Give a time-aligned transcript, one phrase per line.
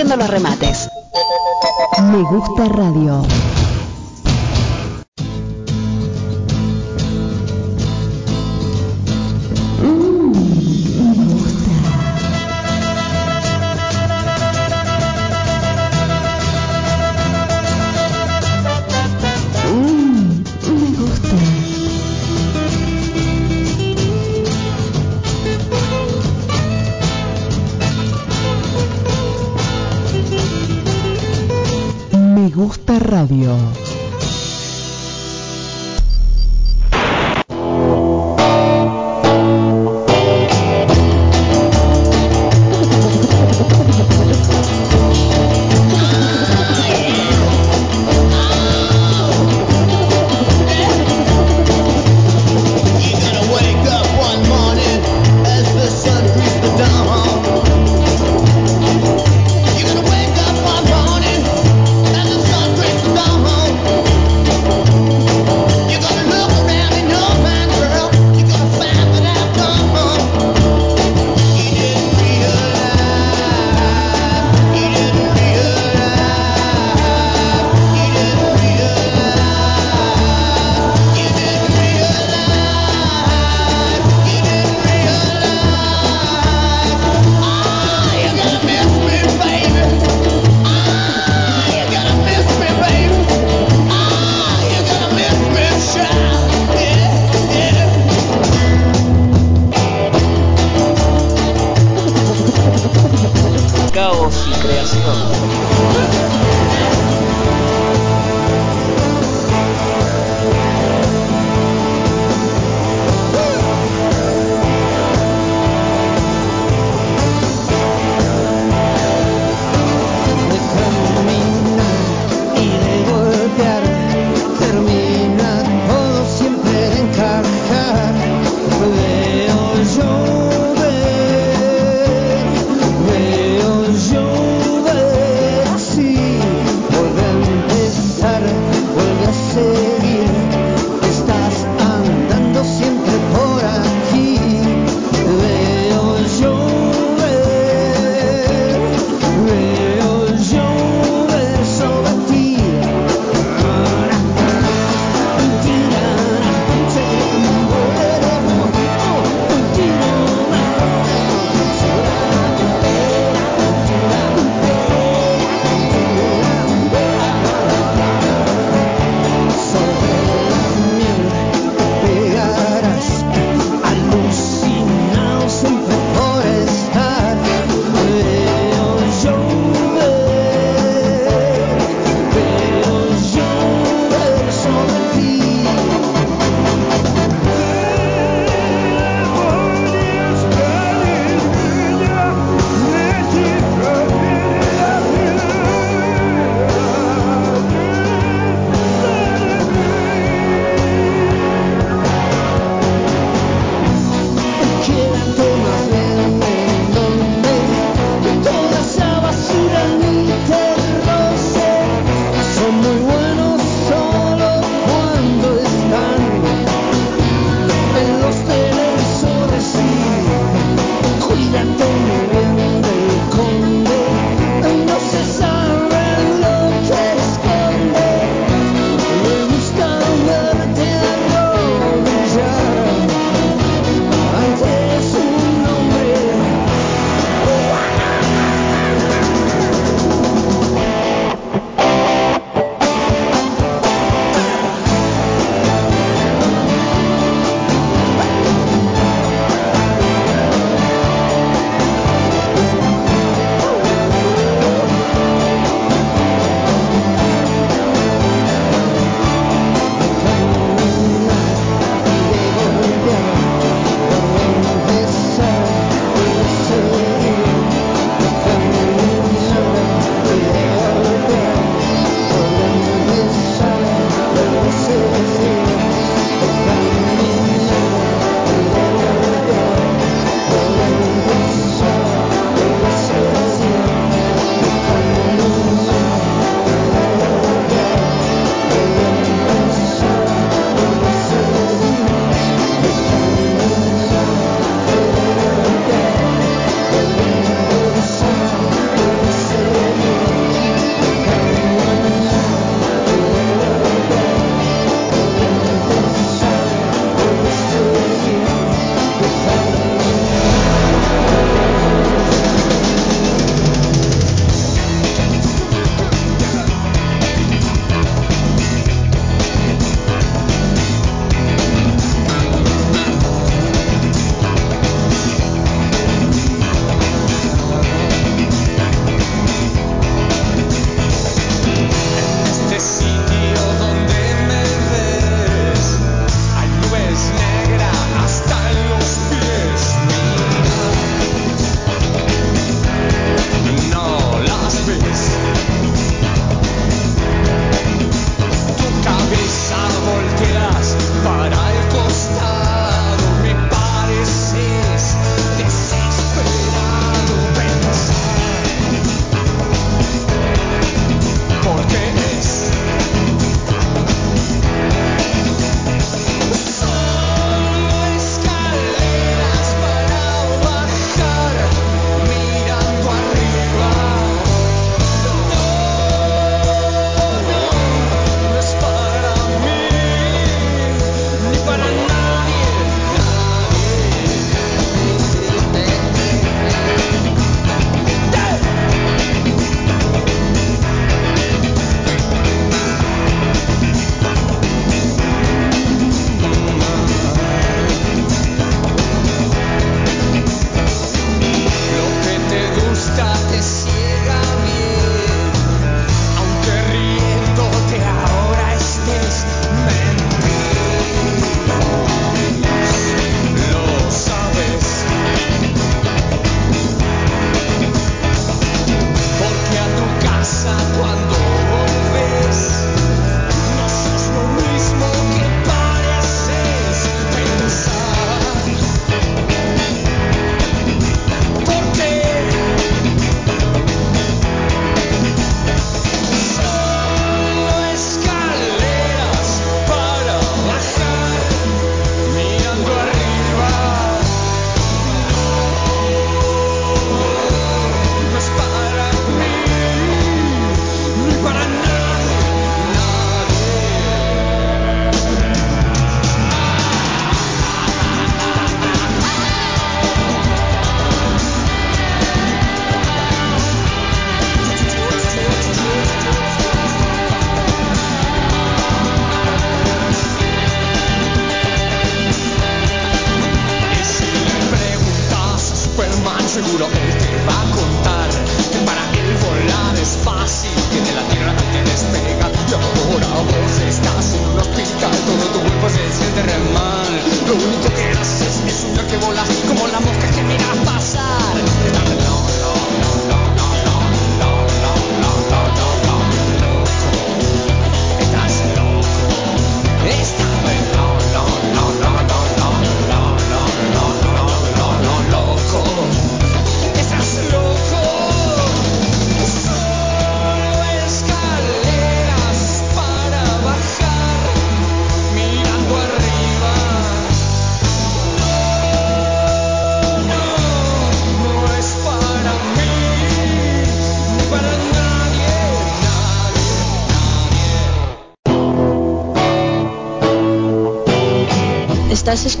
[0.00, 0.88] rompiendo los remates.
[2.10, 3.59] Me gusta radio.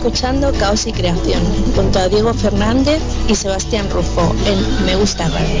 [0.00, 1.42] Escuchando Caos y Creación
[1.76, 5.60] junto a Diego Fernández y Sebastián Rufo en Me Gusta Radio.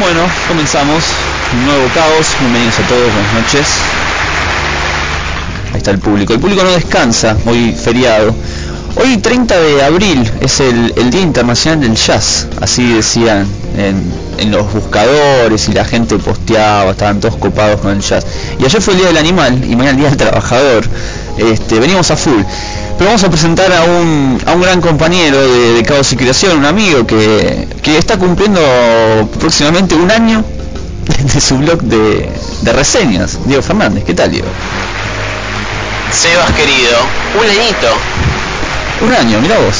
[0.00, 1.04] Bueno, comenzamos
[1.64, 2.26] nuevo caos.
[2.40, 3.68] Bienvenidos a todos, buenas noches.
[5.70, 6.32] Ahí está el público.
[6.32, 8.34] El público no descansa, hoy feriado.
[8.96, 15.68] Hoy 30 de abril es el, Día Internacional del Jazz, así decían en, los buscadores
[15.68, 18.26] y la gente posteaba, estaban todos copados con el jazz.
[18.58, 20.84] Y ayer fue el Día del Animal y mañana el Día del Trabajador.
[21.38, 22.42] Este, venimos a full.
[22.98, 27.68] Pero vamos a presentar a un, gran compañero de, Caos y Creación, un amigo que,
[27.96, 28.60] está cumpliendo
[29.38, 30.44] próximamente un año
[31.34, 32.28] de su blog de,
[32.62, 33.38] de reseñas.
[33.44, 34.48] Diego Fernández, ¿qué tal Diego?
[36.12, 36.98] Sebas querido,
[37.38, 38.29] un añito.
[39.00, 39.76] Un año, mira vos.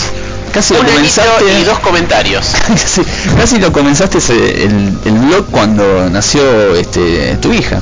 [0.52, 1.60] Casi lo comenzaste.
[1.60, 2.46] Y dos comentarios.
[3.36, 4.18] casi, lo comenzaste
[4.64, 7.80] el, el, blog cuando nació este, tu hija.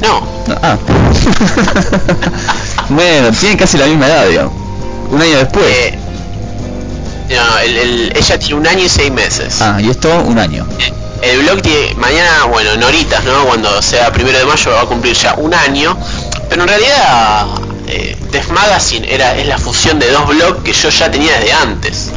[0.00, 0.26] No.
[0.62, 0.76] ah.
[2.88, 4.52] bueno, tiene casi la misma edad, digamos.
[5.10, 5.64] Un año después.
[5.66, 5.98] Eh,
[7.30, 9.60] no, ella tiene un año y seis meses.
[9.60, 10.66] Ah, y esto un año.
[10.80, 13.46] Eh, el blog tiene, mañana, bueno, en horitas, ¿no?
[13.46, 15.96] Cuando sea primero de mayo va a cumplir ya un año.
[16.50, 17.46] Pero en realidad
[17.88, 21.52] eh, Def Magazine era, es la fusión de dos blogs que yo ya tenía desde
[21.52, 22.10] antes.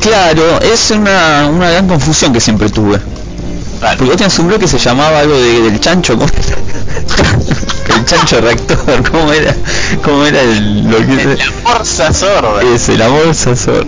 [0.00, 3.00] Claro, es una, una gran confusión que siempre tuve.
[3.80, 6.14] Porque vos tenías un blog que se llamaba algo de, del chancho,
[7.94, 9.54] el chancho reactor, ¿cómo era?
[10.02, 12.62] ¿Cómo era el lo que La morsa sorda.
[12.62, 13.84] Ese, la morsa sorda.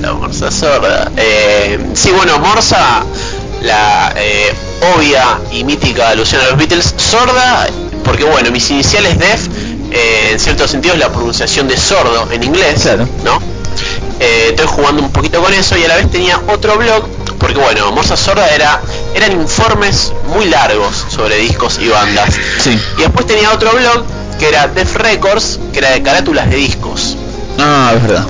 [0.00, 1.12] La morsa sorda.
[1.16, 3.04] Eh, sí, bueno, morsa,
[3.62, 4.52] la eh,
[4.96, 7.68] obvia y mítica alusión a los Beatles, sorda,
[8.04, 9.46] porque bueno, mis iniciales def,
[9.90, 12.88] eh, en cierto sentido es la pronunciación de sordo en inglés,
[13.24, 13.40] ¿no?
[14.20, 17.08] Eh, estoy jugando un poquito con eso y a la vez tenía otro blog
[17.40, 18.80] porque bueno, Morsa Sorda era
[19.14, 22.38] eran informes muy largos sobre discos y bandas.
[22.98, 24.04] Y después tenía otro blog
[24.38, 27.16] que era Def Records, que era de carátulas de discos.
[27.58, 28.26] Ah, es verdad.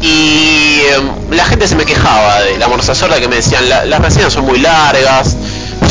[0.00, 4.00] Y em, la gente se me quejaba de la Morsa Sorda que me decían, las
[4.00, 5.36] reseñas son muy largas.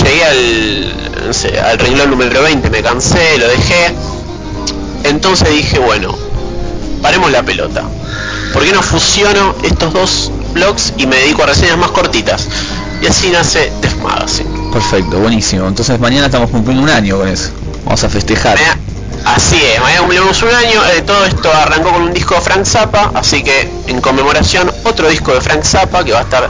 [0.03, 3.95] Llegué al, no sé, al renglón número 20, me cansé, lo dejé.
[5.03, 6.15] Entonces dije, bueno,
[7.01, 7.83] paremos la pelota.
[8.53, 12.47] ¿Por qué no fusiono estos dos blogs y me dedico a reseñas más cortitas?
[13.01, 14.49] Y así nace Def Magazine.
[14.71, 15.67] Perfecto, buenísimo.
[15.67, 17.49] Entonces mañana estamos cumpliendo un año con eso.
[17.85, 18.57] Vamos a festejar.
[19.25, 20.85] así es, mañana cumplimos un año.
[20.95, 25.09] Eh, todo esto arrancó con un disco de Frank Zappa, así que en conmemoración otro
[25.09, 26.49] disco de Frank Zappa que va a estar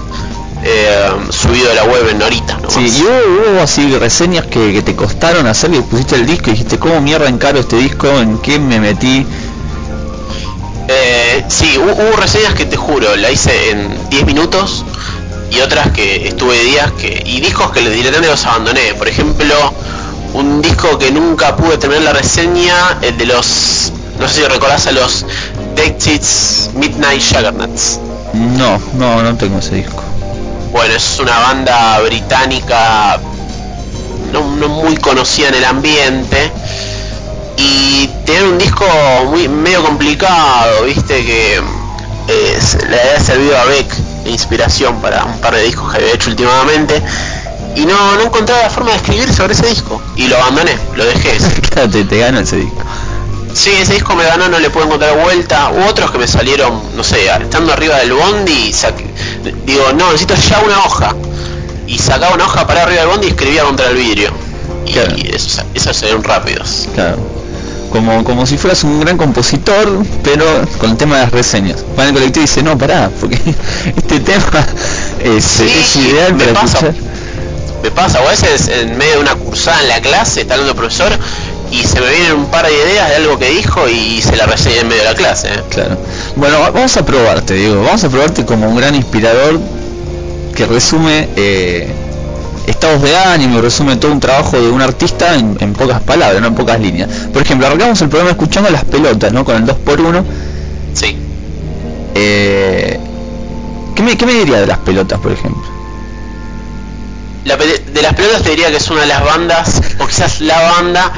[0.64, 2.60] eh, subido a la web en ahorita.
[2.62, 2.70] ¿no?
[2.70, 6.78] Sí, y hubo, así reseñas que, te costaron hacer que pusiste el disco y dijiste,
[6.78, 8.08] ¿cómo mierda encaro este disco?
[8.20, 9.26] ¿En qué me metí?
[10.88, 14.86] Eh, sí, hubo, reseñas que te juro, la hice en 10 minutos
[15.50, 18.94] y otras que estuve días que y discos que directamente los abandoné.
[18.96, 19.74] Por ejemplo,
[20.34, 24.88] un disco que nunca pude terminar la reseña, el de los, no sé si recordás
[24.88, 25.26] a los
[25.76, 28.00] Dexits Midnight Juggernauts.
[28.34, 30.11] No, no, no tengo ese disco.
[30.72, 33.20] Bueno, es una banda británica
[34.32, 36.52] no, muy conocida en el ambiente
[37.58, 38.86] y tiene un disco
[39.26, 42.60] muy medio complicado, viste que eh,
[42.90, 46.30] le había servido a Beck de inspiración para un par de discos que había hecho
[46.30, 47.02] últimamente
[47.76, 51.06] y no, no encontraba la forma de escribir sobre ese disco y lo abandoné, lo
[51.06, 51.38] dejé.
[51.92, 52.82] te, te ese disco.
[53.54, 55.72] Sí, ese disco me ganó, no le puedo encontrar vuelta.
[55.72, 58.72] U otros que me salieron, no sé, estando arriba del bondi,
[59.66, 61.16] digo, no, necesito ya una hoja.
[61.88, 64.32] Y sacaba una hoja para arriba del bondi y escribía contra el vidrio.
[64.86, 66.88] Y, eso, esos serían rápidos.
[66.94, 67.18] Claro.
[67.92, 70.46] Como, como si fueras un gran compositor, pero
[70.78, 71.84] con el tema de las reseñas.
[71.98, 73.36] Van el colectivo y dice, no, pará, porque
[73.98, 74.66] este tema
[75.24, 76.94] es, ideal para pasa,
[77.84, 80.72] Me pasa, o a veces en medio de una cursada en la clase, está hablando
[80.72, 81.12] el profesor,
[81.72, 84.46] y se me vienen un par de ideas de algo que dijo y se la
[84.46, 85.48] reseña en medio de la clase.
[85.48, 85.64] ¿eh?
[85.70, 85.98] Claro.
[86.36, 89.60] Bueno, vamos a probarte, digo, vamos a probarte como un gran inspirador
[90.54, 91.88] que resume eh,
[92.68, 96.56] estados de ánimo, resume todo un trabajo de un artista en, pocas palabras, no en
[96.56, 97.10] pocas líneas.
[97.32, 99.46] Por ejemplo, arrancamos el programa escuchando las pelotas, ¿no?
[99.46, 100.24] Con el 2x1.
[100.94, 101.18] Sí.
[102.16, 103.00] Eh,
[103.96, 105.72] ¿qué, me, ¿Qué me diría de las pelotas, por ejemplo?
[107.44, 111.12] de las pelotas te diría que es una de las bandas, o quizás la banda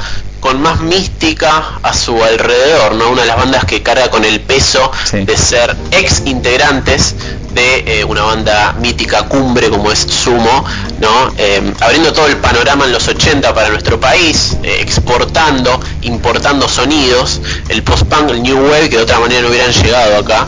[0.44, 3.08] con más mística a su alrededor, ¿no?
[3.08, 7.14] Una de las bandas que carga con el peso de ser ex integrantes
[7.54, 10.66] de eh, una banda mítica cumbre como es Sumo,
[11.00, 11.32] ¿no?
[11.38, 17.40] Eh, abriendo todo el panorama en los 80 para nuestro país, eh, exportando, importando sonidos,
[17.70, 20.46] el post-punk, el new wave que de otra manera no hubieran llegado acá.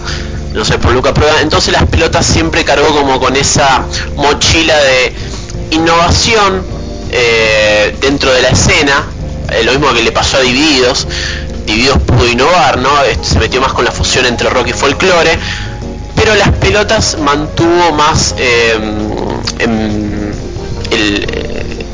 [0.52, 1.40] no sé, por Luca Prueba.
[1.40, 5.14] Entonces las pelotas siempre cargó como con esa mochila de
[5.70, 6.76] innovación
[8.00, 9.04] dentro de la escena,
[9.50, 11.06] eh, lo mismo que le pasó a Divididos.
[11.66, 13.02] Divididos pudo innovar, ¿no?
[13.02, 15.38] Este, se metió más con la fusión entre rock y folclore,
[16.14, 18.74] pero las pelotas mantuvo más eh,
[19.58, 20.32] em,
[20.90, 21.86] el, eh,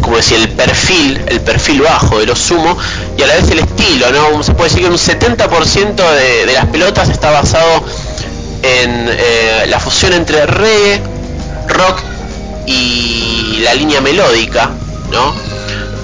[0.00, 2.76] como decía, el perfil, el perfil bajo de los sumo
[3.16, 4.42] y a la vez el estilo, ¿no?
[4.42, 7.84] Se puede decir que un 70% de, de las pelotas está basado
[8.62, 11.00] en eh, la fusión entre reggae,
[11.68, 12.00] rock
[12.66, 14.70] y la línea melódica,
[15.10, 15.34] ¿no?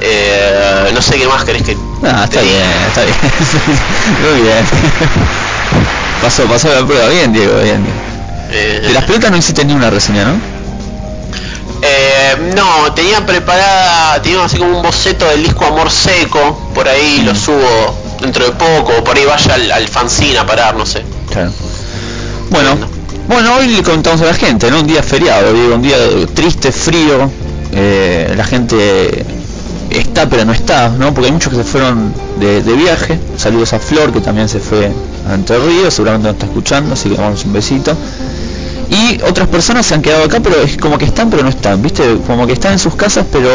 [0.00, 3.16] Eh, no sé qué más querés que Ah, está bien, está bien.
[4.32, 4.64] Muy bien.
[6.20, 7.84] Pasó, pasó la prueba, bien Diego, bien.
[8.50, 10.34] Eh, De las pelotas no hiciste ni una reseña, ¿no?
[11.84, 17.22] Eh, no, tenía preparada, tenía así como un boceto del disco Amor Seco, por ahí
[17.24, 21.04] lo subo dentro de poco, por ahí vaya al, al fanzine a parar, no sé.
[21.30, 21.50] Claro.
[22.50, 22.76] Bueno,
[23.26, 24.78] bueno, hoy le contamos a la gente, ¿no?
[24.80, 25.96] Un día feriado, digo, un día
[26.34, 27.30] triste, frío,
[27.72, 29.24] eh, la gente
[29.90, 31.12] está pero no está, ¿no?
[31.12, 34.90] Porque hay muchos que se fueron de, viaje, saludos a Flor que también se fue
[35.28, 35.56] a Entre
[35.90, 37.96] seguramente nos está escuchando, así que damos un besito.
[38.90, 41.80] Y otras personas se han quedado acá, pero es como que están pero no están,
[41.82, 42.02] ¿viste?
[42.26, 43.48] Como que están en sus casas pero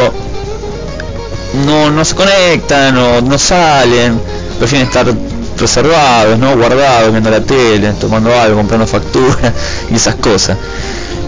[1.65, 4.19] no, no se conectan o no salen,
[4.57, 5.05] prefieren estar
[5.57, 6.55] reservados, ¿no?
[6.55, 9.53] Guardados, viendo la tele, tomando algo, comprando facturas
[9.91, 10.57] y esas cosas.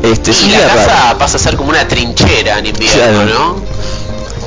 [0.04, 3.26] Este, Y la casa pasa a ser como una trinchera en invierno, Claro.
[3.26, 3.64] ¿no?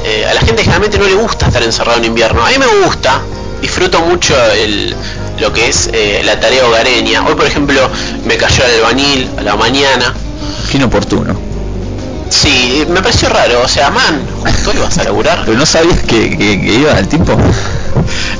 [0.05, 2.45] Eh, a la gente generalmente no le gusta estar encerrado en invierno.
[2.45, 3.21] A mí me gusta,
[3.61, 4.97] disfruto mucho el,
[5.39, 7.25] lo que es eh, la tarea hogareña.
[7.27, 7.89] Hoy, por ejemplo,
[8.25, 10.15] me cayó el albañil a la mañana.
[10.71, 11.39] Qué inoportuno.
[12.31, 13.63] Sí, me pareció raro.
[13.63, 15.43] O sea, man, justo vas a laburar.
[15.47, 17.37] Pero no sabías que, que, que iba al tiempo.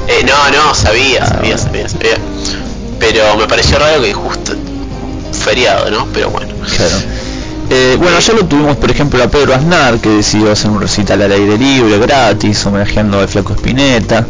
[0.09, 2.17] Eh, no, no, sabía, sabía, sabía, sabía.
[2.99, 4.55] Pero me pareció raro que justo
[5.33, 6.07] feriado, ¿no?
[6.13, 6.53] Pero bueno.
[6.77, 6.97] Claro.
[7.71, 11.23] Eh, bueno, ya lo tuvimos, por ejemplo, a Pedro Aznar, que decidió hacer un recital
[11.23, 14.27] al aire libre, gratis, homenajeando al Flaco Espineta.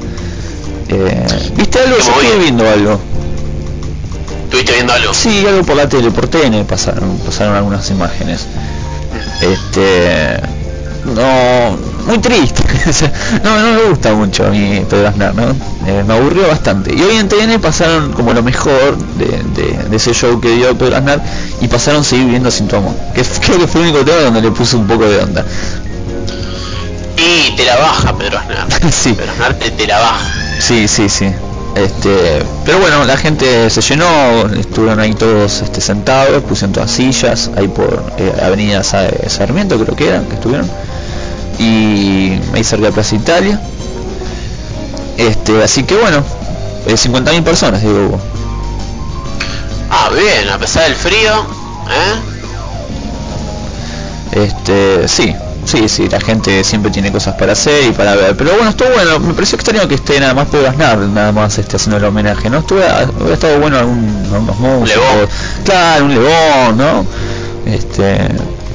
[0.89, 1.97] Eh, ¿Viste algo?
[1.97, 3.01] Yo estuve viendo algo.
[4.45, 5.15] ¿Estuviste viendo algo?
[5.15, 8.47] Sí, algo por la tele, por TN pasaron, pasaron algunas imágenes.
[9.41, 10.37] Este,
[11.05, 12.63] no, muy triste.
[13.45, 15.51] No, no me gusta mucho a mí Pedro Aznar, ¿no?
[15.87, 16.93] Eh, me aburrió bastante.
[16.95, 20.77] Y hoy en TN pasaron como lo mejor de, de- de ese show que dio
[20.77, 21.23] Pedro Aznar
[21.61, 22.95] y pasaron seguir viviendo sin tu amor.
[23.15, 25.45] Que creo que fue el único tema donde le puse un poco de onda.
[27.17, 28.67] Y te la baja Pedro Aznar.
[28.93, 29.13] Sí.
[29.13, 30.33] Pedro Aznar te, te la baja.
[30.61, 31.27] Sí, sí, sí.
[31.75, 37.51] Este, pero bueno, la gente se llenó, estuvieron ahí todos este, sentados, pusieron todas sillas,
[37.57, 40.71] ahí por eh, Avenida Sa- Sarmiento creo que era, que estuvieron,
[41.59, 43.61] y ahí cerca de Plaza Italia.
[45.17, 46.23] Este, así que bueno,
[46.87, 48.19] eh, 50.000 personas, digo.
[49.91, 51.33] Ah, bien, a pesar del frío,
[51.89, 52.32] ¿eh?
[54.33, 55.35] Este, sí,
[55.65, 58.37] sí, sí, la gente siempre tiene cosas para hacer y para ver.
[58.37, 61.59] Pero bueno, estuvo bueno, me pareció extraño que esté nada más Pedro Aznar, nada más
[61.59, 62.59] este, haciendo el homenaje, ¿no?
[62.59, 62.83] Estuve,
[63.19, 65.05] hubiera estado bueno algún, algunos músicos.
[65.65, 67.07] Claro, un Lebón, ¿no?
[67.67, 68.19] Este,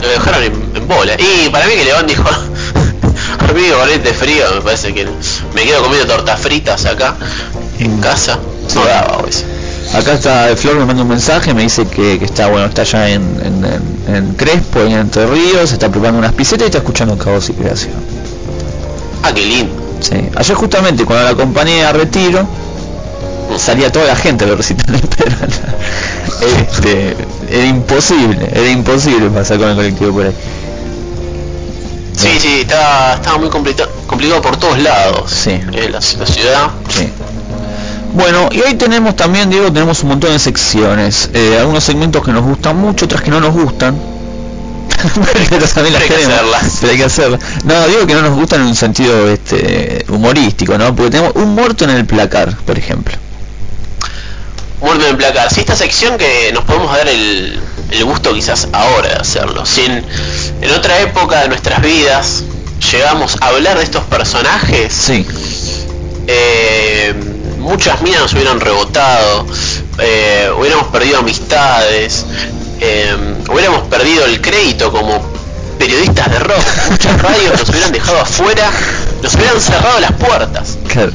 [0.01, 1.15] Lo dejaron en, en bola.
[1.17, 2.23] Y para mí que León dijo,
[3.49, 5.07] amigo, este frío, me parece que
[5.55, 7.15] me quedo comiendo tortas fritas acá,
[7.79, 8.37] en casa.
[8.67, 8.77] Sí.
[8.77, 9.23] No daba.
[9.93, 13.09] Acá está Flor me manda un mensaje, me dice que, que está bueno, está allá
[13.09, 17.17] en, en, en- en Crespo, en Entre Ríos, está preparando unas pisetas y está escuchando
[17.17, 17.93] Caos y Creación.
[19.23, 19.73] Ah, qué lindo.
[19.99, 20.15] Sí.
[20.35, 22.47] Ayer justamente cuando la acompañé a retiro,
[23.57, 25.75] salía toda la gente a ver recital de Pedro Aznar.
[26.61, 27.15] Este,
[27.49, 30.33] era imposible, era imposible pasar con el colectivo por ahí.
[32.15, 35.31] Sí, sí, estaba, estaba muy complicado, complicado por todos lados.
[35.31, 35.51] Sí.
[35.51, 36.69] Eh, la, la ciudad.
[36.89, 37.09] Sí.
[38.13, 41.29] Bueno, y hoy tenemos también, Diego, tenemos un montón de secciones.
[41.33, 43.95] Eh, algunos segmentos que nos gustan mucho, otras que no nos gustan.
[45.49, 46.77] pero también las Hay que hacerlas.
[46.79, 47.41] pero hay que hacerlas.
[47.65, 50.95] No, digo que no nos gustan en un sentido este, humorístico, ¿no?
[50.95, 53.15] Porque tenemos un muerto en el placar, por ejemplo.
[54.81, 55.53] Muerto en el placar.
[55.53, 57.59] Sí, esta sección que nos podemos dar el,
[57.91, 59.65] el gusto quizás ahora de hacerlo.
[59.65, 60.03] Si en,
[60.61, 62.43] en otra época de nuestras vidas
[62.91, 65.25] llegamos a hablar de estos personajes, Sí,
[66.27, 67.13] eh,
[67.67, 69.45] muchas minas nos hubieran rebotado,
[69.99, 72.25] eh, hubiéramos perdido amistades,
[72.79, 73.15] eh,
[73.51, 75.21] hubiéramos perdido el crédito como
[75.77, 78.69] periodistas de rock, muchas radios nos hubieran dejado afuera,
[79.21, 80.77] nos hubieran cerrado las puertas.
[80.87, 81.11] claro.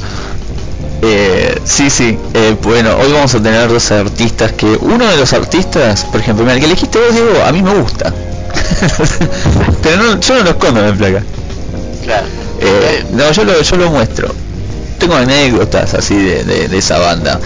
[1.04, 2.16] Eh, sí, sí.
[2.32, 6.44] Eh, bueno, hoy vamos a tener dos artistas que uno de los artistas, por ejemplo,
[6.44, 8.14] mira, el que elegiste vos, Diego, a mí me gusta.
[9.82, 11.22] Pero no, yo no lo escondo en el placar.
[12.04, 12.26] Claro.
[12.60, 14.32] Eh, no, yo lo, yo lo muestro.
[15.02, 17.40] Tengo anécdotas así de, de- esa banda.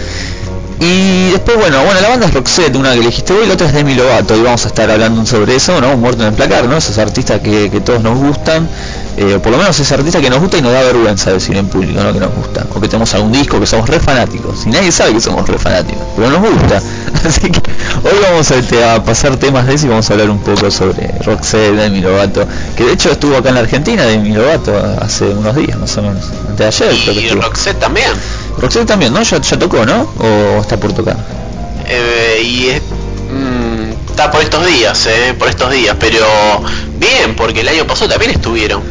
[0.79, 3.73] Y después, bueno, bueno, la banda es Roxette, una que elegiste hoy, la otra es
[3.73, 5.97] Demi Lovato, y vamos a estar hablando sobre eso, ¿no?
[5.97, 6.77] Muerto en el placar, ¿no?
[6.77, 8.69] Esos artistas que, que todos nos gustan,
[9.17, 11.57] eh, o por lo menos ese artista que nos gusta y nos da vergüenza decir
[11.57, 12.13] en público, ¿no?
[12.13, 15.13] Que nos gusta, o que tenemos algún disco que somos re fanáticos, y nadie sabe
[15.13, 16.81] que somos re fanáticos, pero nos gusta.
[17.27, 17.59] Así que
[18.03, 20.69] hoy vamos a, este, a pasar temas de eso y vamos a hablar un poco
[20.71, 25.25] sobre Roxette, Demi Lovato, que de hecho estuvo acá en la Argentina, Demi Lovato, hace
[25.25, 27.29] unos días más o menos, antes de ayer creo que Y.
[27.29, 28.11] Roxette también.
[28.59, 29.21] Roxette también, ¿no?
[29.23, 30.09] Ya, ya tocó, ¿no?
[30.19, 31.17] ¿O está por tocar?
[31.87, 36.25] Eh, y es- mm, está por estos días, eh, por estos días, pero
[36.99, 38.81] bien, porque el año pasado también estuvieron.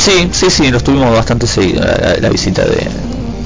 [0.00, 2.76] Sí, sí, sí, nos tuvimos bastante seguido la, la- la visita de,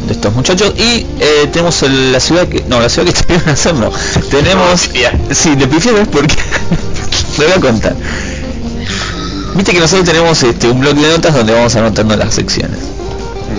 [0.07, 0.73] de estos muchachos.
[0.79, 3.91] Y eh, tenemos el- la ciudad que no la ciudad que estuvieron a hacer no
[4.31, 6.09] tenemos No, sí de pifié ¿ves?
[6.11, 6.35] porque
[7.39, 7.97] lo voy a contar.
[9.57, 12.79] Viste que nosotros tenemos este un bloque de notas donde vamos anotando las secciones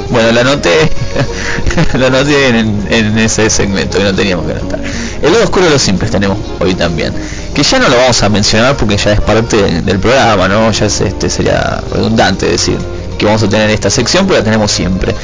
[0.10, 0.92] bueno la anoté
[2.00, 4.80] la anoté en, ese segmento que no teníamos que anotar
[5.22, 7.14] el lado oscuro de los simples tenemos hoy también
[7.54, 10.72] que ya no lo vamos a mencionar porque ya es parte del, del programa no
[10.72, 12.78] ya es, este sería redundante decir
[13.18, 15.16] que vamos a tener esta sección pero la tenemos siempre.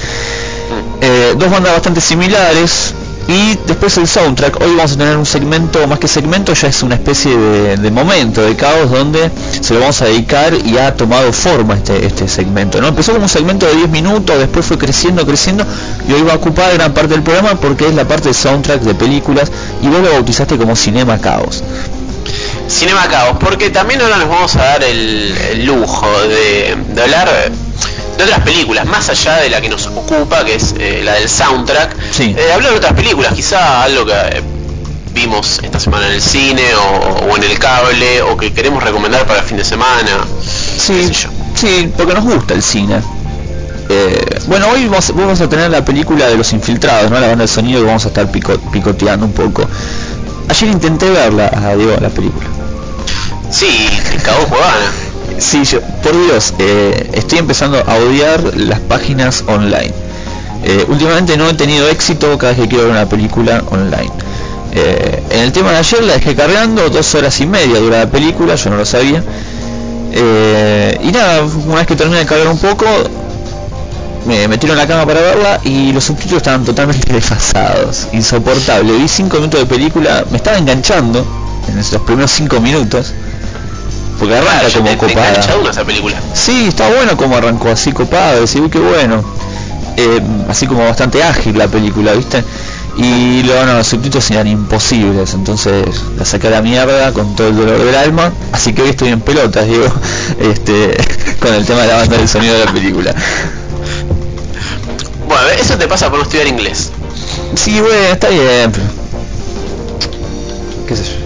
[1.02, 2.94] Eh, dos bandas bastante similares
[3.28, 4.62] y después el soundtrack.
[4.62, 8.42] Hoy vamos a tener un segmento más que segmento ya es una especie de, momento
[8.42, 9.30] de caos donde
[9.60, 13.26] se lo vamos a dedicar y ha tomado forma este, este segmento no empezó como
[13.26, 15.66] un segmento de 10 minutos después fue creciendo creciendo
[16.08, 18.82] y hoy va a ocupar gran parte del programa porque es la parte de soundtrack
[18.82, 21.64] de películas y vos lo bautizaste como Cinema Caos.
[22.68, 27.52] Cinema Caos, porque también ahora nos vamos a dar el, lujo de hablar
[28.26, 31.30] de otras películas, más allá de la que nos ocupa, que es eh, la del
[31.30, 32.36] soundtrack, Sí.
[32.38, 34.42] eh, hablar de otras películas, quizá algo que eh,
[35.14, 39.26] vimos esta semana en el cine o, o en el cable, o que queremos recomendar
[39.26, 40.26] para el fin de semana.
[40.78, 41.12] Sí,
[41.56, 43.02] sí, porque nos gusta el cine.
[43.90, 47.20] Eh, bueno, hoy vamos, a tener la película de los infiltrados, ¿no?
[47.20, 49.68] La banda de sonido que vamos a estar pico- picoteando un poco.
[50.48, 52.46] Ayer intenté verla, a Diego, la película.
[53.50, 53.90] Sí,
[54.24, 54.92] cagó Cuevana.
[55.38, 59.94] Sí, yo, por Dios, eh, estoy empezando a odiar las páginas online.
[60.64, 64.12] Eh, últimamente no he tenido éxito cada vez que quiero ver una película online.
[64.74, 68.10] Eh, en el tema de ayer la dejé cargando, dos horas y media dura la
[68.10, 69.24] película, yo no lo sabía.
[70.14, 72.86] Y nada, una vez que terminé de cargar un poco,
[74.26, 78.94] me metieron en la cama para verla y los subtítulos estaban totalmente desfasados, insoportable.
[78.94, 81.26] Vi cinco minutos de película, me estaba enganchando
[81.68, 83.14] en esos primeros cinco minutos,
[84.22, 85.70] porque arranca Claro, como te copada.
[85.72, 86.16] esa película.
[86.36, 89.24] Sí, está bueno como arrancó así copado, decir, qué bueno.
[89.98, 92.44] Eh, así como bastante ágil la película, ¿viste?
[92.98, 95.88] Y luego no, los subtítulos eran imposibles, entonces
[96.20, 99.10] la saqué a la mierda con todo el dolor del alma, así que hoy estoy
[99.10, 99.86] en pelotas, digo,
[100.40, 100.96] este,
[101.40, 103.16] con el tema de la banda del sonido de la película.
[105.28, 106.92] Bueno, eso te pasa por no estudiar inglés.
[107.56, 108.72] Sí, bueno, está bien.
[110.88, 111.18] ¿Qué sé yo?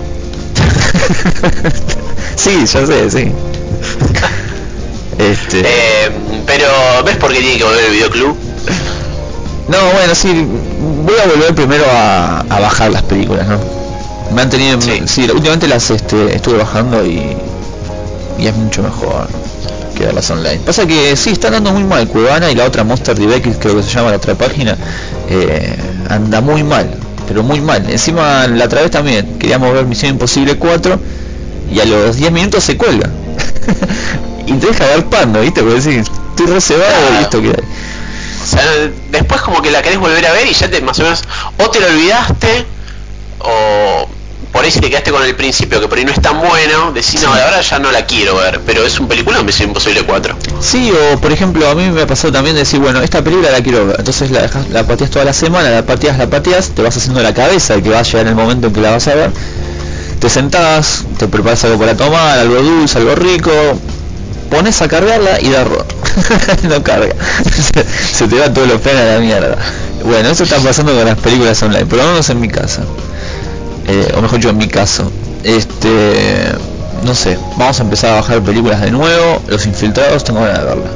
[2.36, 3.32] sí, ya sé, sí.
[5.18, 5.62] Este...
[5.62, 6.12] Eh,
[6.46, 6.66] pero,
[7.06, 8.36] ¿ves por qué tiene que volver el videoclub?
[9.70, 10.46] No, bueno, sí,
[11.06, 13.58] voy a volver primero a, a bajar las películas, ¿no?
[14.34, 15.02] Me han tenido, Sí.
[15.06, 17.36] sí, últimamente las este, estuve bajando y,
[18.38, 19.28] y es mucho mejor
[19.98, 20.60] que verlas online.
[20.66, 23.84] Pasa que sí, están dando muy mal Cuevana y la otra Monster DB, creo que
[23.84, 24.76] se llama la otra página,
[25.30, 25.76] eh,
[26.10, 26.90] anda muy mal,
[27.28, 27.90] pero muy mal.
[27.90, 31.00] Encima la otra vez también queríamos ver Misión Imposible 4
[31.72, 33.10] y a los 10 minutos se cuelga.
[34.48, 35.62] y te deja ver pando, ¿viste?
[35.62, 37.16] Porque decís, estoy reservado Claro.
[37.20, 37.66] y esto que hay.
[38.44, 38.62] O sea,
[39.12, 41.24] después como que la querés volver a ver y ya te más o menos
[41.58, 42.66] o te lo olvidaste
[43.40, 44.08] o
[44.52, 46.92] por ahí si te quedaste con el principio que por ahí no es tan bueno,
[46.94, 49.70] decís no, la verdad ya no la quiero ver, pero es un película de Misión
[49.70, 50.36] Imposible 4.
[50.62, 53.50] Sí, o por ejemplo, a mí me ha pasado también de decir, bueno, esta película
[53.52, 56.70] la quiero ver, entonces la, dejas, la pateas toda la semana, la pateas, la pateas,
[56.70, 58.92] te vas haciendo la cabeza de que va a llegar el momento en que la
[58.92, 59.32] vas a ver,
[60.20, 63.52] te sentás, te preparas algo para tomar, algo dulce, algo rico,
[64.50, 65.86] pones a cargarla y da error,
[66.64, 67.14] no carga,
[68.14, 69.58] se, te va todo lo pena a la mierda.
[70.04, 72.84] Bueno, eso está pasando con las películas online, por lo menos en mi casa,
[73.88, 75.12] eh, o mejor yo en mi caso,
[75.44, 76.52] este
[77.04, 80.66] no sé, vamos a empezar a bajar películas de nuevo, Los Infiltrados, tengo ganas de
[80.66, 80.90] verla.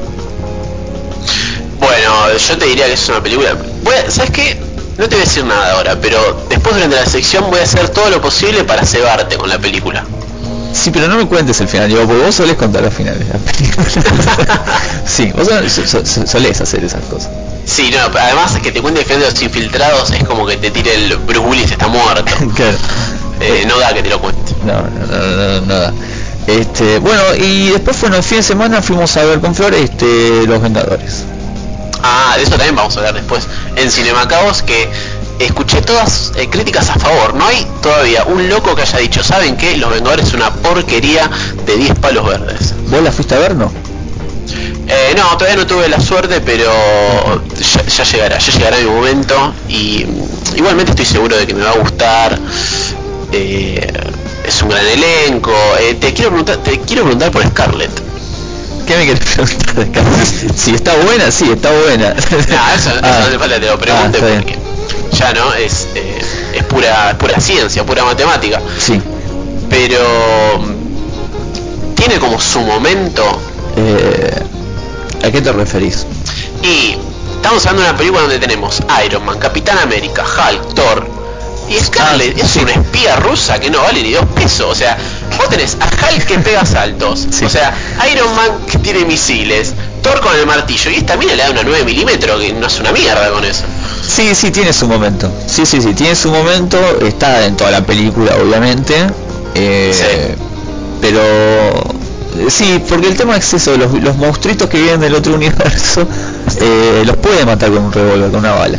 [1.79, 3.51] Bueno, yo te diría que es una película.
[3.51, 4.57] A- ¿Sabes qué?
[4.99, 7.89] No te voy a decir nada ahora, pero después durante la sección voy a hacer
[7.89, 10.03] todo lo posible para cebarte con la película.
[10.73, 13.33] Sí, pero no me cuentes el final, digo, porque vos solés contar los finales de
[13.33, 13.93] las películas.
[15.05, 17.29] sí, vos sol- so- so- solés hacer esas cosas.
[17.65, 20.57] Sí, no, pero además que te cuente el final de los infiltrados es como que
[20.57, 22.23] te tire el Bruce Willis está muerto.
[22.55, 22.77] claro.
[23.41, 24.53] Eh, no da que te lo cuente.
[24.65, 25.93] No, no, no, no, no, nada.
[26.45, 30.45] Este, bueno, y después, bueno, el fin de semana fuimos a ver con Flor este,
[30.45, 31.23] Los Vengadores.
[32.03, 34.89] Ah, de eso también vamos a hablar después en Cinemacaos, que
[35.39, 37.33] escuché todas eh, críticas a favor.
[37.33, 39.77] No hay todavía un loco que haya dicho, ¿saben qué?
[39.77, 41.29] Los Vengadores es una porquería
[41.65, 42.73] de 10 palos verdes.
[42.89, 43.71] ¿Vos la fuiste a ver, no?
[44.87, 46.71] Eh, no, todavía no tuve la suerte, pero
[47.59, 51.63] ya, ya llegará, ya llegará mi momento y mm, igualmente estoy seguro de que me
[51.63, 52.39] va a gustar.
[53.31, 53.87] Eh,
[54.45, 55.53] es un gran elenco.
[55.79, 58.08] Eh, te quiero preguntar, te quiero preguntar por Scarlett.
[58.89, 60.57] ¿Qué me querés preguntar de Scarlett?
[60.57, 62.09] Si está buena, sí, está buena.
[62.09, 63.19] No, eso, eso Ah.
[63.23, 64.57] no te falta, te lo pregunte Ah, porque
[65.15, 66.19] ya no es eh,
[66.55, 68.59] es pura pura ciencia, pura matemática.
[68.79, 68.99] Sí.
[69.69, 70.59] Pero
[71.95, 73.23] tiene como su momento
[73.77, 74.43] Eh,
[75.23, 76.05] ¿A qué te referís?
[76.63, 76.97] y
[77.35, 81.07] estamos hablando de una película donde tenemos Iron Man, Capitán América, Hulk, Thor
[81.69, 82.59] y Scarlett Ah, es sí.
[82.59, 84.67] una espía rusa que no vale ni dos pesos.
[84.71, 84.97] O sea,
[85.37, 87.45] vos tenés a Hulk que pega saltos, Sí.
[87.45, 87.73] o sea,
[88.11, 91.63] Iron Man que tiene misiles, Thor con el martillo y esta mina le da una
[91.63, 93.63] 9 milímetros que no es una mierda con eso.
[94.07, 95.31] Sí, sí, tiene su momento.
[95.47, 96.77] Sí, sí, sí, tiene su momento.
[97.01, 98.95] Está en toda la película, obviamente.
[99.55, 100.43] Eh, Sí.
[101.01, 105.33] Pero eh, sí, porque el tema es eso, los, los monstruitos que vienen del otro
[105.35, 106.07] universo
[106.61, 108.77] eh, los puede matar con un revólver, con una bala.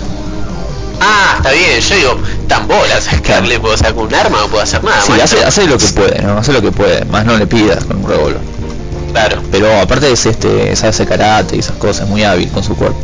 [1.00, 4.84] Ah, está bien, yo digo, tan bolas, Scarlett puedo sacar un arma, no puedo hacer
[4.84, 5.00] nada.
[5.02, 6.38] Sí, hace, hace lo que puede, ¿no?
[6.38, 8.40] Hace lo que puede, más no le pidas con un revólver.
[9.12, 9.42] Claro.
[9.50, 13.00] Pero aparte es este, sabe hacer karate y esas cosas, muy hábil con su cuerpo.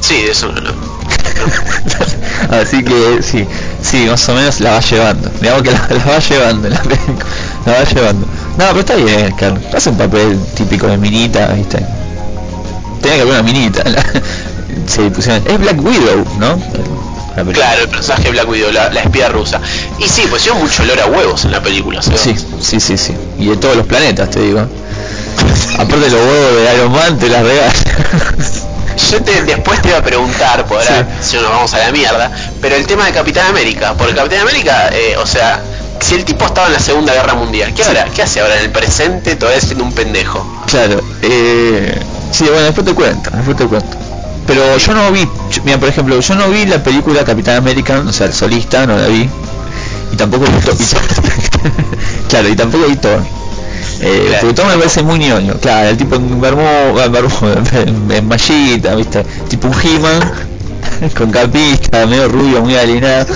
[0.00, 0.72] Sí, de eso no.
[2.50, 3.46] Así que sí,
[3.82, 5.30] sí, más o menos la va llevando.
[5.40, 6.82] Digamos que la, la va llevando la.
[7.66, 8.26] La va llevando.
[8.58, 9.60] No, pero está bien, Carlos.
[9.74, 11.78] Hace un papel típico de minita, ¿viste?
[13.02, 13.82] Tenía que haber una minita.
[13.90, 14.04] La-
[14.86, 16.60] se pusieron- es Black Widow, ¿no?
[17.52, 19.60] Claro, el personaje de Black Widow, la, la espía rusa.
[19.98, 22.00] Y sí, pues pusieron mucho olor a huevos en la película.
[22.00, 22.12] ¿sí?
[22.16, 23.14] Sí, sí, sí, sí.
[23.38, 24.60] Y de todos los planetas, te digo.
[25.74, 27.72] Aparte los huevos de Iron Man te las regalan.
[29.10, 31.92] Yo te- después te iba a preguntar, por ahora, si no nos vamos a la
[31.92, 32.30] mierda,
[32.62, 35.60] pero el tema de Capitán América, porque Capitán América, eh, o sea,
[36.00, 38.62] si el tipo estaba en la Segunda Guerra Mundial, ¿qué, ahora, ¿qué hace ahora en
[38.64, 40.44] el presente todavía siendo un pendejo?
[40.66, 41.94] Claro, eh,
[42.32, 43.96] sí, bueno, después te cuento, después te cuento.
[44.46, 45.26] Pero yo no vi,
[45.64, 48.96] mira, por ejemplo, yo no vi la película Capitán América, o sea, el solista, no
[48.96, 49.28] la vi.
[50.12, 50.76] Y tampoco vi Thor.
[52.28, 53.20] claro, y tampoco vi Thor.
[54.00, 54.40] Eh, Claro.
[54.40, 59.24] porque Thor me parece muy ñoño, claro, el tipo en bermuda, en, en, mallita, viste,
[59.48, 60.20] tipo un He-Man,
[61.16, 63.26] con capita, medio rubio, muy alienado.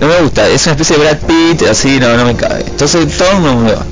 [0.00, 2.64] No me gusta, es una especie de Brad Pitt, así, no, no me cabe.
[2.66, 3.84] Entonces Thor no me va.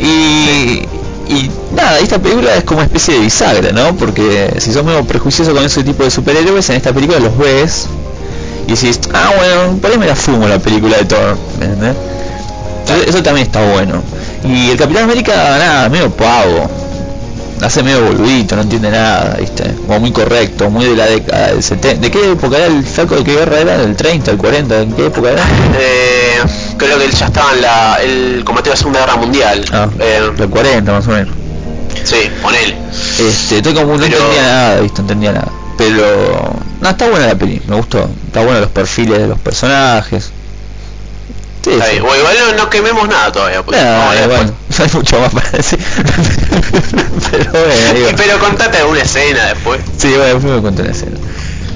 [0.00, 0.82] Y,
[1.30, 3.94] y nada, esta película es como una especie de bisagra, ¿no?
[3.96, 7.86] Porque si sos medio prejuicioso con ese tipo de superhéroes, en esta película los ves
[8.66, 11.94] y decís, ah, bueno, por ahí me la fumo la película de Thor, ¿me entendés?
[12.80, 14.02] Entonces, eso también está bueno.
[14.42, 16.68] Y el Capitán América, nada, medio pavo.
[17.62, 19.64] Hace medio boludito, no entiende nada, ¿viste?
[19.86, 22.00] Como muy correcto, muy de la década del 70.
[22.00, 23.16] ¿De qué época era el flaco?
[23.16, 23.76] ¿De qué guerra era?
[23.78, 24.80] ¿Del 30, del 40?
[24.80, 25.42] ¿En qué época era?
[25.78, 26.38] Eh,
[26.78, 29.64] creo que él ya estaba en la, el combatió la Segunda Guerra Mundial.
[29.72, 31.34] Ah, Eh, del 40 más o menos.
[32.02, 32.74] sí, con él.
[33.18, 34.94] Este, estoy como no Pero- entendía nada, ¿viste?
[35.02, 35.48] No entendía nada.
[35.76, 38.08] Pero no, está buena la peli, me gustó.
[38.26, 40.30] Está bueno los perfiles de los personajes.
[41.62, 41.90] Sí, Está sí.
[41.92, 42.02] bien.
[42.04, 43.58] Bueno, igual no, no quememos nada todavía.
[43.58, 45.78] a ver bueno, no hay mucho más para decir.
[47.30, 49.80] Pero bueno, digo, pero contate alguna escena después.
[49.98, 51.16] Sí, bueno, después me cuento la escena.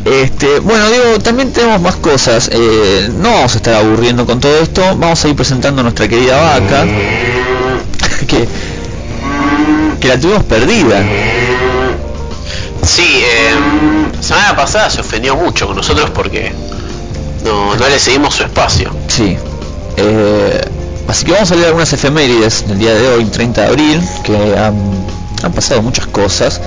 [0.05, 2.51] Este, bueno, digo, también tenemos más cosas.
[2.53, 4.83] Eh, no vamos a estar aburriendo con todo esto.
[4.97, 6.87] Vamos a ir presentando a nuestra querida vaca.
[8.27, 8.49] Que,
[10.01, 11.03] que la tuvimos perdida.
[12.83, 13.55] Sí, eh,
[14.21, 16.53] semana pasada se ofendió mucho con nosotros porque
[17.45, 18.95] no, no le seguimos su espacio.
[19.09, 19.37] Sí.
[19.97, 20.61] Eh,
[21.09, 24.35] así que vamos a leer algunas efemérides del día de hoy, 30 de abril, que
[24.57, 24.75] han,
[25.43, 26.61] han pasado muchas cosas.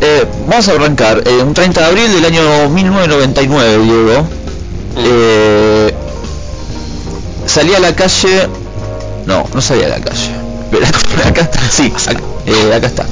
[0.00, 1.22] Eh, vamos a arrancar.
[1.26, 4.26] eh, un 30 de abril del año 1999, Diego.
[4.96, 5.94] Eh,
[7.46, 8.48] salí a la calle...
[9.26, 10.30] No, no salí a la calle.
[10.70, 10.86] Pero
[11.28, 11.60] acá está.
[11.70, 13.06] Sí, acá, acá está.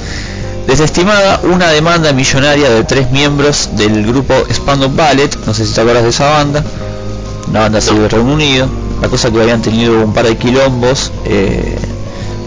[0.67, 5.81] Desestimada una demanda millonaria de tres miembros del grupo Spandau Ballet, no sé si te
[5.81, 6.63] acuerdas de esa banda,
[7.53, 8.67] una banda así de Reino Unido,
[9.03, 11.77] la cosa que habían tenido un par de quilombos eh,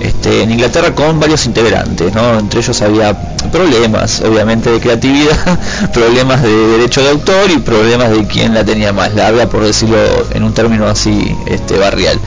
[0.01, 2.39] este, en Inglaterra con varios integrantes, ¿no?
[2.39, 3.13] entre ellos había
[3.51, 5.59] problemas obviamente de creatividad,
[5.93, 9.97] problemas de derecho de autor y problemas de quién la tenía más larga, por decirlo
[10.33, 12.19] en un término así este, barrial.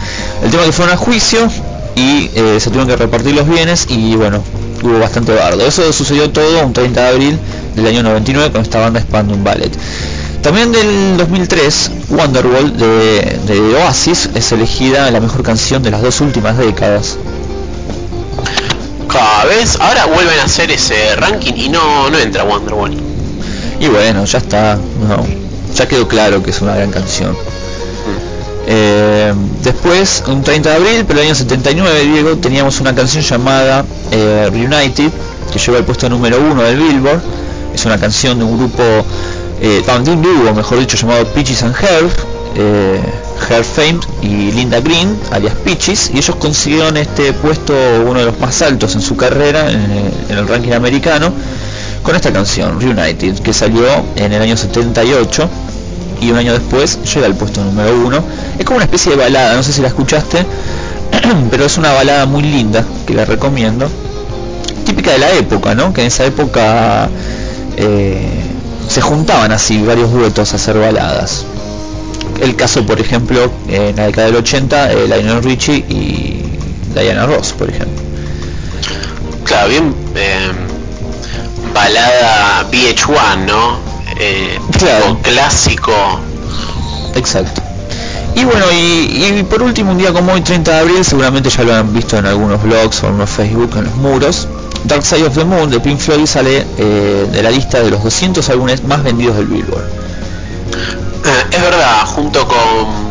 [0.44, 1.50] El tema que fueron a juicio
[1.96, 4.40] y eh, se tuvieron que repartir los bienes y bueno,
[4.84, 5.66] hubo bastante bardo.
[5.66, 7.38] Eso sucedió todo un 30 de abril
[7.74, 9.72] del año 99 con esta banda Spandau Ballet.
[10.42, 16.20] También del 2003, Wonderwall de, de Oasis es elegida la mejor canción de las dos
[16.20, 17.18] últimas décadas.
[19.08, 22.94] Cada vez, ahora vuelven a hacer ese ranking y no, no entra Wonderwall.
[23.80, 25.26] Y bueno, ya está, no,
[25.74, 27.36] ya quedó claro que es una gran canción.
[28.70, 33.84] Eh, después, un 30 de abril, pero el año 79, Diego, teníamos una canción llamada
[34.10, 35.10] eh, Reunited,
[35.50, 37.22] que lleva el puesto número uno del Billboard.
[37.74, 38.82] Es una canción de un grupo,
[39.60, 42.10] eh, de un dúo, mejor dicho, llamado Peaches and Herb,
[42.56, 43.00] eh,
[43.48, 47.74] Herb Famed y Linda Green, alias Peaches, y ellos consiguieron este puesto,
[48.06, 51.32] uno de los más altos en su carrera, en, en el ranking americano,
[52.02, 53.84] con esta canción, Reunited, que salió
[54.16, 55.48] en el año 78
[56.20, 58.22] y un año después llega al puesto número uno.
[58.58, 60.44] Es como una especie de balada, no sé si la escuchaste,
[61.50, 63.88] pero es una balada muy linda que la recomiendo.
[64.84, 65.92] Típica de la época, ¿no?
[65.92, 67.08] Que en esa época
[67.76, 68.47] eh,
[68.88, 71.44] se juntaban así varios duetos a hacer baladas.
[72.40, 76.42] El caso, por ejemplo, en la década del 80, eh, Lionel Richie y
[76.94, 78.02] Diana Ross, por ejemplo.
[79.44, 80.50] Claro, bien eh,
[81.74, 83.78] balada VH1, ¿no?
[84.18, 85.18] Eh, Claro.
[85.22, 85.92] clásico.
[87.14, 87.62] Exacto.
[88.34, 91.64] Y bueno, y, y por último, un día como hoy, 30 de abril, seguramente ya
[91.64, 94.46] lo han visto en algunos blogs o en los Facebook, en los muros.
[94.84, 98.02] Dark Side of the Moon de Pink Floyd sale eh, de la lista de los
[98.02, 99.84] 200 álbumes más vendidos del Billboard.
[101.24, 103.08] Eh, es verdad, junto con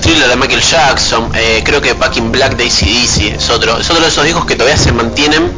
[0.00, 3.90] Thriller de Michael Jackson, eh, creo que Back in Black de ACDC es otro, es
[3.90, 5.52] otro de esos discos que todavía se mantienen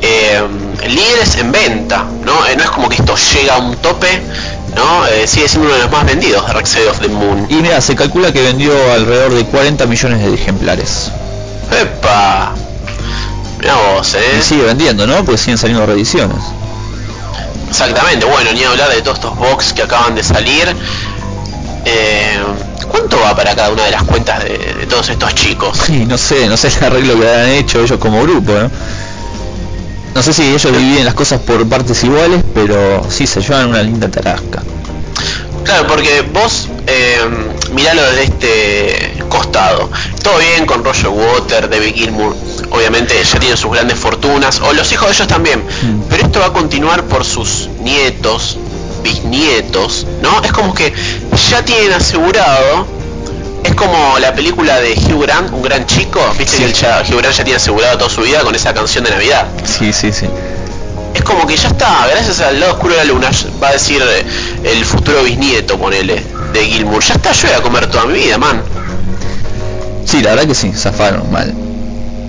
[0.00, 0.42] eh,
[0.86, 2.34] líderes en venta, ¿no?
[2.34, 4.20] No es como que esto llega a un tope,
[4.76, 5.06] ¿no?
[5.06, 7.46] Eh, sigue siendo uno de los más vendidos, Dark Side of the Moon.
[7.48, 11.10] Y mira, se calcula que vendió alrededor de 40 millones de ejemplares.
[11.72, 12.54] ¡Epa!
[13.64, 14.42] Mirá vos, Y ¿eh?
[14.42, 15.24] sigue vendiendo, ¿no?
[15.24, 16.36] Porque siguen saliendo reediciones.
[17.70, 20.68] Exactamente, bueno, ni hablar de todos estos box que acaban de salir.
[21.86, 22.38] Eh,
[22.90, 25.78] ¿Cuánto va para cada una de las cuentas de, de todos estos chicos?
[25.86, 28.70] Sí, no sé, no sé el arreglo que han hecho ellos como grupo, ¿no?
[30.14, 33.82] No sé si ellos dividen las cosas por partes iguales, pero sí se llevan una
[33.82, 34.62] linda tarasca.
[35.64, 37.18] Claro, porque vos eh,
[37.72, 39.90] miralo desde este costado.
[40.22, 42.36] Todo bien con Roger Water, David Gilmour,
[42.70, 45.60] obviamente ya tienen sus grandes fortunas, o los hijos de ellos también.
[45.60, 46.02] Mm.
[46.08, 48.56] Pero esto va a continuar por sus nietos,
[49.02, 50.42] bisnietos, ¿no?
[50.42, 50.92] Es como que
[51.50, 52.86] ya tienen asegurado.
[53.62, 56.20] Es como la película de Hugh Grant, un gran chico.
[56.38, 56.64] Viste Sí.
[56.64, 59.46] que ya- Hugh Grant ya tiene asegurado toda su vida con esa canción de Navidad.
[59.64, 60.26] Sí, sí, sí.
[61.14, 63.30] Es como que ya está, gracias al lado oscuro de la luna,
[63.62, 64.24] va a decir eh,
[64.64, 67.02] el futuro bisnieto, ponele, de Gilmour.
[67.02, 68.60] Ya está, yo voy a comer toda mi vida, man.
[70.04, 71.54] Sí, la verdad que sí, zafaron mal.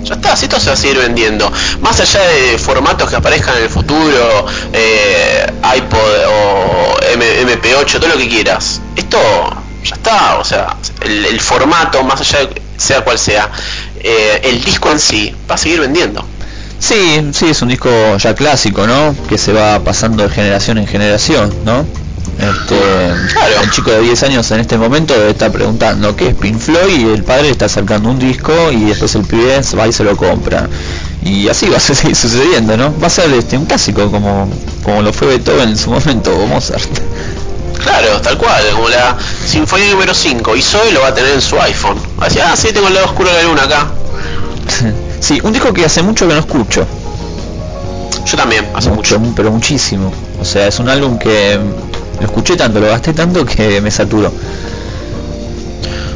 [0.05, 1.51] Ya está, si esto se va a seguir vendiendo.
[1.81, 5.45] Más allá de formatos que aparezcan en el futuro, eh,
[5.77, 8.81] iPod o M- MP8, todo lo que quieras.
[8.95, 9.17] Esto
[9.83, 13.49] ya está, o sea, el, el formato, más allá de sea cual sea,
[13.99, 16.25] eh, el disco en sí va a seguir vendiendo.
[16.77, 19.15] Sí, sí, es un disco ya clásico, ¿no?
[19.29, 21.85] Que se va pasando de generación en generación, ¿no?
[22.39, 22.75] Este,
[23.33, 23.61] Claro.
[23.63, 27.03] El chico de 10 años en este momento estar preguntando qué es Pink Floyd y
[27.13, 30.67] el padre está sacando un disco y después el pibe va y se lo compra.
[31.23, 32.93] Y así va a seguir sucediendo, ¿no?
[32.99, 34.49] Va a ser este, un clásico como,
[34.83, 36.89] como lo fue Beethoven en su momento o Mozart.
[37.81, 41.41] Claro, tal cual, como la Sinfonía número 5, y Zoe lo va a tener en
[41.41, 41.97] su iPhone.
[42.19, 43.87] Así, ah, sí, tengo el lado oscuro de la luna acá.
[45.19, 46.85] sí, un disco que hace mucho que no escucho.
[48.25, 49.21] Yo también, hace mucho.
[49.35, 50.11] pero muchísimo.
[50.41, 51.59] O sea, es un álbum que
[52.19, 54.31] lo escuché tanto, lo gasté tanto que me saturó.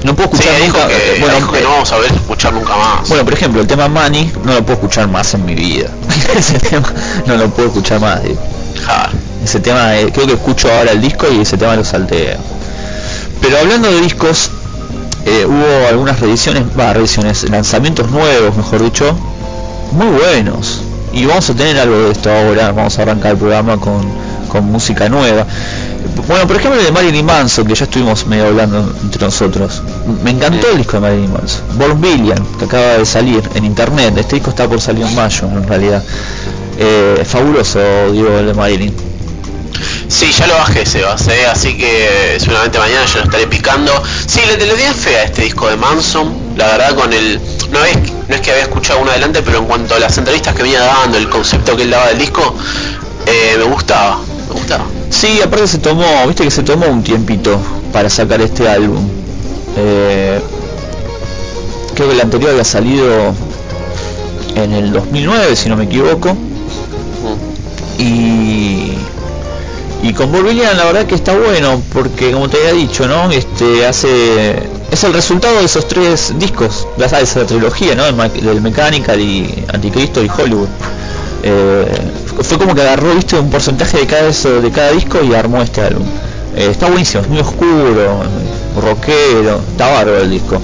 [0.04, 0.88] No puedo Sí, escuchar dijo nunca.
[0.88, 3.10] que, bueno, dijo que no vamos a ver escuchar nunca más.
[3.10, 5.90] bueno, por ejemplo, el tema Money no lo puedo escuchar más en mi vida.
[6.38, 6.88] ese tema
[7.26, 8.24] no lo puedo escuchar más.
[8.24, 8.40] digo.
[8.86, 9.10] Ja.
[9.44, 12.38] Ese tema, eh, creo que escucho ahora el disco y ese tema lo salteo.
[13.42, 14.52] Pero hablando de discos,
[15.26, 19.14] eh, hubo algunas reediciones, va, reediciones, lanzamientos nuevos, mejor dicho,
[19.92, 20.82] muy buenos.
[21.12, 24.02] Y vamos a tener algo de esto ahora, vamos a arrancar el programa con,
[24.50, 25.46] con música nueva.
[26.28, 29.82] Bueno, por ejemplo el de Marilyn Manson, que ya estuvimos medio hablando entre nosotros.
[30.24, 31.62] Me encantó el disco de Marilyn Manson.
[31.78, 34.18] Born Billion, que acaba de salir en internet.
[34.18, 36.04] Este disco está por salir en mayo, en realidad.
[36.78, 37.80] Eh, fabuloso,
[38.12, 39.10] digo, el de Marilyn.
[40.08, 41.46] Sí, ya lo bajé, Sebas, ¿eh?
[41.46, 43.92] así que seguramente mañana yo lo estaré picando.
[44.26, 47.40] Sí, le, le di fea a este disco de Manson, la verdad con el...
[47.72, 47.96] No es,
[48.28, 50.82] no es que había escuchado uno adelante, pero en cuanto a las entrevistas que venía
[50.82, 52.56] dando, el concepto que él daba del disco,
[53.28, 54.86] eh, me gustaba, me gustaba.
[55.10, 57.60] Sí, aparte se tomó, viste que se tomó un tiempito
[57.94, 59.08] para sacar este álbum.
[59.78, 60.40] Eh,
[61.96, 63.34] creo que el anterior había salido
[64.56, 66.34] en el 2009, si no me equivoco.
[66.34, 68.02] Mm.
[68.02, 68.94] Y,
[70.04, 73.30] y con Borbelian la verdad que está bueno, porque como te había dicho, ¿no?
[73.32, 78.06] Este hace es el resultado de esos tres discos, de esa, de esa trilogía, ¿no?
[78.06, 80.68] Del Mechanical y Anticristo y Hollywood.
[81.44, 81.86] Eh,
[82.42, 85.62] fue como que agarró, viste, un porcentaje de cada eso, de cada disco y armó
[85.62, 86.06] este álbum.
[86.56, 88.22] Eh, está buenísimo, es muy oscuro,
[88.82, 90.60] rockero, está bárbaro el disco.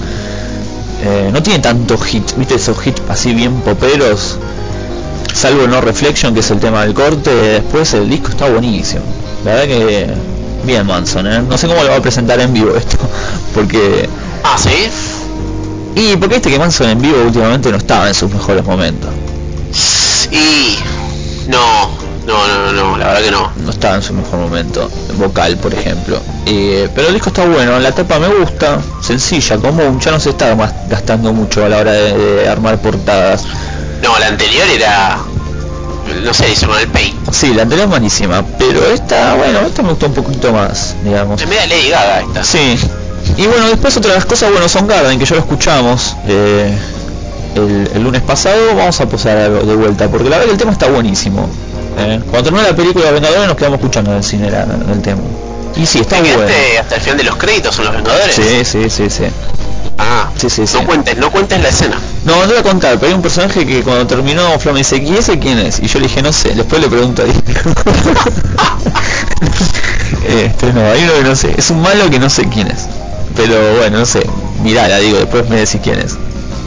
[1.02, 4.38] Eh, no tiene tantos hits, viste esos hits así bien poperos,
[5.32, 9.02] salvo No Reflection, que es el tema del corte, después el disco está buenísimo.
[9.44, 10.06] La verdad que
[10.64, 11.42] bien Manson, ¿eh?
[11.48, 12.98] no sé cómo lo va a presentar en vivo esto,
[13.54, 14.08] porque...
[14.42, 14.90] Ah, ¿sí?
[15.94, 19.10] Y porque este que Manson en vivo últimamente no estaba en sus mejores momentos.
[20.30, 20.78] Y...
[21.48, 21.88] No,
[22.26, 23.52] no, no, no, la verdad que no.
[23.56, 26.20] No estaba en su mejor momento, vocal por ejemplo.
[26.46, 30.30] Eh, pero el disco está bueno, la tapa me gusta, sencilla, común, ya no se
[30.30, 33.44] está más gastando mucho a la hora de, de armar portadas.
[34.02, 35.18] No, la anterior era...
[36.22, 37.32] No sé, hizo con el paint.
[37.32, 41.40] Sí, la anterior es buenísima, pero esta, bueno, esta me gustó un poquito más, digamos.
[41.42, 42.44] Es media Lady Gaga esta.
[42.44, 42.78] Sí.
[43.36, 46.72] Y bueno, después otra de las cosas, bueno, son Garden, que ya lo escuchamos eh,
[47.56, 50.72] el, el lunes pasado, vamos a posar de vuelta, porque la verdad que el tema
[50.72, 51.48] está buenísimo.
[51.98, 52.20] eh.
[52.30, 55.20] Cuando terminó la película Vengadores nos quedamos escuchando en el cine la- el tema.
[55.76, 56.50] Y sí, está ¿Te bueno.
[56.80, 58.34] hasta el final de los créditos son los Vengadores?
[58.34, 59.24] Sí, sí, sí, sí.
[59.98, 60.76] Ah, Sí, sí, sí.
[60.78, 61.98] no cuentes, no cuentes la escena.
[62.24, 64.78] No, no te voy a contar, pero hay un personaje que cuando terminó Flo me
[64.80, 65.80] dice, ¿y ese quién es?
[65.80, 67.26] Y yo le dije, no sé, después le pregunto a
[70.28, 72.86] este, no, hay uno que no sé, es un malo que no sé quién es.
[73.34, 74.24] Pero bueno, no sé,
[74.62, 76.16] mirala, digo, después me decís quién es.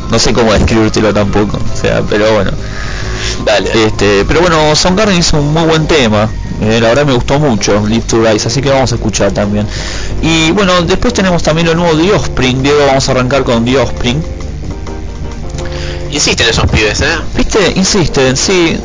[0.09, 2.51] No sé cómo describírtelo tampoco, o sea, pero bueno.
[3.45, 3.69] Dale.
[3.85, 6.29] Este, pero bueno, Soundgarden hizo un muy buen tema.
[6.61, 9.67] eh, la verdad me gustó mucho Live to Rise, así que vamos a escuchar también.
[10.21, 12.61] Y bueno, después tenemos también lo nuevo de Offspring.
[12.63, 14.21] Diego, vamos a arrancar con The Offspring.
[16.11, 17.17] Insisten esos pibes, ¿eh?
[17.35, 17.73] ¿Viste?
[17.75, 18.77] Insisten, sí.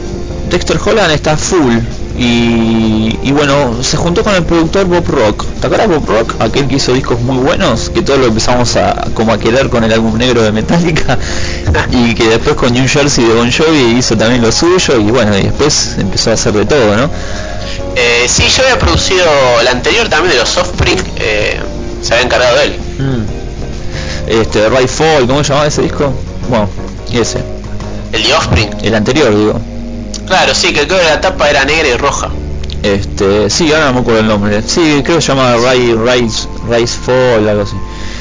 [0.50, 1.78] Dexter Holland está full.
[2.16, 5.46] Y, y bueno, se juntó con el productor Bob Rock.
[5.60, 6.34] ¿Te acuerdas Bob Rock?
[6.38, 9.82] Aquel que hizo discos muy buenos, que todos lo empezamos a como a querer con
[9.82, 11.18] el álbum negro de Metallica
[11.90, 15.36] y que después con New Jersey de Bon Jovi hizo también lo suyo y bueno,
[15.36, 17.10] y después empezó a hacer de todo, ¿no?
[17.96, 19.24] Eh, sí, yo había producido
[19.64, 21.58] la anterior también de los Offspring, eh,
[22.00, 22.76] se había encargado de él.
[24.28, 26.12] Este, Right Fall, ¿cómo se llamaba ese disco?
[26.48, 26.68] Bueno,
[27.18, 27.40] ese,
[28.12, 28.70] El de Offspring.
[28.82, 29.60] el anterior digo.
[30.26, 32.30] Claro, sí, que creo que la tapa era negra y roja.
[32.82, 34.62] Este, sí, ahora no me acuerdo el nombre.
[34.62, 37.76] Sí, creo que se llama Rise, Rise, Rise Fall, algo así.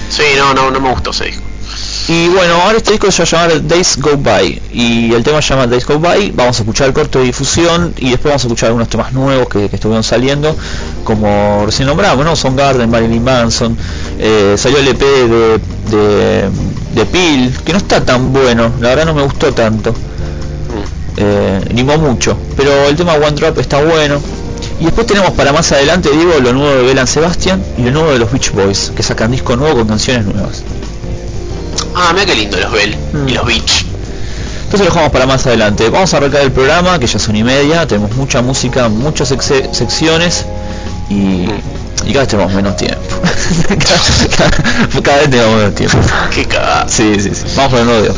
[0.10, 1.44] Sí, no, no, no me gustó ese disco.
[2.08, 5.42] Y bueno, ahora este disco se va a llamar Days Go By y el tema
[5.42, 6.32] se llama Days Go By.
[6.32, 9.48] Vamos a escuchar el corto de difusión y después vamos a escuchar algunos temas nuevos
[9.48, 10.56] que, estuvieron saliendo,
[11.04, 12.36] como recién nombramos, ¿no?
[12.36, 13.78] Son Garden, Marilyn Manson,
[14.20, 16.50] eh, salió el EP de, de,
[16.94, 19.94] de Peel, que no está tan bueno, la verdad no me gustó tanto,
[21.16, 24.20] eh, ni mucho, pero el tema One Drop está bueno.
[24.80, 28.12] Y después tenemos para más adelante, digo, lo nuevo de Belan Sebastian y lo nuevo
[28.12, 30.64] de los Beach Boys, que sacan disco nuevo con canciones nuevas.
[31.96, 33.28] Ah, mira qué lindo los Bell Mm.
[33.30, 33.86] y los Beach.
[34.64, 35.90] Entonces lo dejamos para más adelante.
[35.90, 40.46] Vamos a arrancar el programa, que ya son y media, tenemos mucha música, muchas secciones
[41.10, 41.46] y,
[42.06, 43.00] y cada vez tenemos menos tiempo.
[43.68, 43.78] cada,
[44.50, 45.98] cada- cada vez tenemos menos tiempo.
[46.34, 46.88] Qué cagada.
[46.90, 47.44] Sí, sí, sí.
[47.56, 48.16] Vamos con el nuevo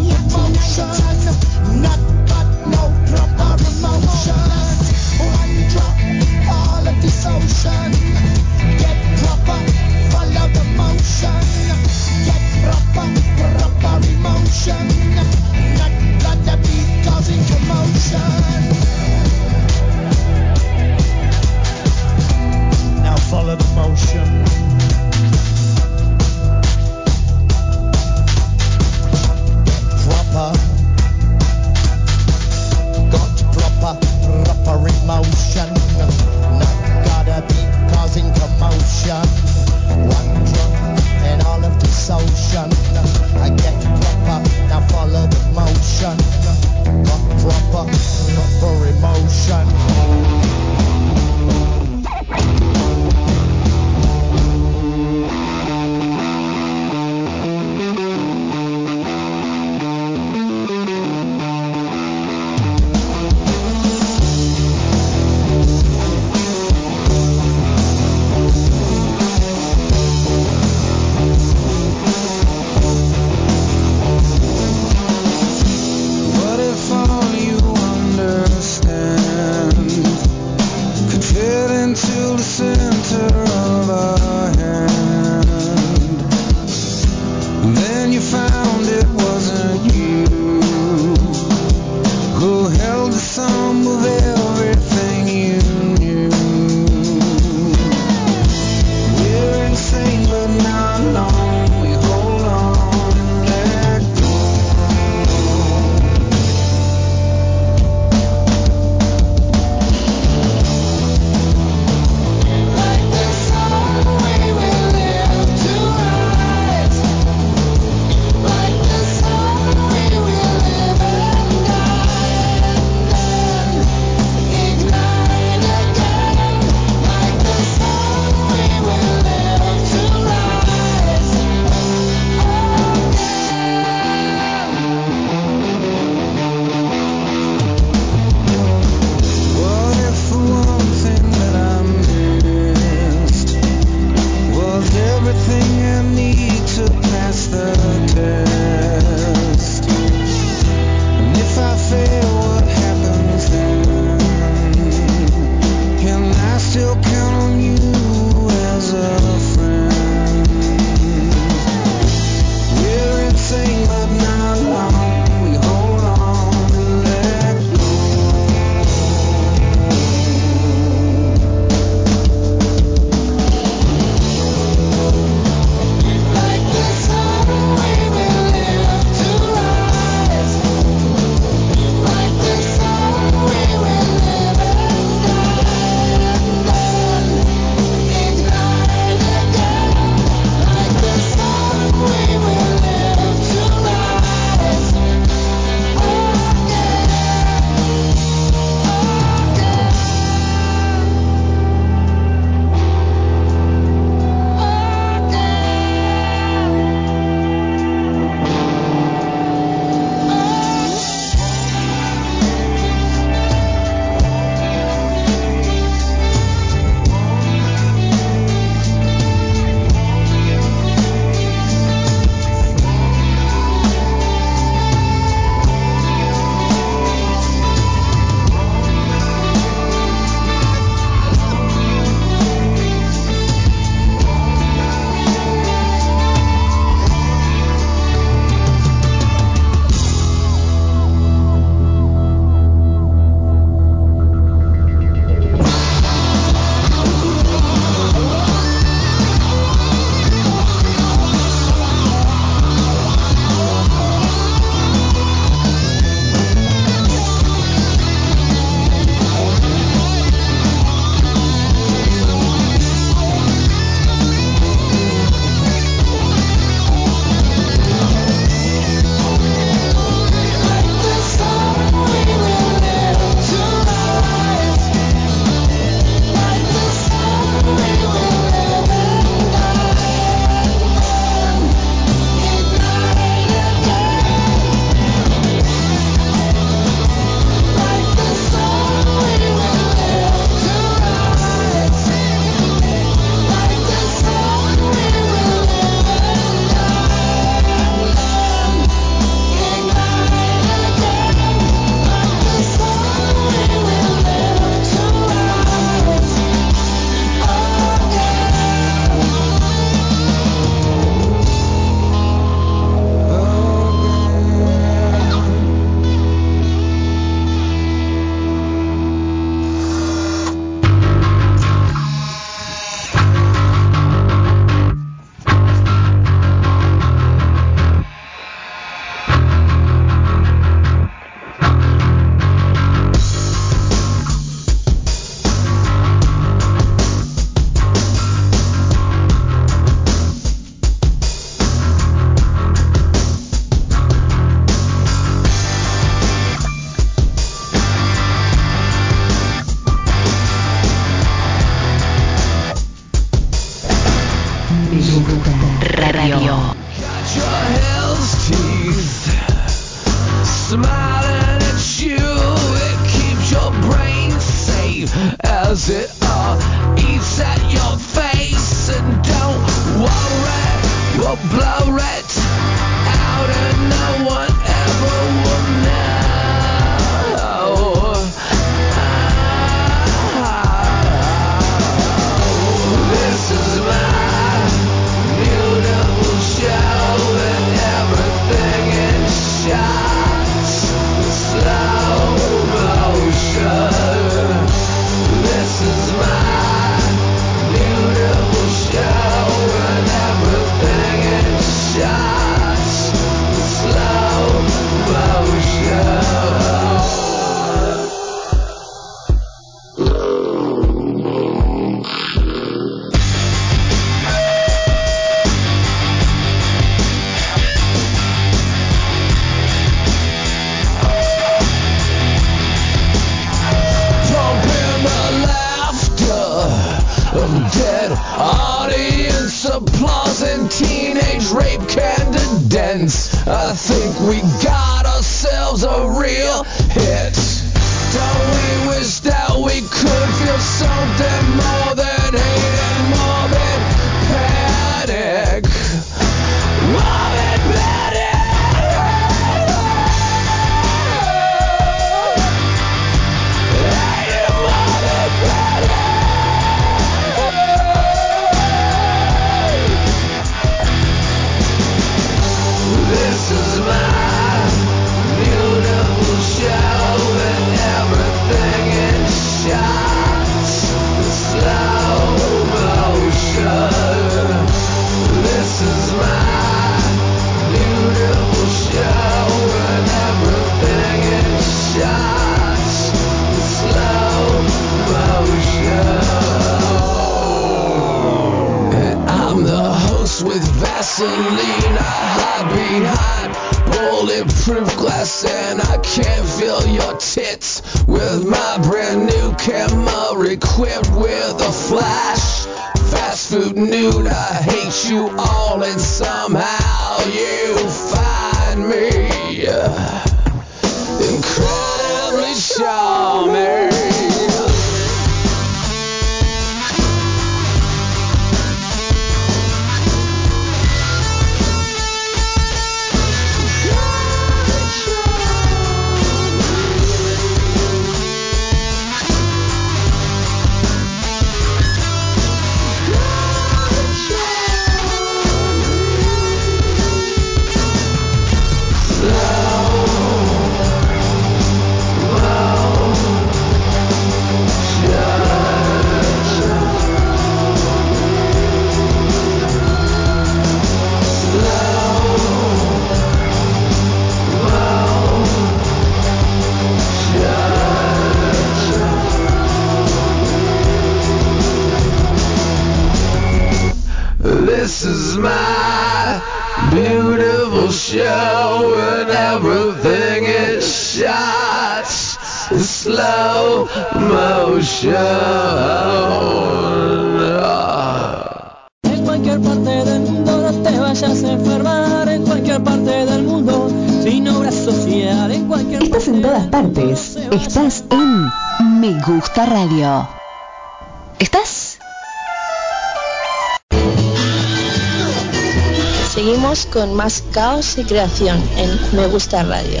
[596.98, 600.00] con más caos y creación en Me Gusta Radio.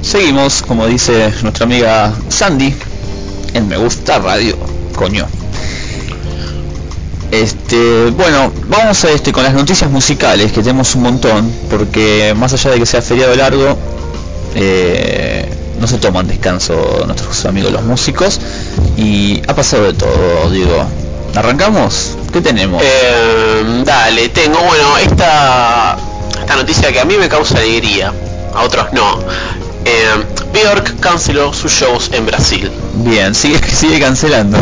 [0.00, 2.74] Seguimos, como dice nuestra amiga Sandy,
[3.52, 4.56] en Me Gusta Radio,
[4.96, 5.26] coño.
[7.30, 12.54] Este, bueno, vamos a este con las noticias musicales, que tenemos un montón, porque más
[12.54, 13.76] allá de que sea feriado largo,
[14.54, 15.41] eh,
[15.82, 18.38] no se toman descanso nuestros amigos los músicos
[18.96, 20.86] y ha pasado de todo, digo.
[21.34, 22.16] ¿Arrancamos?
[22.32, 22.80] ¿Qué tenemos?
[22.84, 25.96] Eh, dale, tengo, bueno, esta,
[26.38, 28.12] esta noticia que a mí me causa alegría,
[28.54, 29.18] a otros no.
[29.84, 32.70] Eh, Bjork canceló sus shows en Brasil.
[32.98, 34.58] Bien, sigue, sigue cancelando.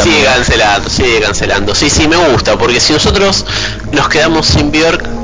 [0.00, 1.74] Sigue cancelando, sigue cancelando.
[1.74, 3.44] Sí, sí, me gusta, porque si nosotros
[3.90, 5.23] nos quedamos sin Bjork,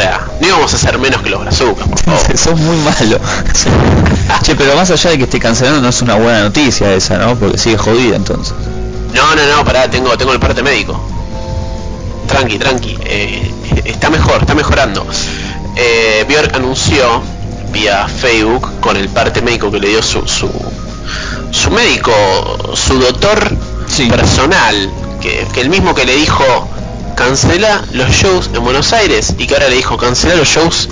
[0.00, 2.36] sea, no íbamos a ser menos que los brazucas, por favor.
[2.38, 3.18] Sos muy malo.
[4.42, 7.34] che, pero más allá de que esté cancelando, no es una buena noticia esa, ¿no?
[7.36, 8.54] Porque sigue jodida entonces.
[9.14, 11.00] No, no, no, pará, tengo, tengo el parte médico.
[12.28, 12.96] Tranqui, tranqui.
[13.04, 13.50] eh,
[13.84, 15.04] está mejor, está mejorando.
[15.76, 17.20] Eh, Björk anunció
[17.72, 20.48] vía Facebook con el parte médico que le dio su, su,
[21.50, 22.12] su médico,
[22.74, 23.56] su doctor
[23.88, 24.06] Sí.
[24.08, 24.90] personal,
[25.20, 26.44] que, que el mismo que le dijo
[27.20, 30.88] cancela los shows en Buenos Aires y que ahora le dijo cancela los shows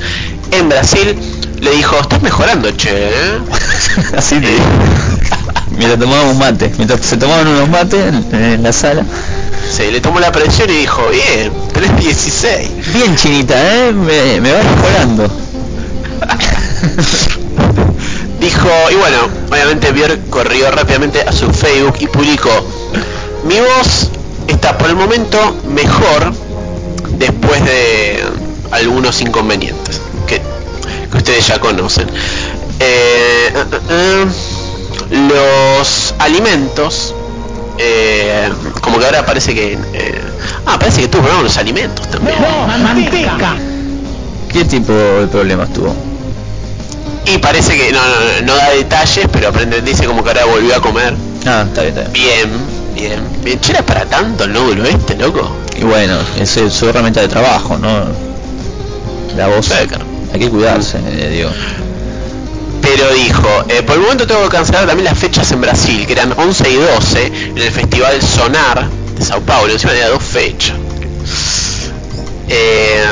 [0.50, 1.16] en Brasil,
[1.60, 2.90] le dijo, estás mejorando, che.
[2.92, 3.38] ¿eh?".
[4.16, 4.48] Así te
[5.70, 9.04] Mientras tomábamos mate, mientras se tomaban unos mates en, en la sala.
[9.74, 12.92] Se le tomó la presión y dijo, bien, tenés 16.
[12.92, 13.92] Bien chinita, ¿eh?
[13.92, 15.28] Me, me va mejorando.
[18.40, 19.18] Dijo, y bueno,
[19.50, 22.50] obviamente Björk corrió rápidamente a su Facebook y publicó,
[23.44, 24.10] mi voz
[24.48, 26.32] está por el momento mejor
[27.18, 28.24] después de
[28.70, 30.40] algunos inconvenientes que,
[31.10, 32.08] que ustedes ya conocen.
[32.80, 34.26] Eh, eh, eh,
[35.10, 37.14] los alimentos,
[37.78, 39.78] eh, como que ahora parece que...
[39.94, 40.20] eh,
[40.66, 42.36] ah, parece que tuvo problemas con los alimentos también.
[44.52, 45.94] ¿Qué tipo de problemas tuvo?
[47.26, 50.74] Y parece que no, no, no da detalles, pero aprende, dice como que ahora volvió
[50.76, 51.14] a comer.
[51.46, 52.12] Ah, está bien, está bien.
[52.12, 52.50] Bien,
[52.98, 55.50] bien, era para tanto el nódulo este, loco.
[55.76, 58.04] Y bueno, es su herramienta de trabajo, ¿no?
[59.36, 59.68] La voz.
[59.68, 60.00] Becker.
[60.32, 61.50] Hay que cuidarse, eh, digo.
[62.82, 66.12] Pero dijo, eh, por el momento tengo que cancelar también las fechas en Brasil, que
[66.12, 68.88] eran 11 y 12, en el Festival Sonar
[69.18, 69.72] de Sao Paulo.
[69.72, 70.76] Encima tenía dos fechas.
[72.48, 73.04] Eh,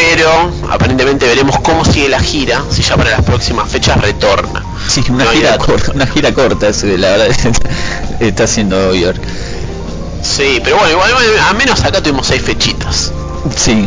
[0.00, 4.64] pero aparentemente veremos cómo sigue la gira, si ya para las próximas fechas retorna.
[4.88, 7.28] Sí, una No gira corta, una gira corta, es, la verdad
[8.20, 9.20] está haciendo Bjork.
[10.22, 11.12] Sí, pero bueno, igual,
[11.48, 13.12] al menos acá tuvimos seis fechitas.
[13.54, 13.86] Sí.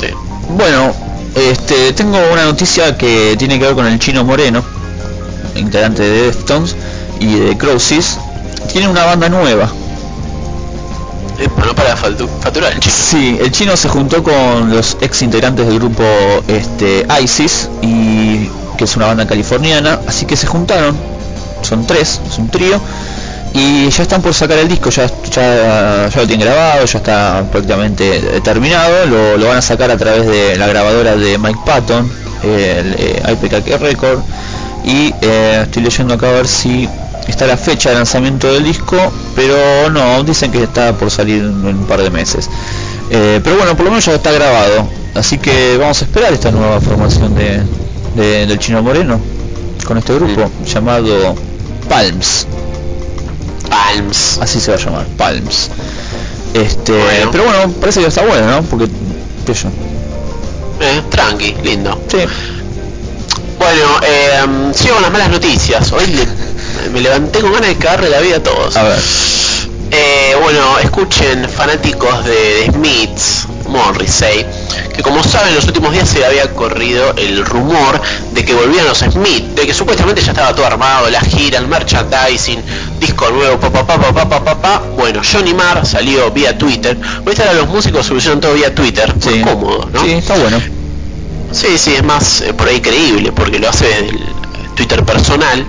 [0.00, 0.08] Sí.
[0.48, 0.92] Bueno,
[1.36, 4.64] este, tengo una noticia que tiene que ver con el chino Moreno,
[5.54, 6.74] integrante de Deftones
[7.20, 8.18] y de Crowsys.
[8.72, 9.70] Tiene una banda nueva.
[11.74, 12.82] Para facturar el.
[12.82, 16.04] Sí, el chino se juntó con los ex integrantes del grupo
[16.48, 20.96] este, ISIS y que es una banda californiana, así que se juntaron,
[21.62, 22.80] son tres, es un trío
[23.56, 28.16] y ya están por sacar el disco, ya, ya, lo tienen grabado, ya está prácticamente
[28.16, 29.06] eh, terminado,
[29.38, 32.10] lo, van a sacar a través de la grabadora de Mike Patton,
[32.42, 34.20] el eh, IPK Record,
[34.84, 36.86] y eh, estoy leyendo acá a ver si
[37.30, 38.96] está la fecha de lanzamiento del disco,
[39.34, 42.48] pero no, dicen que está por salir en un par de meses.
[43.10, 46.50] Eh, pero bueno, por lo menos ya está grabado, así que vamos a esperar esta
[46.50, 47.62] nueva formación de,
[48.16, 49.20] de- del Chino Moreno
[49.86, 51.34] con este grupo llamado
[51.88, 52.46] Palms,
[53.70, 54.38] Palms.
[54.40, 55.70] así se va a llamar, Palms.
[56.54, 57.28] Este, Bueno.
[57.30, 58.62] pero bueno, parece que está bueno, ¿no?
[58.62, 58.86] Porque
[59.44, 59.68] qué yo.
[60.80, 62.00] Eh, tranqui, lindo.
[62.08, 62.18] Sí.
[63.58, 65.92] Bueno, eh, sigo con las malas noticias.
[65.92, 66.26] Hoy le-
[66.92, 68.76] me levanté con ganas de cagarle la vida a todos.
[68.76, 68.98] A ver.
[69.88, 74.44] Eh, bueno, escuchen fanáticos de, de Smiths, Morrissey,
[74.94, 78.00] que como saben en los últimos días se había corrido el rumor
[78.32, 81.68] de que volvían los Smith, de que supuestamente ya estaba todo armado, la gira, el
[81.68, 82.60] merchandising,
[82.98, 84.78] disco nuevo, pa pa pa pa pa pa pa, pa.
[84.96, 86.98] Bueno, Johnny Marr salió vía Twitter.
[87.24, 89.40] Ahorita ahora los músicos solucionan todo vía Twitter, Sí.
[89.42, 90.02] cómodo, ¿no?
[90.02, 90.60] Sí, está bueno.
[91.52, 94.18] Sí, sí, es más eh, por ahí creíble, porque lo hace el
[94.74, 95.64] Twitter personal,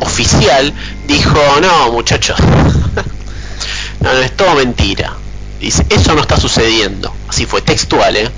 [0.00, 0.72] oficial,
[1.06, 2.38] dijo, no muchachos,
[4.00, 5.14] no, no, es todo mentira.
[5.60, 7.14] Dice, eso no está sucediendo.
[7.28, 8.30] Así fue, textual, ¿eh?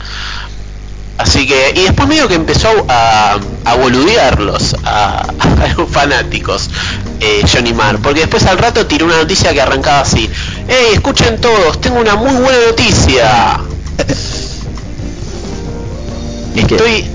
[1.19, 5.21] Así que, y después medio que empezó a, a boludearlos a,
[5.63, 6.69] a los fanáticos
[7.21, 10.29] eh, Johnny Marr, porque después al rato tiró una noticia que arrancaba así,
[10.67, 13.61] hey, escuchen todos, tengo una muy buena noticia.
[16.57, 17.07] Estoy,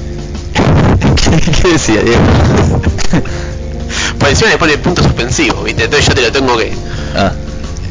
[1.61, 2.21] ¿Qué decía Diego?
[4.19, 5.83] Por encima le pone punto suspensivo, ¿viste?
[5.85, 6.73] Entonces yo te lo tengo que,
[7.15, 7.31] Ah,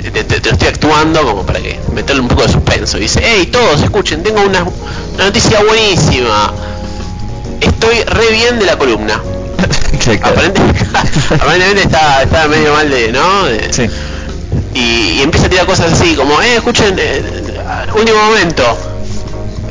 [0.02, 2.98] te, te- te lo estoy actuando como para que meterle un poco de suspenso.
[2.98, 4.62] Dice, hey, todos, escuchen, tengo una,
[5.14, 6.52] una noticia buenísima.
[7.60, 9.20] Estoy re bien de la columna.
[10.04, 10.20] claro.
[10.22, 10.60] Aparente-
[11.34, 13.44] aparentemente está, está medio mal de, ¿no?
[13.46, 13.88] De- Sí.
[14.74, 14.80] y,
[15.18, 17.22] y empieza a tirar cosas así como, eh, escuchen, eh,
[17.94, 18.62] último momento.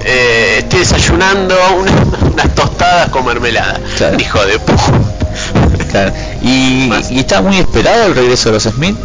[0.07, 3.79] Eh, estoy desayunando una- unas tostadas con mermelada.
[3.97, 4.19] Claro.
[4.19, 4.91] Hijo de puta.
[5.95, 6.13] Claro.
[6.41, 8.95] Y, y está muy esperado el regreso de los Smith.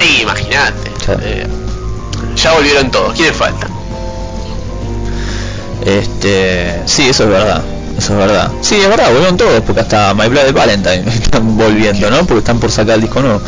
[0.00, 0.90] Y imagínate.
[1.04, 1.20] Claro.
[1.24, 1.46] eh,
[2.36, 3.14] ya volvieron todos.
[3.14, 3.70] ¿Quiénes faltan?
[5.84, 7.62] Este, sí, eso es verdad.
[7.98, 8.50] Eso es verdad.
[8.62, 12.18] Sí, es verdad, volvieron todos, porque hasta My Bloody Valentine están volviendo, ¿no?
[12.24, 13.40] Porque están por sacar el disco nuevo.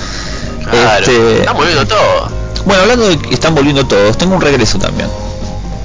[0.71, 1.01] Claro.
[1.01, 2.31] Este, Están volviendo todos.
[2.65, 5.09] bueno, hablando de que están volviendo todos, tengo un regreso también.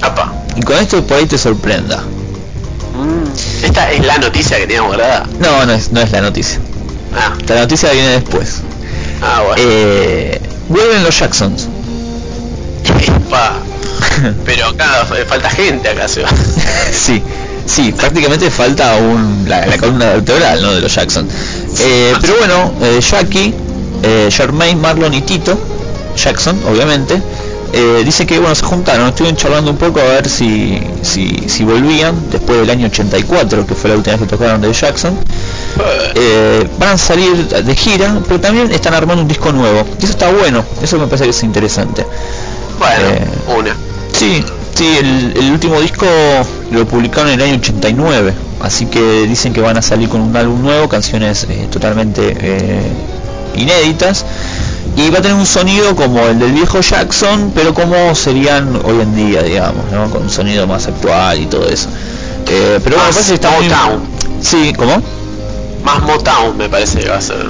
[0.02, 0.34] Apa.
[0.56, 1.98] Y con esto por ahí te sorprenda.
[1.98, 5.26] Mm, Esta es la noticia que teníamos guardada.
[5.40, 6.60] No, no es, no es la noticia.
[7.16, 8.62] Ah, La noticia viene después.
[9.22, 9.56] ah bueno.
[9.58, 11.68] Eh, vuelven los Jacksons.
[14.46, 16.30] Pero acá f- falta gente acá se va.
[16.92, 17.22] sí,
[17.66, 20.74] sí, prácticamente falta un, la, la columna vertebral ¿no?
[20.74, 21.28] de los Jackson.
[21.80, 23.54] Eh, pero bueno, eh, Jackie,
[24.04, 25.58] eh, Jermaine, Marlon y Tito,
[26.16, 27.22] Jackson, obviamente,
[27.74, 31.64] eh, dice que bueno, se juntaron, estuvieron charlando un poco a ver si, si, si
[31.64, 35.18] volvían después del año 84, que fue la última vez que tocaron de Jackson.
[36.16, 39.86] Eh, van a salir de gira, pero también están armando un disco nuevo.
[40.00, 42.06] Y eso está bueno, eso me parece que es interesante.
[42.80, 43.76] Bueno, eh, una.
[44.12, 44.44] Sí,
[44.74, 46.06] sí, el, el último disco
[46.72, 50.36] lo publicaron en el año 89, así que dicen que van a salir con un
[50.36, 52.82] álbum nuevo, canciones eh, totalmente eh,
[53.56, 54.26] inéditas,
[54.98, 59.00] y va a tener un sonido como el del viejo Jackson, pero como serían hoy
[59.02, 60.10] en día, digamos, ¿no?
[60.10, 61.88] con un sonido más actual y todo eso.
[62.46, 63.70] Pero bueno, me parece que está muy...
[63.70, 64.02] Motown.
[64.42, 65.02] Sí, ¿cómo?
[65.84, 67.46] Más Motown me parece que va a ser.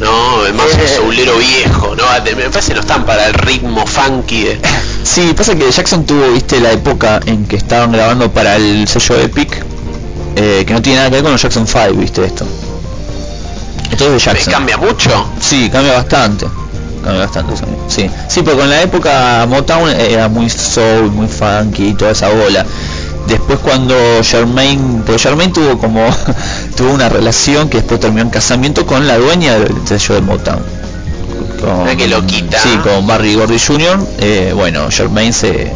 [0.00, 0.80] No, más Eh.
[0.82, 2.04] un soulero viejo, ¿no?
[2.36, 4.60] Me parece que no están para el ritmo funky de.
[5.02, 9.16] Sí, pasa que Jackson tuvo, viste, la época en que estaban grabando para el sello
[9.18, 9.64] Epic,
[10.36, 12.46] eh, que no tiene nada que ver con los Jackson 5, viste esto.
[13.90, 14.52] Es ¿Me Jackson.
[14.52, 15.26] cambia mucho?
[15.40, 16.46] Sí, cambia bastante.
[17.02, 17.64] Cambia bastante, sí.
[17.88, 18.10] sí.
[18.28, 22.64] Sí, porque en la época Motown era muy soul, muy funky y toda esa bola.
[23.26, 26.04] Después cuando Jermaine, porque Jermaine tuvo como
[26.76, 30.62] tuvo una relación que después terminó en casamiento con la dueña del sello de Motown.
[31.60, 32.58] Con, Mira qué loquita.
[32.62, 33.98] Sí, con Barry Gordy Jr.
[34.18, 35.70] Eh, bueno, Jermaine se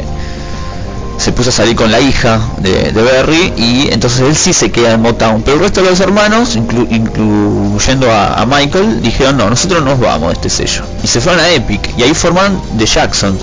[1.16, 4.72] se puso a salir con la hija de, de Barry y entonces él sí se
[4.72, 5.42] queda en Motown.
[5.42, 10.01] Pero el resto de los hermanos, inclu- incluyendo a, a Michael, dijeron no, nosotros nos
[10.01, 10.82] vamos de este sello.
[11.05, 13.38] Y se fueron a Epic y ahí forman The Jackson.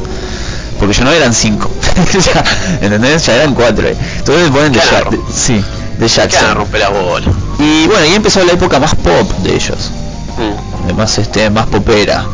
[0.82, 1.69] Porque ya no eran cinco,
[2.34, 2.43] ya,
[2.82, 3.25] ¿entendés?
[3.25, 3.88] Ya eran cuatro.
[3.88, 3.95] eh.
[4.17, 5.05] Entonces ponen Claro.
[5.05, 5.63] Ja- de- sí,
[5.99, 6.55] The Que van a Jackson.
[6.55, 7.27] romper la bola.
[7.59, 9.91] Y bueno, ahí empezó la época más pop de ellos
[10.38, 10.88] Mm.
[10.88, 12.25] de más este más popera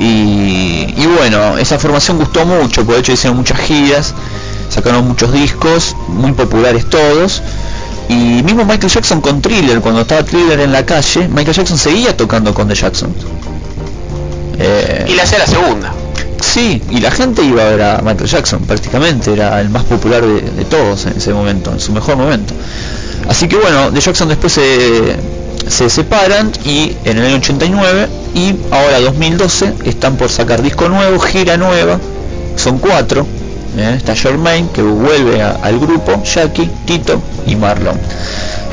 [0.00, 4.14] y, y bueno esa formación gustó mucho por hecho hicieron muchas giras
[4.70, 7.42] sacaron muchos discos muy populares todos
[8.08, 12.16] y mismo Michael Jackson con Thriller cuando estaba Thriller en la calle Michael Jackson seguía
[12.16, 13.14] tocando con The Jackson
[14.58, 15.92] Eh, Y la hacía la segunda.
[16.52, 20.20] Sí, y la gente iba a ver a Michael Jackson prácticamente, era el más popular
[20.20, 22.52] de, todos en ese momento, en su mejor momento.
[23.26, 25.16] Así que bueno, de Jackson después se,
[25.66, 31.18] se separan y en el año 89 y ahora 2012 están por sacar disco nuevo,
[31.20, 31.98] gira nueva,
[32.56, 33.26] son cuatro.
[33.78, 33.94] ¿eh?
[33.96, 37.98] Está Jermaine que vuelve al grupo, Jackie, Tito y Marlon.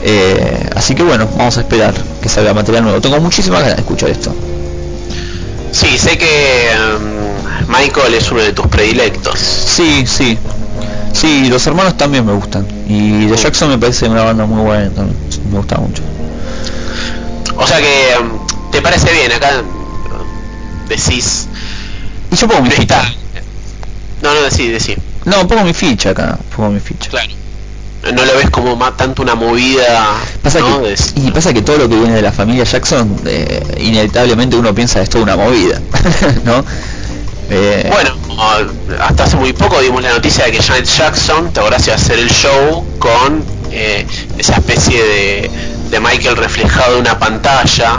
[0.03, 2.99] Eh, así que bueno, vamos a esperar que salga material nuevo.
[2.99, 4.35] Tengo muchísimas ganas de escuchar esto.
[5.71, 9.39] Sí, sé que em, Michael es uno de tus predilectos.
[9.39, 10.37] Sí, sí.
[11.13, 12.65] Sí, los hermanos también me gustan.
[12.87, 15.17] Y The Jackson me parece una banda muy buena también.
[15.51, 16.01] Me gusta mucho.
[17.57, 18.31] O sea que em,
[18.71, 19.63] te parece bien, acá
[20.87, 21.47] decís.
[22.31, 23.01] Y yo pongo mi ficha.
[24.21, 24.95] No, no, decí, decí.
[25.25, 26.37] No, pongo mi ficha acá.
[26.55, 27.09] Pongo mi ficha.
[27.09, 27.31] Claro.
[28.13, 30.15] No lo ves como más tanto una movida.
[30.41, 30.81] Pasa ¿no?
[30.81, 34.55] que, De- y pasa que todo lo que viene de la familia Jackson, eh, inevitablemente
[34.55, 35.81] uno piensa esto es una movida,
[36.45, 36.63] ¿no?
[37.51, 38.15] Eh, Bueno,
[39.01, 42.19] hasta hace muy poco dimos la noticia de que Janet Jackson, te iba a hacer
[42.19, 44.05] el show con eh,
[44.37, 45.51] esa especie de,
[45.91, 47.97] de Michael reflejado en una pantalla.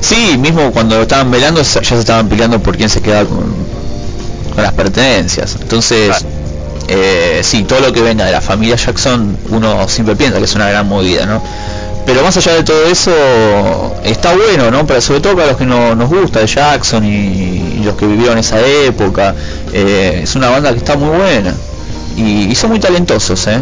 [0.00, 3.54] sí, mismo cuando lo estaban velando ya se estaban peleando por quién se quedaba con,
[4.54, 5.56] con las pertenencias.
[5.60, 6.26] Entonces, Claro.
[6.92, 10.54] Eh, sí, todo lo que venga de la familia Jackson, uno siempre piensa que es
[10.56, 11.40] una gran movida, ¿no?
[12.04, 13.12] Pero más allá de todo eso,
[14.02, 14.84] está bueno, ¿no?
[14.88, 18.06] Pero sobre todo para los que no, nos gusta de Jackson y, y los que
[18.08, 19.36] vivieron esa época,
[19.72, 21.54] eh, es una banda que está muy buena.
[22.16, 23.60] Y, y son muy talentosos, ¿eh?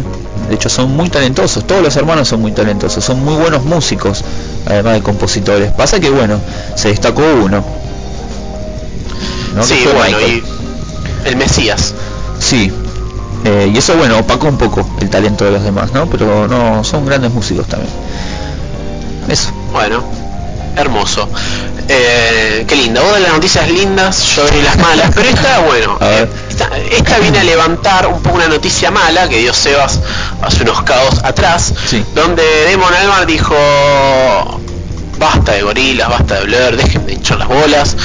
[0.49, 1.67] De hecho, son muy talentosos.
[1.67, 3.05] Todos los hermanos son muy talentosos.
[3.05, 4.23] Son muy buenos músicos,
[4.65, 5.71] además de compositores.
[5.73, 6.39] Pasa que, bueno,
[6.75, 7.63] se destacó uno.
[9.55, 9.63] ¿no?
[9.63, 10.43] Sí, bueno, Michael.
[11.25, 11.93] y el Mesías.
[12.39, 12.71] Sí.
[13.45, 16.07] Eh, y eso, bueno, opacó un poco el talento de los demás, ¿no?
[16.07, 17.91] Pero no, son grandes músicos también.
[19.29, 19.51] Eso.
[19.71, 20.03] Bueno,
[20.75, 21.27] hermoso.
[21.87, 23.01] Eh, qué linda.
[23.01, 27.17] Vos de las noticias lindas, yo doy las malas, pero esta, bueno, eh, esta, esta
[27.19, 29.99] viene a levantar un poco una noticia mala que dio Sebas
[30.41, 32.03] hace unos caos atrás, Sí.
[32.13, 33.55] donde Damon Albarn dijo,
[35.17, 37.95] basta de gorilas, basta de Blur, dejen de hinchar las bolas,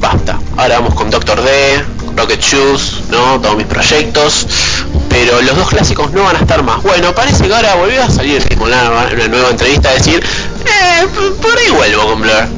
[0.00, 0.38] basta.
[0.56, 1.84] Ahora vamos con Doctor D,
[2.18, 3.40] Rocket Shoes, ¿no?
[3.40, 4.46] Todos mis proyectos.
[5.08, 6.82] Pero los dos clásicos no van a estar más.
[6.82, 10.22] Bueno, parece que ahora volvió a salir Albarn en una nueva entrevista a decir,
[10.66, 11.06] eh,
[11.40, 12.48] por ahí vuelvo con Blur.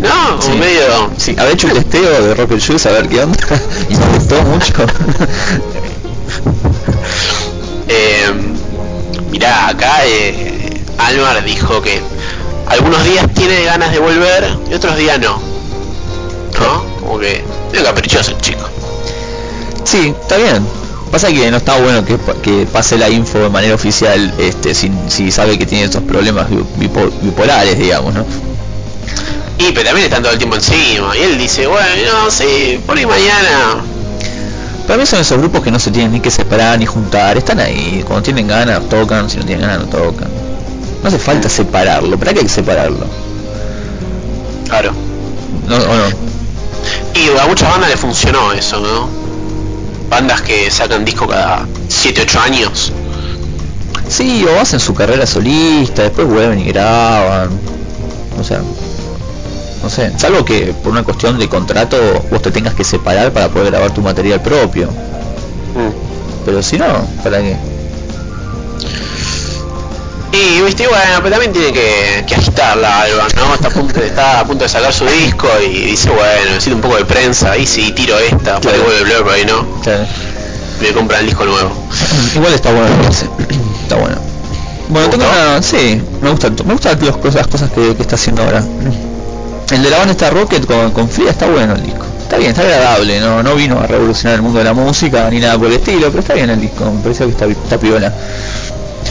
[0.00, 0.50] No, Sí.
[0.50, 1.10] un medio...
[1.16, 3.38] Sí, habré hecho un testeo de Rocket Shoes a ver qué onda.
[3.88, 4.72] y me gustó mucho.
[7.88, 8.32] Eh,
[9.30, 12.00] mirá, acá eh, Alvar dijo que
[12.68, 15.38] algunos días tiene ganas de volver y otros días no.
[16.62, 16.84] ¿No?
[17.00, 17.42] Como que
[17.72, 18.68] es caprichoso el chico.
[19.84, 20.66] sí, está bien.
[21.10, 24.90] Pasa que no está bueno que, que pase la info de manera oficial este, si,
[25.08, 28.24] si sabe que tiene estos problemas bi- bipo- bipolares, digamos, ¿no?
[29.58, 31.14] Y pero también están todo el tiempo encima.
[31.16, 31.86] Y él dice, bueno,
[32.24, 33.82] no, sí, por ahí mañana.
[34.86, 37.60] Para mí son esos grupos que no se tienen ni que separar ni juntar, están
[37.60, 40.28] ahí, cuando tienen ganas tocan, si no tienen ganas no tocan.
[41.02, 43.06] No hace falta separarlo, ¿para qué hay que separarlo?
[44.66, 44.92] Claro.
[45.68, 46.04] No, o no.
[47.14, 49.08] Y a muchas bandas le funcionó eso, ¿no?
[50.08, 52.92] Bandas que sacan disco cada 7, 8 años.
[54.08, 57.50] Sí, o hacen su carrera solista, después vuelven y graban.
[58.38, 58.60] O sea,
[59.82, 61.96] no sé, salvo que por una cuestión de contrato
[62.30, 64.88] vos te tengas que separar para poder grabar tu material propio.
[64.88, 66.44] Mm.
[66.44, 66.86] Pero si no,
[67.22, 67.56] ¿para qué?
[70.32, 73.54] Y viste, bueno, pero también tiene que, que agitarla Alba, ¿no?
[73.54, 76.76] Está a, punto de, está a punto de sacar su disco y dice, bueno, necesito
[76.76, 78.78] un poco de prensa, ahí sí tiro esta, Claro.
[79.04, 80.06] Blur, por ahí no, Claro.
[80.80, 81.70] me compran el disco nuevo.
[82.34, 82.94] Igual está bueno,
[83.82, 84.16] está bueno.
[84.88, 85.62] Bueno, ¿Te tengo una...
[85.62, 88.64] Sí, me gusta, me gustan las cosas, las cosas que, que está haciendo ahora.
[89.70, 92.06] El de la banda está Rocket con, con Frida está bueno el disco.
[92.22, 95.38] Está bien, está agradable, no, no vino a revolucionar el mundo de la música ni
[95.38, 98.12] nada por el estilo, pero está bien el disco, me parece que está, está piola.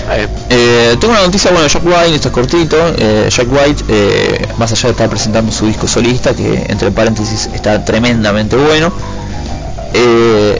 [0.09, 2.77] Eh, Eh, tengo una noticia, bueno, Jack White, esto es cortito.
[2.97, 7.49] eh, Jack White, eh, más allá de estar presentando su disco solista, que entre paréntesis
[7.53, 8.91] está tremendamente bueno,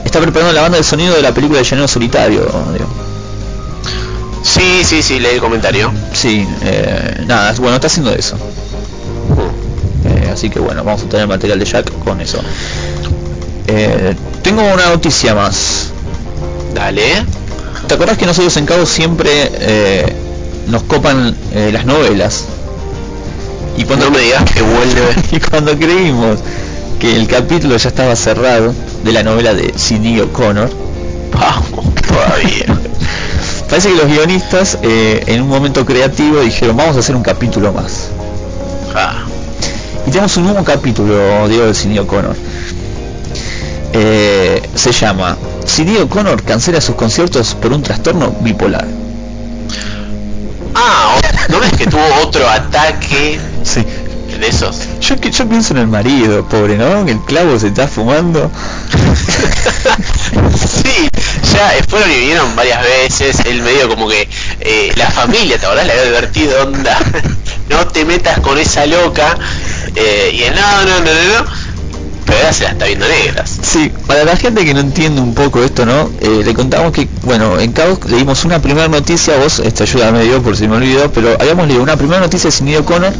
[0.04, 2.40] está preparando la banda de sonido de la película de Llanero Solitario.
[2.72, 2.86] digo.
[4.42, 5.92] sí, sí, sí, leí el comentario.
[6.12, 6.46] Sí,
[7.26, 8.36] nada, bueno, está haciendo eso.
[10.32, 12.38] Así que bueno, vamos a tener material de Jack con eso.
[14.42, 15.90] Tengo una noticia más.
[16.74, 17.24] Dale.
[17.86, 20.12] ¿Te acordás que nosotros en Cabo siempre eh,
[20.68, 22.44] nos copan eh, las novelas?
[23.76, 25.14] Y cuando No me digas que vuelve.
[25.32, 26.38] y cuando creímos
[27.00, 30.70] que el capítulo ya estaba cerrado de la novela de Sidney O'Connor,
[31.32, 32.66] Vamos, todavía.
[33.68, 37.72] parece que los guionistas eh, en un momento creativo dijeron vamos a hacer un capítulo
[37.72, 38.10] más.
[38.94, 39.24] Ah,
[40.06, 42.36] Y tenemos un nuevo capítulo, Diego, de Cine O'Connor.
[43.94, 45.36] Eh, se llama
[45.66, 48.86] CD O'Connor cancela sus conciertos por un trastorno bipolar.
[50.74, 51.18] Ah,
[51.48, 53.84] ¿no ves que tuvo otro ataque Sí.
[54.40, 54.76] de esos?
[55.00, 57.06] Yo, pienso en el marido, pobre, ¿no?
[57.06, 58.50] El clavo se está fumando.
[60.52, 61.08] Sí,
[61.52, 64.28] ya fueron y vinieron varias veces, él medio como que
[64.60, 65.86] eh, la familia, ¿te acordás?
[65.86, 66.98] Le había advertido, onda,
[67.68, 69.36] no te metas con esa loca,
[69.94, 71.50] eh, y él, no, no, no, no, no,
[72.52, 73.58] se la está viendo negras.
[73.62, 76.10] Sí, para la gente que no entiende un poco esto, ¿no?
[76.20, 80.22] Eh, le contamos que, bueno, en Caos leímos una primera noticia, vos, esta ayuda me
[80.22, 83.12] dio por si me olvidó, pero habíamos leído una primera noticia de Cindy O'Connor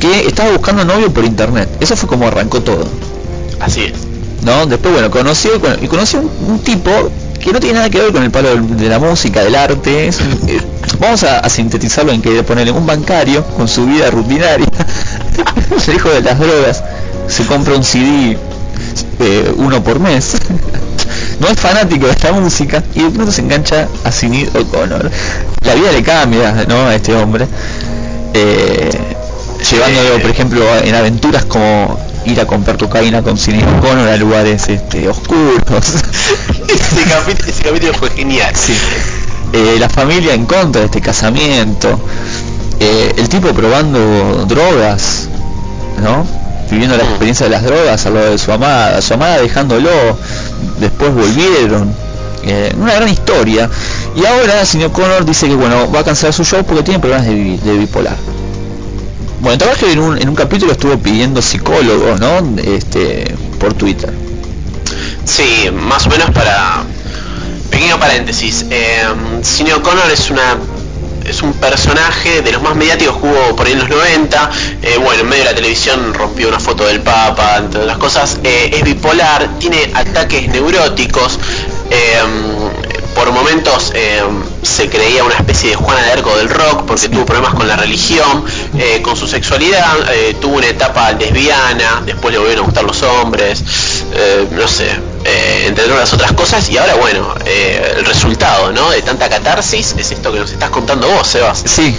[0.00, 1.68] que estaba buscando novio por internet.
[1.80, 2.86] Eso fue como arrancó todo,
[3.60, 3.92] Así es.
[4.42, 4.66] ¿no?
[4.66, 6.90] Después, bueno, conoció y conoció un, un tipo
[7.40, 10.08] que no tiene nada que ver con el palo de la música, del arte.
[10.08, 10.60] es eh,
[10.98, 14.66] vamos a, a sintetizarlo en que ponerle un bancario con su vida rutinaria,
[15.88, 16.82] el hijo de las drogas,
[17.28, 18.36] se compra un CD
[19.20, 20.36] eh, uno por mes.
[21.38, 25.10] No es fanático de la música y de pronto se engancha a Sinead O'Connor.
[25.62, 26.86] La vida le cambia, ¿no?
[26.86, 27.46] A este hombre.
[28.32, 28.90] Eh,
[29.70, 34.68] llevándolo, por ejemplo, en aventuras como ir a comprar cocaína con Sinead O'Connor a lugares
[34.68, 35.56] este, oscuros.
[36.68, 38.54] Ese capítulo, ese capítulo fue genial.
[38.54, 38.74] Sí.
[39.52, 42.00] Eh, la familia en contra de este casamiento.
[42.80, 45.28] Eh, el tipo probando drogas,
[46.02, 46.26] ¿no?
[46.70, 47.08] Viviendo la Mm.
[47.08, 49.90] experiencia de las drogas al lado de su amada, su amada dejándolo,
[50.80, 51.94] después volvieron.
[52.44, 53.68] Eh, una gran historia.
[54.14, 57.26] Y ahora señor Connor dice que bueno, va a cancelar su show porque tiene problemas
[57.26, 58.16] de, bi- de bipolar.
[59.40, 62.60] Bueno, en un, en un capítulo estuvo pidiendo psicólogo, ¿no?
[62.62, 64.12] Este, por Twitter.
[65.24, 66.82] Sí, más o menos para...
[67.70, 68.64] Pequeño paréntesis.
[68.70, 69.02] Eh,
[69.42, 70.56] Cine O'Connor es una
[71.28, 74.50] es un personaje de los más mediáticos que hubo por ahí en los 90.
[74.82, 78.38] Eh, bueno, en medio de la televisión rompió una foto del Papa, entre otras cosas.
[78.44, 81.38] Eh, es bipolar, tiene ataques neuróticos.
[81.90, 82.18] eh,
[83.16, 84.22] por momentos eh,
[84.62, 87.74] se creía una especie de Juana de Arco del rock porque tuvo problemas con la
[87.76, 88.44] religión,
[88.78, 93.02] eh, con su sexualidad, eh, tuvo una etapa lesbiana, después le volvieron a gustar los
[93.02, 93.62] hombres,
[94.52, 94.90] no sé,
[95.66, 98.90] entre otras otras cosas y ahora bueno, el resultado ¿no?
[98.90, 101.62] de tanta catarsis es esto que nos estás contando vos, Sebas.
[101.64, 101.96] Sí,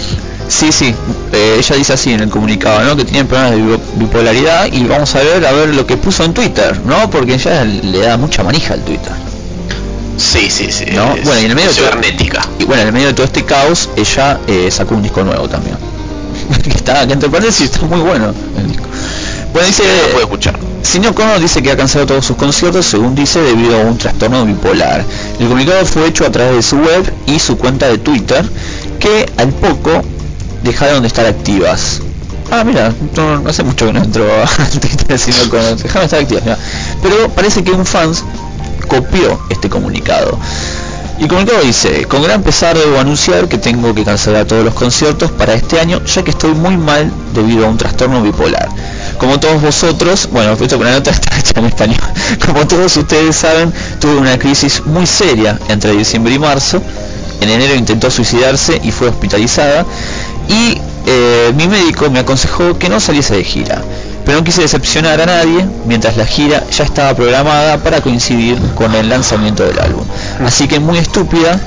[0.48, 0.94] sí, sí.
[1.32, 2.96] Eh, ella dice así en el comunicado, ¿no?
[2.96, 6.24] Que tiene problemas de bi- bipolaridad y vamos a ver a ver lo que puso
[6.24, 7.10] en Twitter, ¿no?
[7.10, 9.12] Porque ella le da mucha manija al Twitter.
[10.18, 10.86] Sí, sí, sí.
[10.92, 12.40] No, es bueno, y en el medio de todo-.
[12.58, 15.48] Y bueno, en el medio de todo este caos, ella eh, sacó un disco nuevo
[15.48, 15.76] también.
[16.62, 18.84] que está, que entre paréntesis está muy bueno el disco.
[19.52, 20.58] Bueno, dice, No puede escuchar.
[20.82, 24.44] Cine O'Connor dice que ha cancelado todos sus conciertos, según dice, debido a un trastorno
[24.44, 25.04] bipolar.
[25.38, 28.44] El comunicado fue hecho a través de su web y su cuenta de Twitter,
[28.98, 30.02] que al poco
[30.62, 32.00] dejaron de estar activas.
[32.50, 36.20] Ah, mira, no, no hace mucho que no entro a Twitter O'Connor, dejaron de estar
[36.20, 36.44] activas.
[36.44, 36.58] mira.
[37.02, 38.24] Pero parece que un fans
[38.88, 40.38] copió este comunicado.
[41.18, 44.72] Y el comunicado dice, con gran pesar debo anunciar que tengo que cancelar todos los
[44.74, 48.68] conciertos para este año, ya que estoy muy mal debido a un trastorno bipolar.
[49.18, 51.98] Como todos vosotros, bueno, esto con la nota está hecha en español,
[52.46, 56.80] como todos ustedes saben, tuve una crisis muy seria entre diciembre y marzo.
[57.40, 59.86] En enero intentó suicidarse y fue hospitalizada.
[60.48, 63.82] Y eh, mi médico me aconsejó que no saliese de gira.
[64.28, 68.94] Pero no quise decepcionar a nadie mientras la gira ya estaba programada para coincidir con
[68.94, 70.04] el lanzamiento del álbum.
[70.44, 71.58] Así que muy estúpida,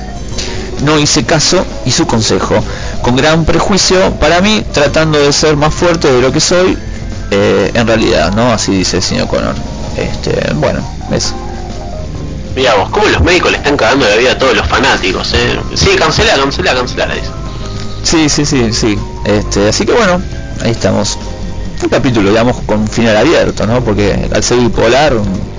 [0.84, 2.54] no hice caso y su consejo.
[3.02, 6.78] Con gran prejuicio para mí, tratando de ser más fuerte de lo que soy,
[7.32, 8.52] eh, en realidad, ¿no?
[8.52, 9.56] Así dice el señor Connor.
[9.96, 11.34] Este, bueno, eso.
[12.54, 15.58] Mirá vos, cómo los médicos le están cagando la vida a todos los fanáticos, ¿eh?
[15.74, 17.26] Sí, cancela, cancela, cancela, dice.
[18.04, 18.96] Sí, sí, sí, sí.
[19.24, 20.22] Este, así que bueno,
[20.62, 21.18] ahí estamos.
[21.82, 23.82] Un capítulo, digamos, con final abierto, ¿no?
[23.82, 25.14] Porque al ser bipolar,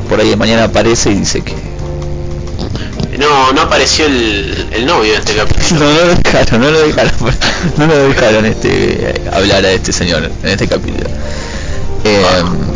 [0.09, 1.53] por ahí mañana aparece y dice que...
[3.17, 5.63] No, no apareció el, el novio de este capítulo.
[5.79, 7.11] No, no lo dejaron, no lo dejaron,
[7.77, 11.09] no lo dejaron este, hablar a este señor en este capítulo.
[12.03, 12.25] Eh,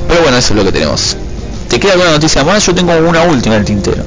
[0.07, 1.17] pero bueno, eso es lo que tenemos.
[1.69, 2.65] ¿Te queda alguna noticia más?
[2.65, 4.03] Yo tengo una última en el tintero.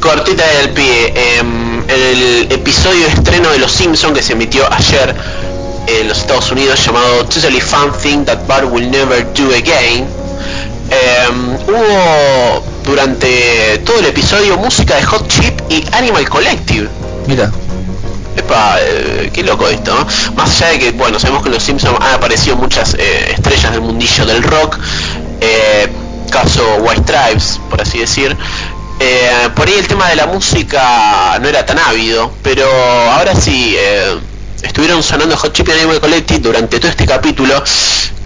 [0.00, 5.14] Cortita del pie, em, el episodio de estreno de Los Simpsons que se emitió ayer
[5.86, 10.06] en los Estados Unidos llamado Totally Fun Thing That Bart Will Never Do Again.
[10.90, 16.88] em, hubo durante todo el episodio música de Hot Chip y Animal Collective.
[17.26, 17.50] Mira,
[18.36, 20.06] Epa, eh, qué loco esto, ¿no?
[20.36, 23.72] Más allá de que, bueno, sabemos que en los Simpsons han aparecido muchas eh, estrellas
[23.72, 24.78] del mundillo del rock,
[25.40, 25.88] eh,
[26.30, 28.36] caso White Stripes, por así decir.
[29.00, 32.66] Eh, por ahí el tema de la música no era tan ávido, pero
[33.10, 34.16] ahora sí, eh,
[34.66, 37.62] estuvieron sonando Hot Chip y Animal Collective durante todo este capítulo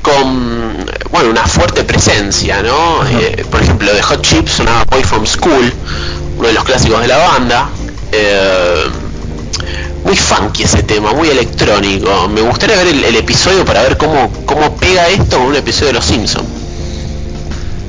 [0.03, 3.07] con bueno una fuerte presencia, ¿no?
[3.07, 5.73] Eh, por ejemplo, de Hot Chip sonaba Boy from School,
[6.39, 7.69] uno de los clásicos de la banda.
[8.13, 8.85] Eh,
[10.05, 12.29] muy funky ese tema, muy electrónico.
[12.29, 15.89] Me gustaría ver el, el episodio para ver cómo, cómo pega esto con un episodio
[15.89, 16.49] de Los Simpsons.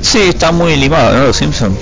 [0.02, 1.26] Sí, está muy limado, ¿no?
[1.28, 1.76] Los Simpsons.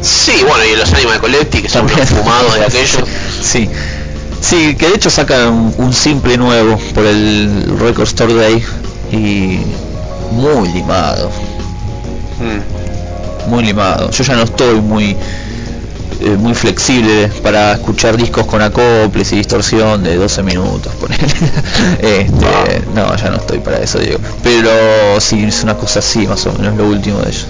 [0.00, 3.04] Sí, bueno, y los Animal Collective, que son los fumados de aquellos.
[3.42, 3.68] Sí.
[4.42, 8.62] Sí, que de hecho sacan un, simple nuevo por el Record Store Day
[9.12, 9.60] y
[10.32, 11.30] muy limado,
[12.40, 13.50] Mm.
[13.50, 14.10] muy limado.
[14.10, 15.16] Yo ya no estoy muy
[16.20, 20.92] eh, muy flexible para escuchar discos con acoples y distorsión de 12 minutos,
[22.00, 24.18] este, no, ya no estoy para eso, digo.
[24.42, 27.46] Pero sí, es una cosa así, más o menos lo último de ellos.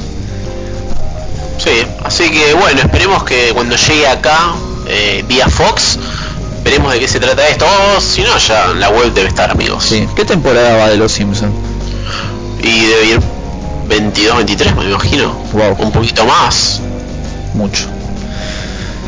[1.59, 1.70] Sí,
[2.05, 4.55] así que bueno, esperemos que cuando llegue acá
[4.86, 5.98] eh, vía Fox,
[6.64, 7.66] veremos de qué se trata esto.
[7.97, 9.84] O si no, ya en la web debe estar, amigos.
[9.84, 10.06] Sí.
[10.14, 11.52] ¿Qué temporada va de Los Simpsons?
[12.62, 13.20] Y debe ir
[13.89, 15.32] 22, 23, me imagino.
[15.52, 15.76] Wow.
[15.78, 16.80] Un poquito más.
[17.55, 17.84] Mucho.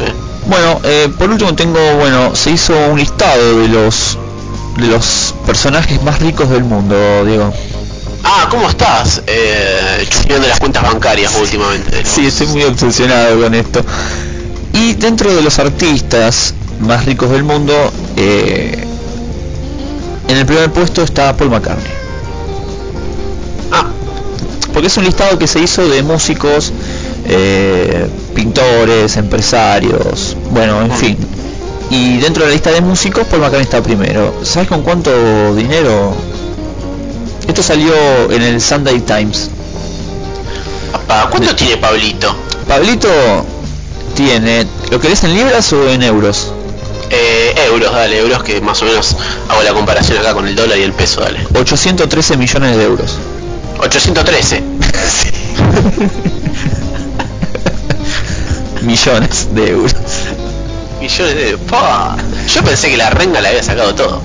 [0.00, 0.12] Eh,
[0.46, 4.18] Bueno, eh, por último tengo, bueno, se hizo un listado de los
[4.76, 7.52] de los personajes más ricos del mundo, Diego.
[8.24, 9.22] Ah, ¿cómo estás?
[9.26, 12.02] Eh, chusmeando las cuentas bancarias últimamente.
[12.02, 12.08] ¿no?
[12.08, 13.80] Sí, estoy muy obsesionado con esto.
[14.72, 17.72] Y dentro de los artistas más ricos del mundo,
[18.16, 18.84] eh,
[20.28, 21.92] en el primer puesto está Paul McCartney.
[23.70, 23.86] Ah,
[24.72, 26.72] Porque es un listado que se hizo de músicos,
[27.26, 31.16] eh, pintores, empresarios, bueno, en fin.
[31.90, 34.34] Y dentro de la lista de músicos, Paul McCartney está primero.
[34.42, 36.14] ¿Sabes con cuánto dinero?
[37.46, 37.92] Esto salió
[38.30, 39.50] en el Sunday Times.
[40.92, 42.34] papá, ¿cuánto tiene Pablito?
[42.66, 43.08] Pablito
[44.16, 46.52] tiene, ¿lo querés en libras o en euros?
[47.10, 49.16] Eh, euros, dale, euros que más o menos
[49.48, 51.40] hago la comparación acá con el dólar y el peso, dale.
[51.54, 53.18] 813 millones de euros.
[53.78, 54.62] 813.
[58.82, 59.94] Millones de euros.
[61.00, 61.58] Millones de...
[61.70, 62.16] ¡Pah!
[62.52, 64.20] Yo pensé que la renga la había sacado todo.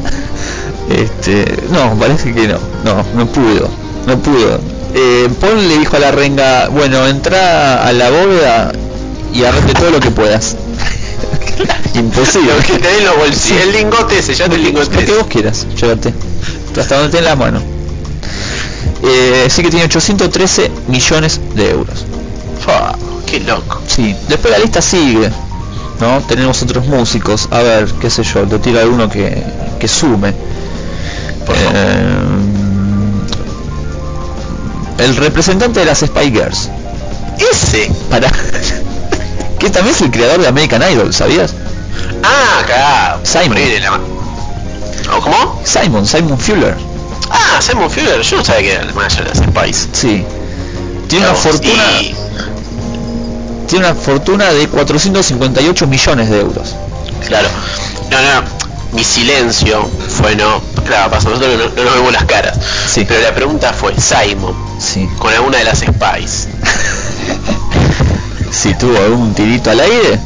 [0.90, 2.60] Este, no, parece que no.
[2.84, 3.70] No, no pudo.
[4.06, 4.60] No pudo.
[4.94, 8.72] Eh, Paul le dijo a la renga, bueno, entra a la bóveda
[9.34, 10.56] y agarrate todo lo que puedas.
[11.96, 12.54] Imposible.
[12.56, 13.62] Lo que te den los bolsillos.
[13.64, 16.14] El lingote ese, ya el lingote Lo que vos quieras, llévate.
[16.80, 17.62] Hasta donde tenés la mano.
[19.04, 22.06] Eh, sí que tiene 813 millones de euros.
[22.64, 22.96] Fua,
[23.26, 23.82] qué loco.
[23.88, 25.30] Sí, después la lista sigue,
[26.00, 26.22] ¿no?
[26.28, 29.42] Tenemos otros músicos, a ver, qué sé yo, te tiro alguno que,
[29.80, 30.34] que sume.
[31.46, 31.72] Por favor.
[31.76, 32.20] Eh,
[35.00, 36.70] el representante de las Spy Girls,
[37.52, 37.90] Ese.
[38.10, 38.30] para
[39.60, 41.54] que también es el creador de American Idol, ¿sabías?
[42.24, 43.20] Ah, acá.
[43.24, 43.50] Simon.
[43.50, 44.00] Ponele la ma-
[45.18, 45.62] ¿O ¿Cómo?
[45.66, 46.76] Simon, Simon Fuller,
[47.32, 48.22] Ah, Simon Fuller.
[48.22, 49.88] Yo no sabía que era el manager de las Spice.
[49.94, 50.26] sí.
[51.08, 52.16] Tiene una fortuna, y-
[53.68, 56.76] tiene una fortuna de 458 millones de euros.
[57.28, 57.48] Claro.
[58.12, 58.44] No, no.
[58.92, 59.88] Mi silencio
[60.20, 60.62] fue no.
[60.86, 62.58] Claro, pasa, nosotros no, no nos vemos las caras.
[62.88, 63.06] Sí.
[63.08, 65.08] Pero la pregunta fue, Simon, Sí.
[65.20, 66.48] con alguna de las Spice.
[68.60, 70.20] Si tuvo algún tirito al aire,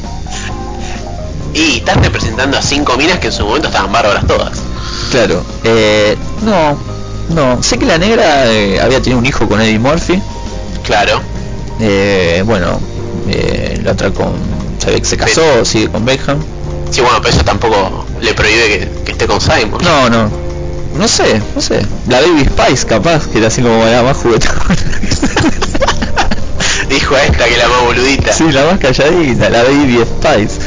[1.53, 4.57] Y estás representando a cinco minas que en su momento estaban bárbaras todas.
[5.11, 6.75] Claro, eh, no,
[7.29, 10.19] no, sé que la negra eh, había tenido un hijo con Eddie Murphy,
[10.83, 11.21] Claro.
[11.79, 12.79] eh, bueno,
[13.29, 14.33] eh, la otra con,
[14.79, 16.39] se se casó, sigue con Beckham,
[16.89, 19.79] Sí, bueno, pero eso tampoco le prohíbe que, que esté con Simon.
[19.83, 20.29] no, no,
[20.97, 24.55] no sé, no sé, la Baby Spice capaz, que era así como la más juguetona,
[26.89, 28.33] Dijo a esta que la más boludita.
[28.33, 30.59] sí, la más calladita, la Baby Spice,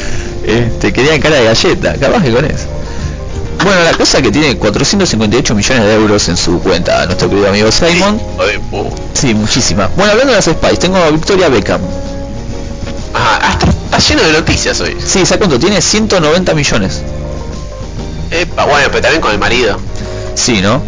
[0.47, 2.67] este, quería cara de galleta, capaz que con eso.
[3.65, 7.71] Bueno, la cosa que tiene 458 millones de euros en su cuenta, nuestro querido amigo
[7.73, 8.21] Simon.
[9.15, 9.89] Sí, muchísima.
[9.97, 11.81] Bueno, hablando de las Spice, tengo a Victoria Beckham.
[13.15, 14.95] Ah, está, está lleno de noticias hoy.
[15.01, 15.59] Sí, ¿sabes cuánto?
[15.59, 17.03] Tiene 190 millones.
[18.31, 19.79] Epa, bueno, pero también con el marido.
[20.35, 20.83] Sí, ¿no?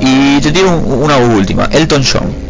[0.00, 1.64] Y te tiro un- una última.
[1.72, 2.45] Elton John.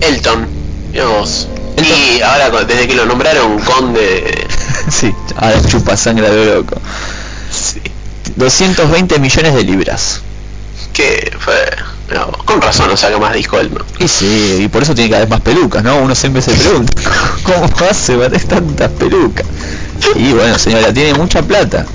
[0.00, 0.46] Elton.
[0.92, 1.46] Elton.
[1.76, 4.46] Y ahora desde que lo nombraron conde...
[4.90, 6.80] sí, ahora chupa sangre de loco.
[7.50, 7.80] Sí.
[8.36, 10.20] 220 millones de libras.
[10.92, 11.54] Que fue...
[12.16, 13.84] vos, con razón no saca más disco él, ¿no?
[14.04, 15.96] Y sí, y por eso tiene cada vez más pelucas, ¿no?
[15.98, 16.92] Uno siempre se pregunta,
[17.44, 19.46] ¿cómo hace para tener tantas pelucas?
[20.16, 21.86] Y bueno, señora, tiene mucha plata.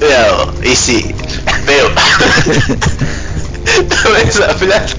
[0.00, 1.14] Vos, Y sí.
[1.66, 1.88] Pero...
[4.28, 4.94] Esa plata.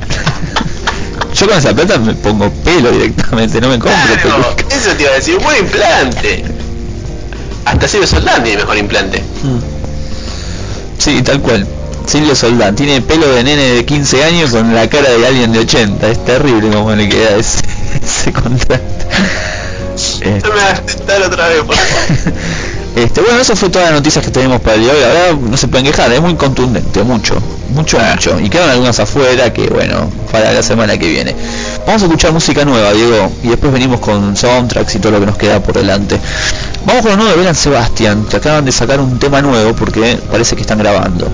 [1.34, 4.76] Yo con esa plata me pongo pelo directamente, no me compro Claro, peluca.
[4.76, 6.46] eso te iba a decir, buen implante.
[7.66, 9.20] hasta Silvio Soldán tiene mejor implante.
[9.20, 9.60] Mm.
[11.00, 11.68] Sí, tal cual.
[12.06, 15.60] Silvio Soldán tiene pelo de nene de 15 años con la cara de alguien de
[15.60, 16.08] 80.
[16.10, 17.60] Es terrible como le queda ese,
[18.04, 18.84] ese contraste.
[20.44, 22.34] No me hagas tentar otra vez, por favor.
[22.96, 25.02] Este, bueno, eso fue todas las noticias que tenemos para el día de hoy.
[25.02, 27.36] La verdad, no se pueden quejar, es muy contundente, mucho,
[27.70, 28.40] mucho, mucho.
[28.40, 31.36] Y quedan algunas afuera que, bueno, para la semana que viene.
[31.88, 35.26] Vamos a escuchar música nueva, Diego, y después venimos con soundtracks y todo lo que
[35.26, 36.20] nos queda por delante.
[36.86, 40.20] Vamos con lo nuevo de Belan Sebastian, que acaban de sacar un tema nuevo porque
[40.30, 41.32] parece que están grabando.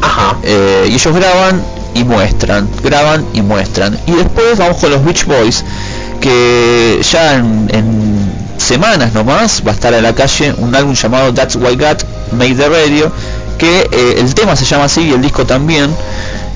[0.00, 0.38] Ajá.
[0.42, 1.62] Eh, y ellos graban
[1.92, 3.98] y muestran, graban y muestran.
[4.06, 5.64] Y después vamos con los Beach Boys,
[6.18, 11.32] que ya en, en semanas nomás va a estar a la calle un álbum llamado
[11.32, 11.98] That's Why God
[12.32, 13.12] Made the Radio,
[13.58, 15.90] que eh, el tema se llama así y el disco también.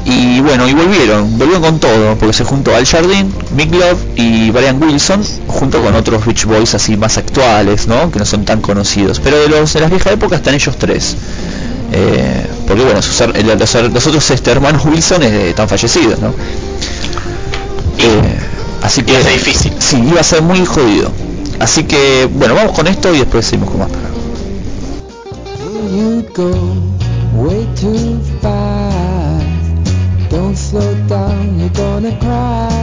[0.07, 4.51] Y bueno, y volvieron, volvieron con todo, porque se juntó Al Jardín, Mick Love y
[4.51, 8.11] Brian Wilson, junto con otros Beach Boys así más actuales, ¿no?
[8.11, 9.19] Que no son tan conocidos.
[9.21, 11.17] Pero de los de las viejas épocas están ellos tres.
[11.93, 16.35] Eh, porque bueno, sus los, los otros este, hermanos Wilson eh, están fallecidos, ¿no?
[17.99, 18.39] Eh,
[18.83, 19.73] así que ser difícil.
[19.79, 21.11] Sí, iba a ser muy jodido.
[21.61, 23.91] Así que bueno, vamos con esto y después seguimos con más.
[25.59, 26.53] Here you go,
[27.43, 29.47] way too fast.
[30.31, 32.75] Don't slow down, you're gonna cry.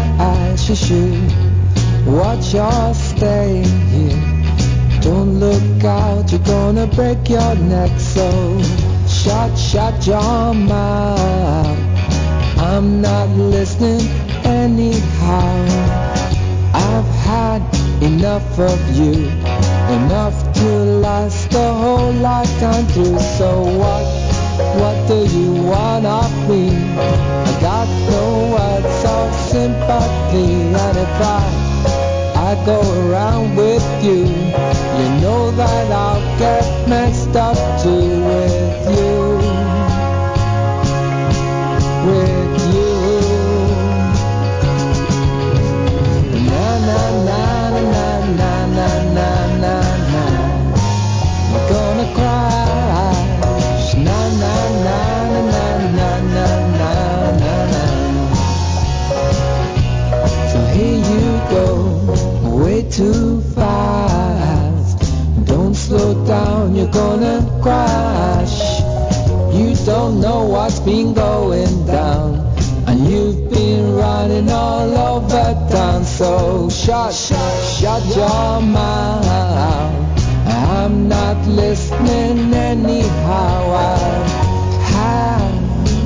[0.72, 3.62] You should watch your stay
[3.92, 5.02] here.
[5.02, 7.92] Don't look out, you're gonna break your neck.
[8.00, 8.62] So
[9.06, 11.78] shut, shut your mouth.
[12.58, 14.08] I'm not listening
[14.46, 16.11] anyhow.
[16.74, 17.62] I've had
[18.02, 19.28] enough of you,
[19.96, 20.68] enough to
[21.06, 23.20] last a whole lifetime through.
[23.38, 24.06] So what,
[24.80, 26.70] what do you want of me?
[26.70, 28.26] I got no
[28.56, 30.54] words of sympathy,
[30.84, 31.42] and if I,
[32.50, 38.11] I go around with you, you know that I'll get messed up too
[70.86, 72.36] been going down,
[72.88, 76.04] and you've been running all over town.
[76.04, 80.12] So shut, shut your mouth.
[80.48, 83.72] I'm not listening anyhow.
[83.72, 84.32] I've
[84.96, 85.52] had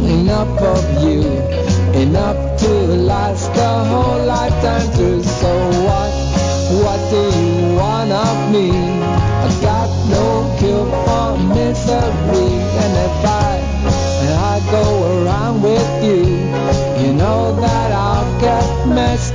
[0.09, 1.21] enough of you,
[2.01, 2.71] enough to
[3.11, 5.24] last a whole lifetime through.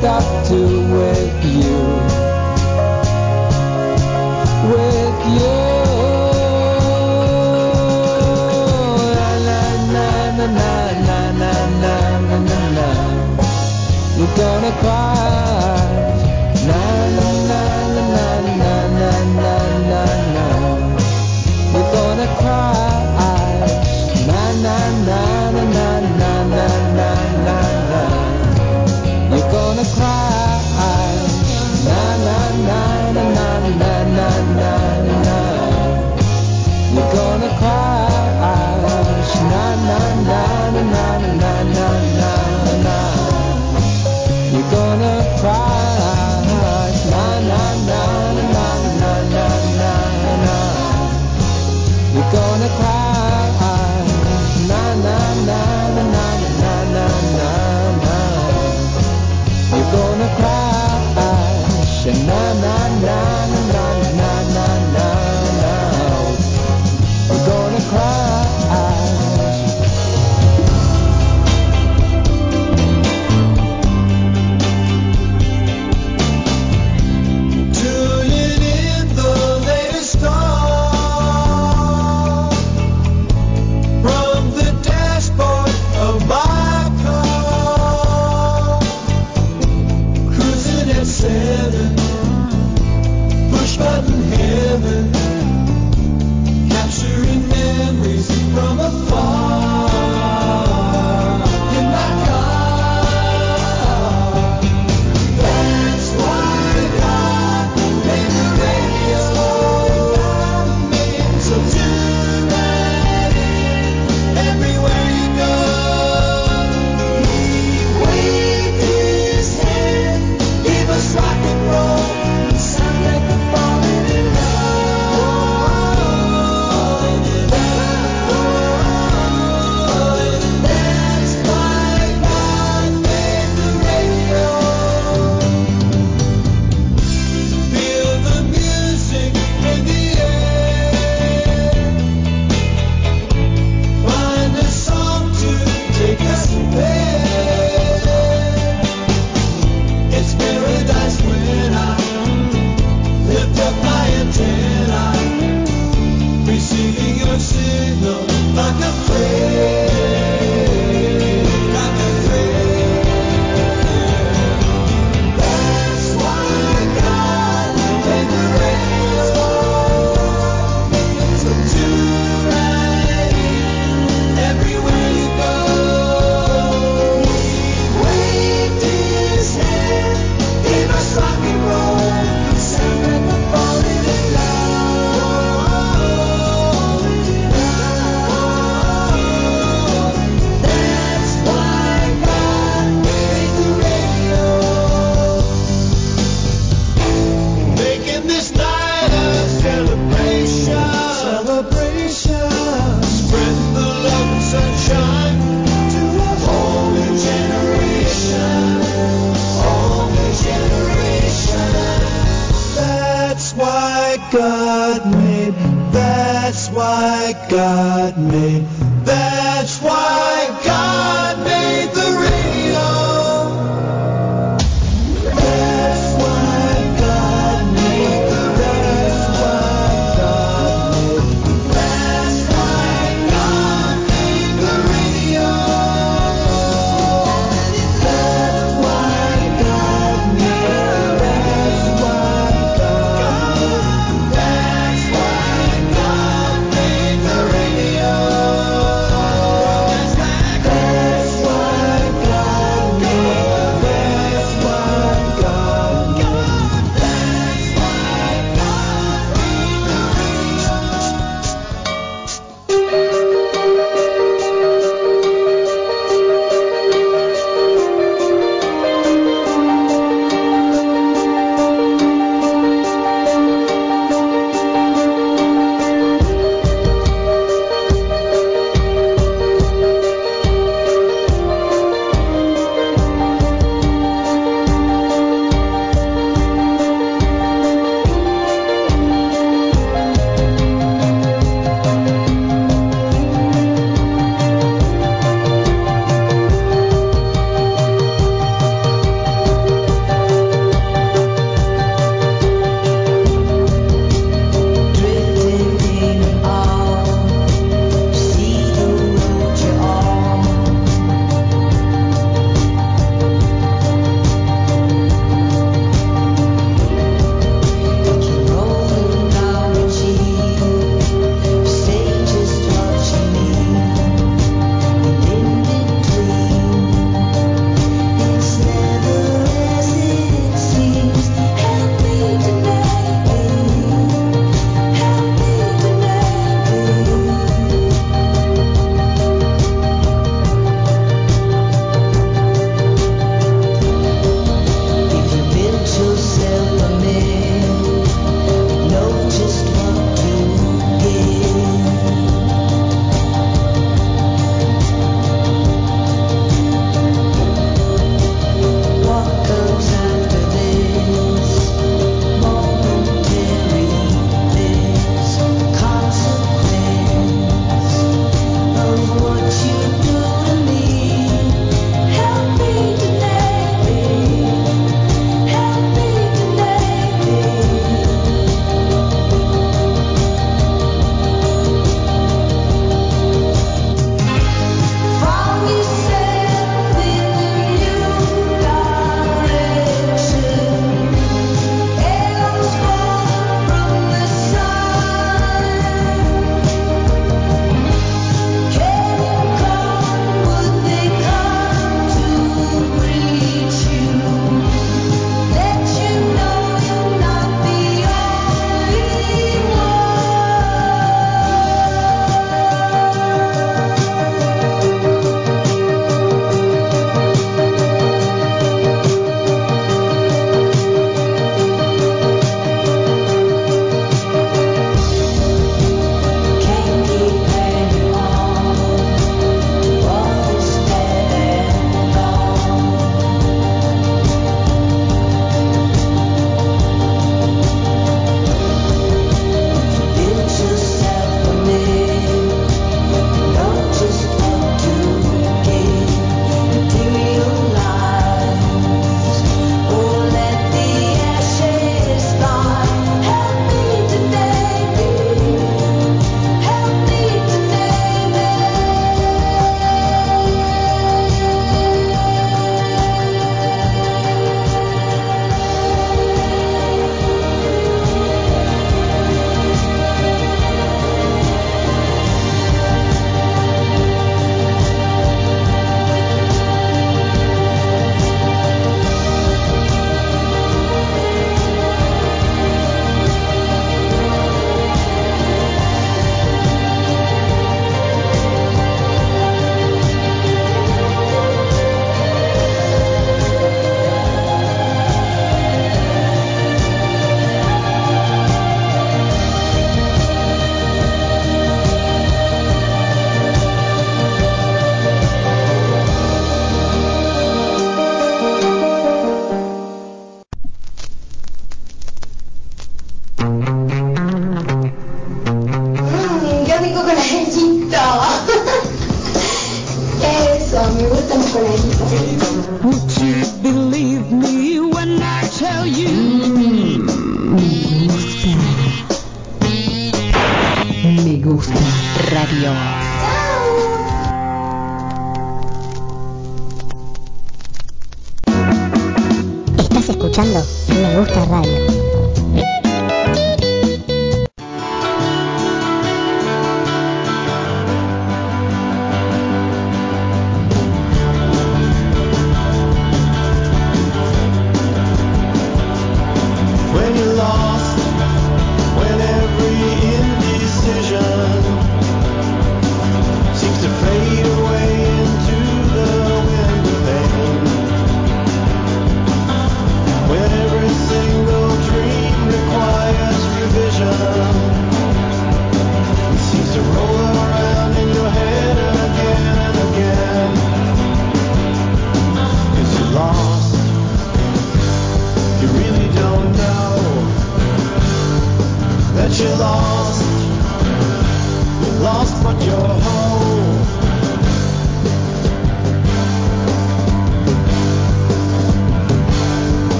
[0.00, 0.56] stop to
[0.94, 1.09] wait.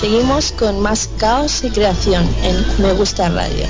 [0.00, 3.66] Seguimos con más caos y creación en Me Gusta Radio.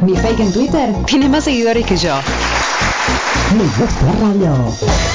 [0.00, 2.14] Mi fake en Twitter tiene más seguidores que yo.
[3.58, 5.07] Me gusta radio.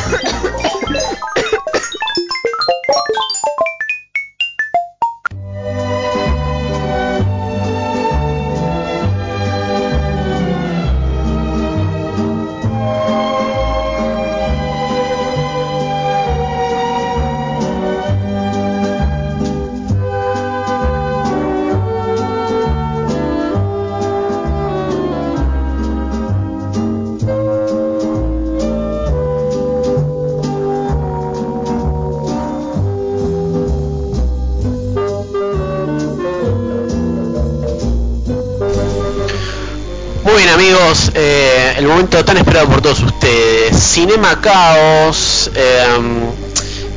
[44.13, 45.87] Cinema Caos, eh,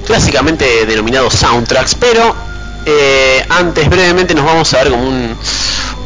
[0.06, 2.36] clásicamente denominado soundtracks, pero
[2.84, 5.34] eh, antes brevemente nos vamos a ver como un-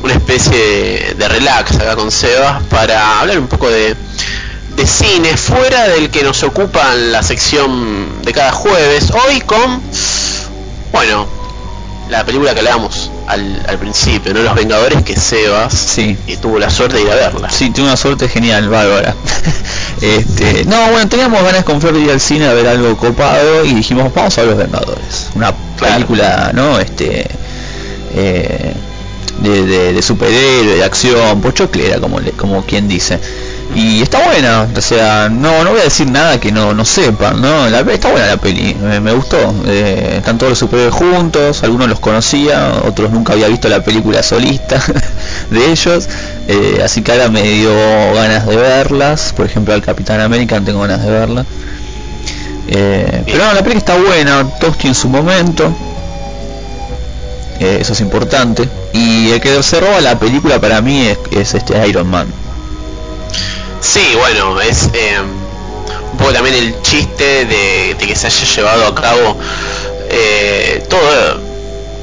[0.04, 3.96] una especie de, de relax acá con Sebas para hablar un poco de,
[4.76, 9.10] de cine fuera del que nos ocupa la sección de cada jueves.
[9.10, 9.82] Hoy con,
[10.92, 11.26] bueno,
[12.08, 14.40] la película que hablábamos al, al principio, ¿no?
[14.42, 16.16] Los Vengadores que Sebas Sí.
[16.28, 17.50] y tuvo la suerte de ir a verla.
[17.50, 19.14] Sí, tuve una suerte genial, bárbara.
[20.00, 23.64] este, no, bueno, teníamos ganas con Flor de ir al cine a ver algo copado
[23.64, 25.28] y dijimos, vamos a ver Los Vengadores.
[25.34, 26.78] Una película, ¿no?
[26.78, 27.26] Este,
[28.14, 28.72] eh,
[29.42, 33.18] de, de, de superhéroe, de acción, pochoclera, como, le- como quien dice.
[33.74, 37.40] Y está buena, o sea, no, no voy a decir nada que no, no sepan,
[37.40, 37.68] ¿no?
[37.70, 39.36] La, está buena la peli, me, me gustó.
[39.64, 44.24] Eh, están todos los superhéroes juntos, algunos los conocía, otros nunca había visto la película
[44.24, 44.82] solista
[45.50, 46.08] de ellos,
[46.52, 47.72] eh, así que ahora me dio
[48.14, 51.46] ganas de verlas, por ejemplo al Capitán América tengo ganas de verla.
[52.68, 55.72] Eh, pero no, la película está buena, Toski en su momento,
[57.60, 58.68] eh, eso es importante.
[58.92, 62.26] Y el que se roba la película para mí es, es este Iron Man.
[63.80, 65.20] Sí, bueno, es eh,
[66.12, 69.36] un poco también el chiste de, de que se haya llevado a cabo
[70.10, 71.40] eh, todo,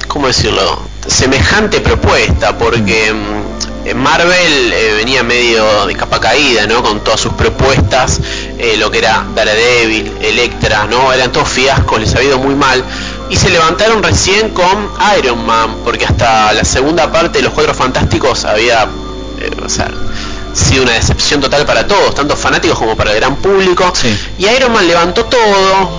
[0.07, 0.81] ¿cómo decirlo?
[1.05, 6.83] Semejante propuesta, porque mm, en Marvel eh, venía medio de capa caída, ¿no?
[6.83, 8.19] Con todas sus propuestas,
[8.57, 11.13] eh, lo que era Daredevil, Electra, ¿no?
[11.13, 12.83] Eran todos fiascos, les había ido muy mal.
[13.29, 17.73] Y se levantaron recién con Iron Man, porque hasta la segunda parte de los Cuatro
[17.73, 18.83] Fantásticos había,
[19.39, 19.89] eh, o sea,
[20.53, 23.91] sido una decepción total para todos, tanto fanáticos como para el gran público.
[23.93, 24.17] Sí.
[24.37, 25.89] Y Iron Man levantó todo,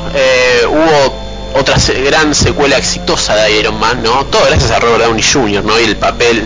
[0.68, 4.26] hubo otra gran secuela exitosa de Iron Man, ¿no?
[4.26, 5.78] Todo gracias a Robert Downey Jr., ¿no?
[5.78, 6.44] Y el papel,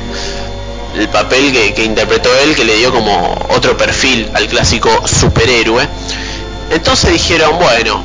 [0.95, 5.89] el papel que, interpretó él, que le dio como otro perfil al clásico superhéroe.
[6.71, 8.03] Entonces dijeron, bueno,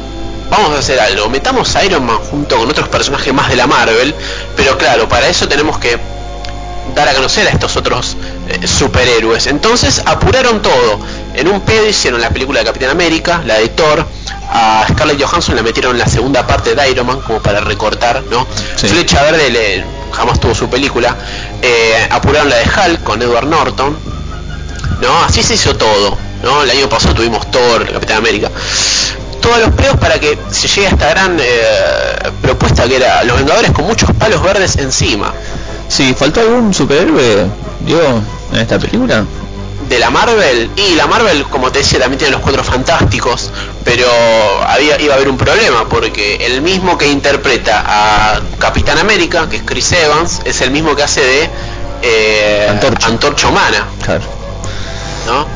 [0.50, 3.68] vamos a hacer algo, metamos a Iron Man junto con otros personajes más de la
[3.68, 4.14] Marvel,
[4.56, 5.98] pero claro, para eso tenemos que
[6.96, 8.16] dar a conocer a estos otros
[8.50, 9.48] eh, superhéroes.
[9.48, 11.00] Entonces apuraron todo.
[11.34, 14.06] En un pedo hicieron la película de Capitán América, la de Thor.
[14.50, 18.24] A Scarlett Johansson la metieron en la segunda parte de Iron Man como para recortar,
[18.32, 18.48] ¿no?
[18.78, 18.88] Sí.
[18.88, 19.84] Flecha Verde le-
[20.14, 21.16] jamás tuvo su película.
[21.62, 23.98] Eh, apuraron la de Hulk con Edward Norton.
[25.02, 25.24] ¿No?
[25.24, 26.18] Así se hizo todo.
[26.44, 26.64] ¿no?
[26.64, 28.50] El año pasado tuvimos Thor, Capitán América.
[29.42, 33.38] Todos los peos para que se llegue a esta gran eh, propuesta que era Los
[33.38, 35.34] Vengadores con muchos palos verdes encima.
[35.88, 37.48] Sí, ¿faltó algún superhéroe,
[37.82, 38.22] Diego,
[38.54, 39.26] en esta película?
[39.88, 43.52] de la Marvel y la Marvel como te decía también tiene los cuatro fantásticos
[43.86, 44.06] pero
[44.68, 49.58] había iba a haber un problema porque el mismo que interpreta a Capitán América que
[49.58, 51.50] es Chris Evans es el mismo que hace de
[52.02, 53.08] eh, Antorcha.
[53.08, 54.26] Antorcha humana Claro.
[55.26, 55.48] ¿no?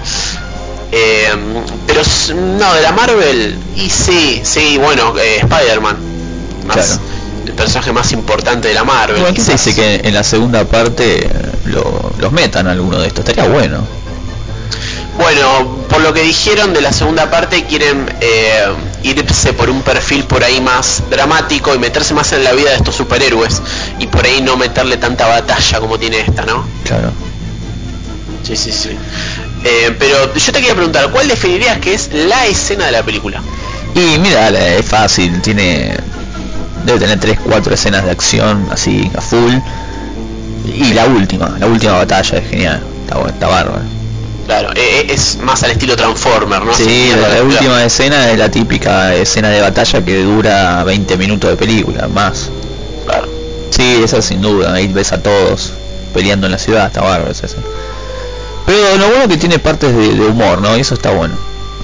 [0.93, 1.33] Eh,
[1.85, 2.01] pero
[2.35, 5.97] no de la Marvel y sí sí bueno eh, Spider-Man
[6.71, 6.87] Claro.
[7.45, 10.63] El personaje más importante de la Marvel Bueno, aquí se dice que en la segunda
[10.65, 11.29] parte eh,
[11.65, 13.85] lo- los metan alguno de estos, estaría bueno.
[15.17, 18.63] Bueno, por lo que dijeron de la segunda parte quieren eh,
[19.03, 22.77] irse por un perfil por ahí más dramático y meterse más en la vida de
[22.77, 23.61] estos superhéroes
[23.99, 26.65] y por ahí no meterle tanta batalla como tiene esta, ¿no?
[26.85, 27.11] Claro.
[28.43, 28.89] Sí, sí, sí.
[29.63, 33.41] Eh, pero yo te quería preguntar, ¿cuál definirías que es la escena de la película?
[33.93, 35.93] Y mira, es fácil, tiene
[36.85, 39.53] debe tener 3, 4 escenas de acción así a full.
[40.65, 43.81] Y la última, la última batalla es genial, está, está bárbaro.
[44.45, 46.73] Claro, eh, eh, es más al estilo Transformer, ¿no?
[46.73, 47.45] Sí, la, la claro.
[47.45, 52.49] última escena es la típica escena de batalla que dura 20 minutos de película, más.
[53.05, 53.27] Claro.
[53.69, 55.73] Sí, esa sin duda, ahí ves a todos
[56.13, 57.63] peleando en la ciudad, está bárbaro esa escena.
[58.65, 60.77] Pero lo bueno es que tiene partes de, de humor, ¿no?
[60.77, 61.35] Y eso está bueno.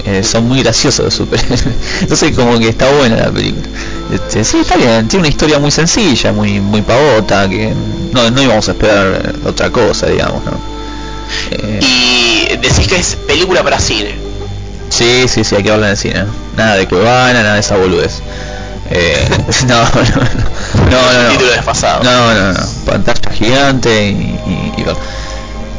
[0.04, 1.64] Eh, son muy graciosos los superhéroes.
[2.00, 3.66] Entonces como que está buena la película.
[4.12, 7.74] Este, sí, está bien, tiene una historia muy sencilla, muy muy pavota, que
[8.12, 10.52] no, no íbamos a esperar otra cosa, digamos, ¿no?
[11.50, 14.14] Eh, Y decís que es película para cine.
[14.88, 16.24] Sí, sí, sí, hay que hablar el cine.
[16.56, 18.20] Nada de Cuevana, nada de esa boludez.
[18.90, 19.28] Eh,
[19.68, 22.02] no, no, no, no, no, Título desfasado.
[22.02, 24.12] no, no, no, pantalla gigante y,
[24.46, 24.84] y- y.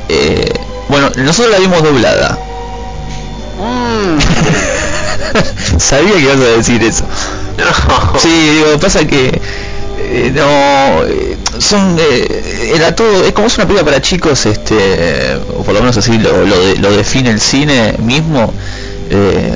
[0.09, 0.53] Eh,
[0.87, 2.37] bueno, nosotros la vimos doblada.
[3.57, 4.17] Mm,
[5.77, 7.03] Sabía que ibas a decir eso.
[7.57, 8.19] no.
[8.19, 9.39] Sí, digo, pasa que
[9.97, 15.35] eh, no eh, son eh, era todo es como es una película para chicos este
[15.57, 18.53] o por lo menos así lo, lo, de- lo define el cine mismo
[19.09, 19.55] eh,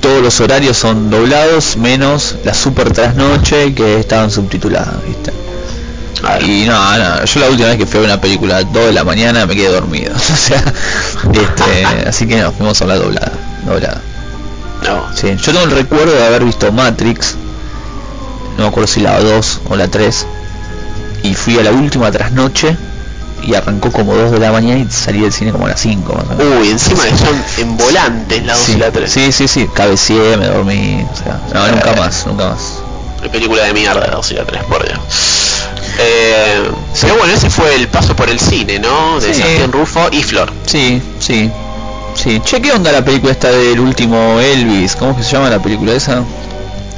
[0.00, 5.32] todos los horarios son doblados menos la super trasnoche que estaban subtituladas ¿viste?
[6.40, 8.92] y no, no, yo la última vez que fui a una película a 2 de
[8.92, 10.64] la mañana me quedé dormido o sea
[11.32, 13.32] este, así que no fuimos a la doblada
[13.66, 14.00] doblada
[14.84, 15.06] No.
[15.14, 17.34] Sí, yo tengo el recuerdo de haber visto Matrix,
[18.56, 20.26] no me acuerdo si la 2 o la 3,
[21.22, 22.76] y fui a la última trasnoche
[23.42, 26.12] y arrancó como 2 de la mañana y salí del cine como a las 5
[26.14, 26.60] más o menos.
[26.60, 29.10] Uy, encima que son en volantes la 2 sí, y la 3.
[29.10, 31.96] sí, sí, sí, cabeceé, me dormí, o sea, no, nunca Eh.
[32.00, 32.60] más, nunca más.
[33.32, 34.98] película de mierda la 2 y la 3, por Dios.
[35.98, 36.70] Eh,
[37.00, 39.18] pero bueno, ese fue el paso por el cine, ¿no?
[39.20, 39.40] De Sí.
[39.40, 40.52] Sebastián Rufo y Flor.
[40.66, 41.50] Sí, sí,
[42.14, 42.40] sí.
[42.44, 44.96] Che, ¿qué onda la película esta del último Elvis?
[44.96, 46.22] ¿Cómo es que se llama la película esa?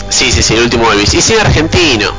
[0.09, 1.15] Sí, sí, sí, el último Elvis.
[1.15, 2.11] Y cine argentino.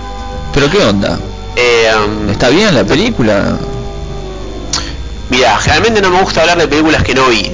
[0.54, 1.18] ¿Pero qué onda?
[1.56, 3.58] Eh, um, ¿Está bien la película?
[5.30, 7.52] Mira, generalmente no me gusta hablar de películas que no vi.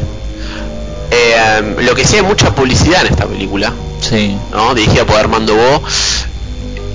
[1.12, 3.72] Eh, um, lo que sí hay mucha publicidad en esta película,
[4.02, 4.36] Sí.
[4.52, 4.74] ¿no?
[4.76, 5.84] Dirigida por Armando Bo.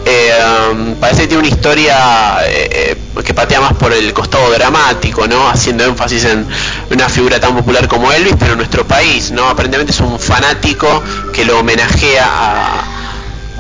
[0.05, 0.33] Eh,
[0.71, 5.27] um, parece que tiene una historia eh, eh, que patea más por el costado dramático,
[5.27, 5.49] ¿no?
[5.49, 6.47] Haciendo énfasis en
[6.91, 9.49] una figura tan popular como Elvis, pero en nuestro país, ¿no?
[9.49, 11.03] Aparentemente es un fanático
[11.33, 12.85] que lo homenajea a,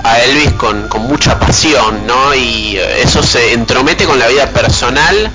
[0.05, 2.35] a Elvis con, mucha pasión, ¿no?
[2.35, 5.31] Y eso se entromete con la vida personal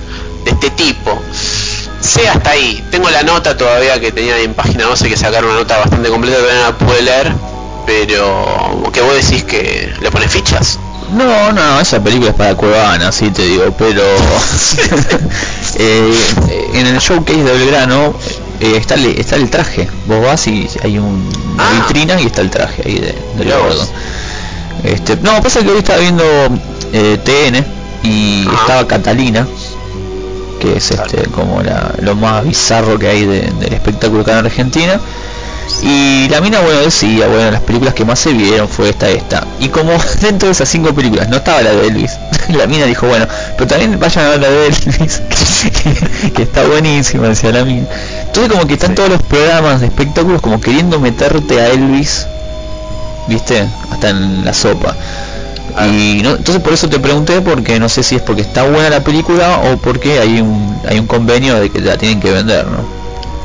[0.45, 1.21] de este tipo.
[1.99, 2.83] Sé hasta ahí.
[2.91, 6.37] Tengo la nota todavía que tenía en página 12 que sacaron una nota bastante completa,
[6.37, 7.33] todavía no la pude leer.
[7.85, 10.79] Pero que vos decís que le pones fichas.
[11.11, 14.01] No, no, esa película es para Cuevana, sí te digo, pero
[15.77, 16.13] eh,
[16.73, 18.13] en el showcase de Belgrano
[18.59, 19.87] eh, está, el, está el traje.
[20.07, 21.85] Vos vas y hay un- una Ah.
[21.87, 23.15] vitrina y está el traje ahí de,
[23.45, 23.87] gordo.
[24.83, 26.23] Este, no, pasa que hoy estaba viendo
[26.93, 27.63] eh, TN
[28.03, 28.61] y Ajá.
[28.61, 29.47] estaba Catalina,
[30.59, 34.45] que es este como la- lo más bizarro que hay de- del espectáculo acá en
[34.45, 34.99] Argentina.
[35.81, 39.45] Y la mina, bueno, decía, bueno, las películas que más se vieron fue esta, esta.
[39.59, 39.91] Y como
[40.21, 42.11] dentro de esas cinco películas no estaba la de Elvis,
[42.49, 43.27] la mina dijo, bueno,
[43.57, 45.21] pero también vayan a ver la de Elvis,
[46.23, 47.87] que, que está buenísima, decía la mina.
[48.25, 52.27] Entonces como que están todos los programas de espectáculos como queriendo meterte a Elvis,
[53.27, 54.95] viste, hasta en la sopa.
[55.89, 58.89] Y no, entonces por eso te pregunté porque no sé si es porque está buena
[58.89, 62.65] la película o porque hay un hay un convenio de que la tienen que vender,
[62.67, 62.77] ¿no?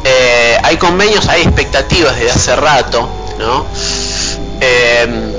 [0.04, 3.08] Eh, hay convenios, hay expectativas desde hace rato,
[3.38, 3.66] ¿no?
[4.60, 5.34] Eh,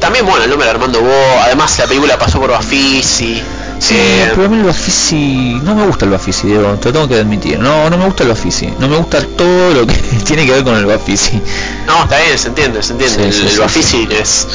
[0.00, 3.42] también, bueno, el nombre de Armando Bo, además la película pasó por Bafisi.
[3.78, 6.92] Sí, eh, pero a mí el Bafisi no me gusta el Bafisi, Diego, te lo
[6.92, 7.58] tengo que admitir.
[7.58, 8.72] No, no me gusta el Bafisi.
[8.78, 9.94] No me gusta todo lo que
[10.24, 11.40] tiene que ver con el Bafisi.
[11.86, 13.32] no, está bien, se entiende, se entiende.
[13.32, 14.48] Sí, el sí, el Bafisi es,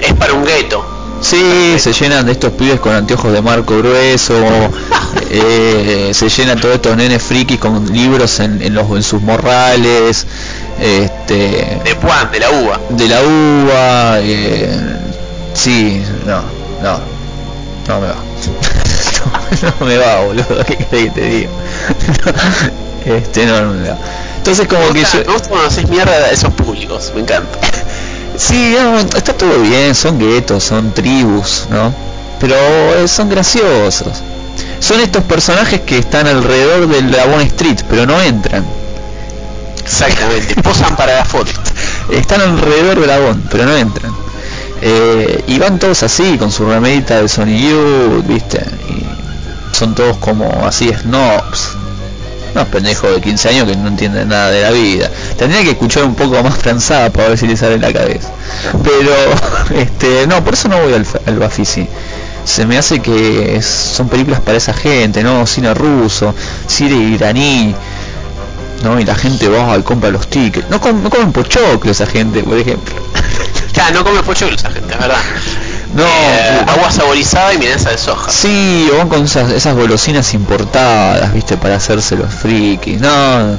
[0.00, 0.99] es para un gueto.
[1.20, 4.34] Sí, se llenan de estos pibes con anteojos de marco grueso,
[5.30, 10.26] eh, se llenan todos estos nenes frikis con libros en, en los, en sus morrales,
[10.80, 12.80] este, De Puan, de la uva.
[12.88, 14.80] de la uva, eh,
[15.52, 16.42] sí, no,
[16.82, 17.00] no,
[17.86, 18.16] no me va.
[19.62, 21.50] no, no me va, boludo, ¿qué que te diga?
[23.04, 23.98] este, no, no me va.
[24.38, 25.18] Entonces como Me que yo...
[25.26, 27.58] me gusta cuando haces mierda a esos públicos, me encanta.
[28.40, 28.74] Sí,
[29.14, 31.92] está todo bien, son guetos, son tribus, ¿no?
[32.40, 32.54] Pero
[32.94, 34.22] eh, son graciosos.
[34.78, 38.64] Son estos personajes que están alrededor del Dragon Street, pero no entran.
[39.82, 41.52] Exactamente, posan para la foto.
[42.10, 44.12] Están alrededor del Dragon, pero no entran.
[44.80, 48.64] Eh, y van todos así, con su remedita de Sony Youth, ¿viste?
[48.88, 51.76] Y son todos como así snobs.
[52.54, 55.10] Unos pendejos de 15 años que no entienden nada de la vida.
[55.38, 58.28] Tendría que escuchar un poco más franzada para ver si le sale la cabeza.
[58.82, 59.12] Pero,
[59.80, 61.86] este, no, por eso no voy al, al Bafisi.
[62.44, 65.46] Se me hace que son películas para esa gente, ¿no?
[65.46, 66.34] Cine ruso,
[66.66, 67.74] cine iraní,
[68.82, 68.98] ¿no?
[68.98, 70.68] Y la gente va y compra los tickets.
[70.70, 72.94] No, com- no comen pochoclo esa gente, por ejemplo.
[73.74, 75.16] Ya, no come pollo esa gente, es verdad.
[75.94, 78.30] No, Eh, agua saborizada y milanesa de soja.
[78.30, 83.00] Sí, o van con esas, esas golosinas importadas, viste, para hacerse los frikis.
[83.00, 83.56] No.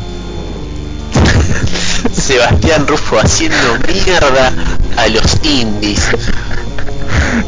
[2.14, 4.54] Sebastián Rufo haciendo mierda
[4.98, 6.02] a los indies.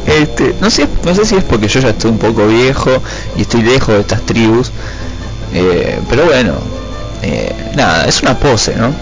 [0.06, 2.92] Este, no sé, no sé si es porque yo ya estoy un poco viejo
[3.38, 4.72] y estoy lejos de estas tribus,
[5.54, 6.54] eh, pero bueno,
[7.22, 8.94] eh, nada, es una pose, ¿no?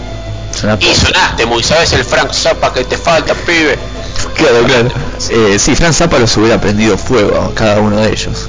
[0.80, 3.78] Y sonaste muy, ¿sabes el Frank Zappa que te falta, pibe?
[4.34, 4.88] Claro, claro.
[5.30, 8.48] Eh, sí, Franz Zappa los hubiera prendido fuego a cada uno de ellos,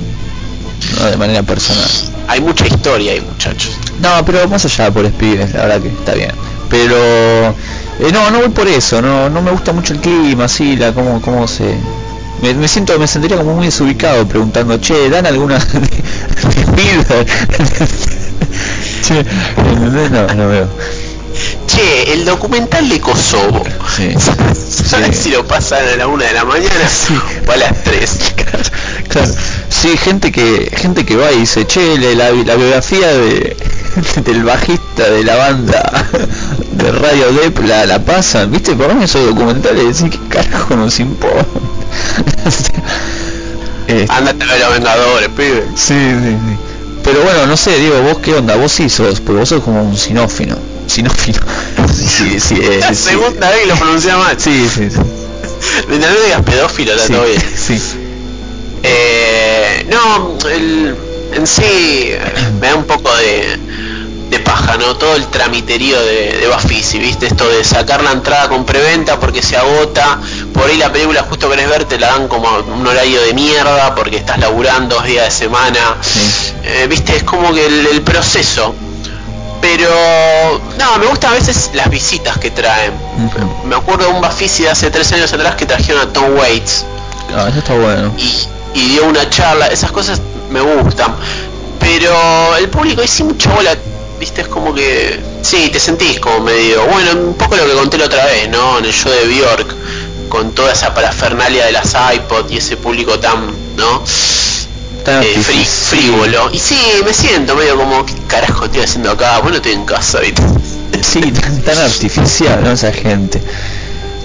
[1.00, 1.90] no de manera personal.
[2.28, 3.72] Hay mucha historia ahí, muchachos.
[4.00, 6.32] No, pero más allá por pibes, la verdad que está bien.
[6.70, 6.96] Pero
[8.00, 10.94] eh, no, no voy por eso, no, no me gusta mucho el clima, así, la
[10.94, 11.76] cómo, cómo se
[12.42, 17.28] me, me siento, me sentiría como muy desubicado preguntando, che, ¿dan alguna de, de Spielberg?"
[19.02, 19.26] che,
[20.10, 20.68] no, no veo.
[21.74, 23.64] Che, el documental de Kosovo.
[23.96, 24.14] Sí.
[24.86, 25.24] ¿Sabes Sí.
[25.24, 27.16] si lo pasan a la una de la mañana Sí.
[27.48, 28.20] o a las 3?
[29.10, 29.32] Claro.
[29.70, 33.56] Sí, gente que gente que va y dice, che, la, la biografía de,
[34.26, 36.08] del bajista de la banda
[36.72, 38.74] de Radio Dep la, la pasan, ¿viste?
[38.76, 41.46] Por mí esos documentales, decís, ¿qué carajo nos importa?
[44.10, 45.64] Andate a ver a los Vengadores, pibe.
[45.76, 46.58] sí, sí, sí.
[47.04, 49.84] Pero bueno, no sé, Diego, vos qué onda, vos sí sos, porque vos sos como
[49.84, 50.58] un sinófilo.
[50.88, 51.40] Sinófilo.
[51.94, 52.96] Sí, sí, eh, La sí.
[52.96, 54.36] segunda vez que lo pronuncia mal.
[54.40, 54.98] Sí, sí, sí.
[55.88, 57.42] No digas pedófilo, está Sí, todo bien.
[57.56, 57.82] sí.
[58.84, 60.96] Eh, no, el,
[61.34, 62.20] en sí eh,
[62.60, 63.58] me da un poco de,
[64.30, 64.96] de paja, ¿no?
[64.96, 67.28] Todo el tramiterío de, de Bafisi, ¿viste?
[67.28, 70.20] Esto de sacar la entrada con preventa porque se agota,
[70.54, 73.94] por ahí la película justo querés ver, te la dan como un horario de mierda
[73.96, 76.20] porque estás laburando dos días de semana, Sí.
[76.64, 77.16] Eh, ¿viste?
[77.16, 78.74] Es como que el, el proceso.
[79.62, 79.90] Pero,
[80.78, 82.92] no, me gustan a veces las visitas que traen.
[83.66, 86.86] Me acuerdo de un Bafisi de hace tres años atrás que trajeron a Tom Waits
[87.34, 88.12] Ah, eso está bueno.
[88.18, 88.48] y,
[88.80, 90.20] y dio una charla, esas cosas
[90.50, 91.16] me gustan.
[91.80, 93.76] Pero el público sí mucha bola,
[94.24, 97.98] viste, es como que, sí, te sentís como medio, bueno, un poco lo que conté
[97.98, 98.80] la otra vez, ¿no?
[98.80, 99.76] En el show de Bjork,
[100.30, 104.02] con toda esa parafernalia de las iPod y ese público tan, ¿no?
[105.04, 106.50] Tan Eh, frí- frívolo.
[106.54, 109.40] Y sí, me siento medio como, ¿qué carajo estoy haciendo acá?
[109.40, 110.42] Bueno, estoy en casa, ¿viste?
[111.02, 112.72] Sí, tan, tan artificial, ¿no?
[112.72, 113.42] Esa gente.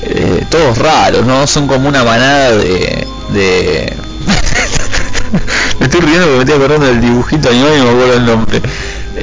[0.02, 1.44] Eh, todos raros, ¿no?
[1.48, 3.04] Son como una manada de...
[3.30, 3.92] de...
[5.80, 8.26] me estoy riendo porque me estoy acordando del dibujito animado y no me acuerdo el
[8.26, 8.62] nombre.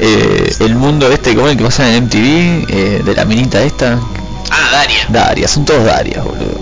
[0.02, 4.00] Eh, el mundo este, como el que pasa en MTV, eh, de la minita esta.
[4.52, 5.06] Ah, Daria.
[5.10, 6.60] Daria, son todos Darias, boludo.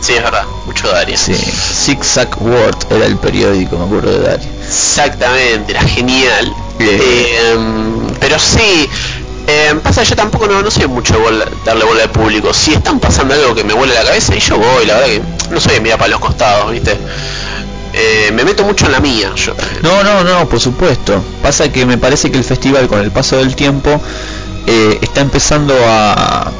[0.00, 1.16] Sí, es verdad, mucho Daria.
[1.18, 4.48] Sí, Zigzag World era el periódico, me acuerdo de Daria.
[4.66, 6.54] Exactamente, era genial.
[6.78, 7.56] Eh,
[8.20, 8.88] pero sí,
[9.48, 12.54] eh, pasa que yo tampoco no, no soy mucho de bola- darle bola al público.
[12.54, 15.22] Si están pasando algo que me vuela la cabeza y yo voy, la verdad que
[15.50, 16.96] no soy de mirar para los costados, ¿viste?
[18.00, 19.32] Eh, me meto mucho en la mía.
[19.34, 21.20] Yo, No, no, no, por supuesto.
[21.42, 24.00] Pasa que me parece que el festival con el paso del tiempo
[24.66, 26.50] eh, está empezando a,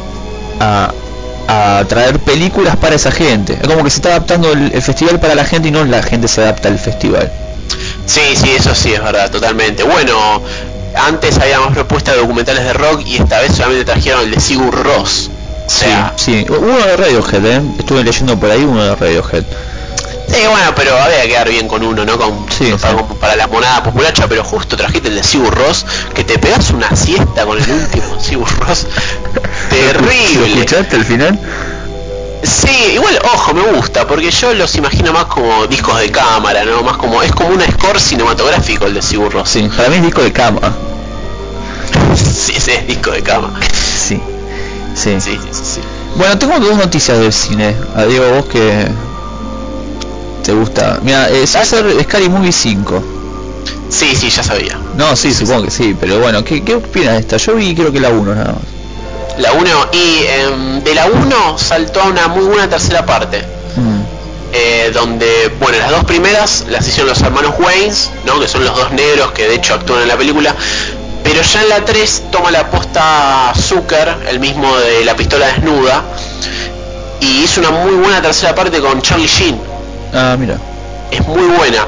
[0.59, 0.93] a,
[1.79, 3.57] a traer películas para esa gente.
[3.61, 6.03] Es como que se está adaptando el, el festival para la gente y no la
[6.03, 7.31] gente se adapta al festival.
[8.07, 9.85] Sí, sí, eso sí es verdad, totalmente.
[9.85, 10.43] Bueno,
[10.97, 14.75] antes habíamos propuestas de documentales de rock y esta vez solamente trajeron el de Sigur
[14.75, 15.31] Ross.
[15.67, 16.53] O sea, sí, sí.
[16.53, 17.61] Uno de Radiohead, ¿eh?
[17.79, 19.45] Estuve leyendo por ahí uno de Radiohead.
[20.31, 22.19] Sí, bueno, pero había que quedar bien con uno, ¿no?
[22.19, 22.73] Con, Sí,
[23.19, 23.39] para, sí.
[23.39, 27.47] la monada populacha, pero justo trajiste el de Sigur Ross, que te pegas una siesta
[27.47, 28.87] con el último Sigur Ross.
[29.35, 29.41] ¿Lo
[29.71, 30.47] Terrible.
[30.53, 31.39] escuchaste al final?
[32.43, 36.83] Sí, igual, ojo, me gusta, porque yo los imagino más como discos de cámara, ¿no?
[36.83, 39.49] Más como, es como un score cinematográfico el de Sigur Ross.
[39.49, 40.61] Sí, para mí es disco de cama.
[42.15, 43.59] Sí, ese es disco de cama.
[43.73, 44.21] Sí,
[44.95, 45.17] sí.
[45.21, 45.61] Sí, sí, sí.
[45.65, 45.81] sí.
[46.17, 47.75] Bueno, tengo dos noticias del cine.
[47.97, 48.89] A Diego, vos que
[50.49, 50.99] te gusta.
[51.03, 53.03] Mira, eh, se va a hacer Scary Movie 5.
[53.91, 54.79] Sí, sí, ya sabía.
[54.97, 57.37] No, sí, supongo que sí, pero bueno, ¿qué, qué opinas de esta?
[57.37, 59.39] Yo vi creo que la 1 nada más.
[59.39, 63.43] La 1, y em, de la 1 saltó a una muy buena tercera parte.
[63.77, 64.01] Mm,
[64.55, 68.41] eh, donde, bueno, las dos primeras las hicieron los hermanos Waynes, ¿no?
[68.41, 70.55] que son los dos negros que de hecho actúan en la película,
[71.23, 76.03] pero ya en la 3 toma la posta Zucker, el mismo de la pistola desnuda,
[77.21, 79.78] y hizo una muy buena tercera parte con Charlie Sheen,
[80.13, 80.59] Ah, mira.
[81.11, 81.87] es muy buena.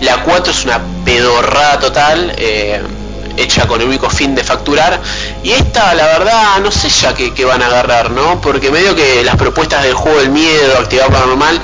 [0.00, 2.80] La 4 es una pedorrada total, eh,
[3.36, 4.98] hecha con el único fin de facturar.
[5.42, 8.40] Y esta, la verdad, no sé ya qué, van a agarrar, ¿no?
[8.40, 11.60] Porque medio que las propuestas del juego del miedo, actividad paranormal,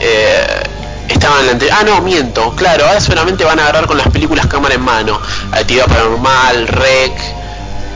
[0.00, 0.62] eh,
[1.08, 1.78] estaban en la.
[1.78, 5.20] Ah, no, miento, claro, ahora seguramente van a agarrar con las películas cámara en mano.
[5.50, 7.12] Actividad paranormal, rec,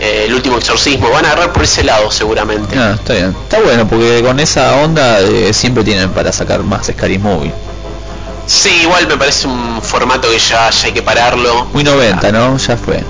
[0.01, 2.79] eh, el último exorcismo, van a agarrar por ese lado seguramente.
[2.79, 3.37] Ah, está bien.
[3.45, 7.53] Está bueno porque con esa onda eh, siempre tienen para sacar más Scary Movie.
[8.47, 11.65] Sí, igual me parece un formato que ya, ya hay que pararlo.
[11.73, 12.57] Muy 90, ¿no?
[12.59, 13.03] Ya fue.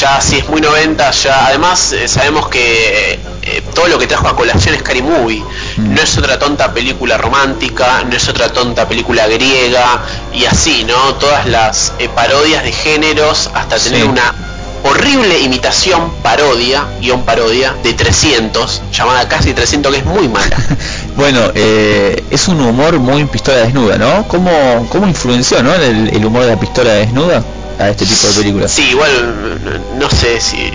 [0.00, 4.28] ya si es muy 90 ya además eh, sabemos que eh, todo lo que trajo
[4.28, 5.42] a colación Scary Movie.
[5.76, 5.94] Mm.
[5.94, 10.00] No es otra tonta película romántica, no es otra tonta película griega
[10.32, 11.14] y así, ¿no?
[11.16, 14.08] Todas las eh, parodias de géneros hasta tener Sí.
[14.08, 14.32] una
[14.84, 20.56] horrible imitación parodia, guion parodia, de 300, llamada casi 300, que es muy mala.
[21.16, 24.26] Bueno, eh, es un humor muy pistola desnuda, ¿no?
[24.28, 24.50] ¿Cómo,
[24.88, 25.74] cómo influenció, ¿no?
[25.74, 27.42] El, el humor de la pistola desnuda
[27.78, 28.70] a este tipo de películas.
[28.70, 30.70] Sí, igual no no sé si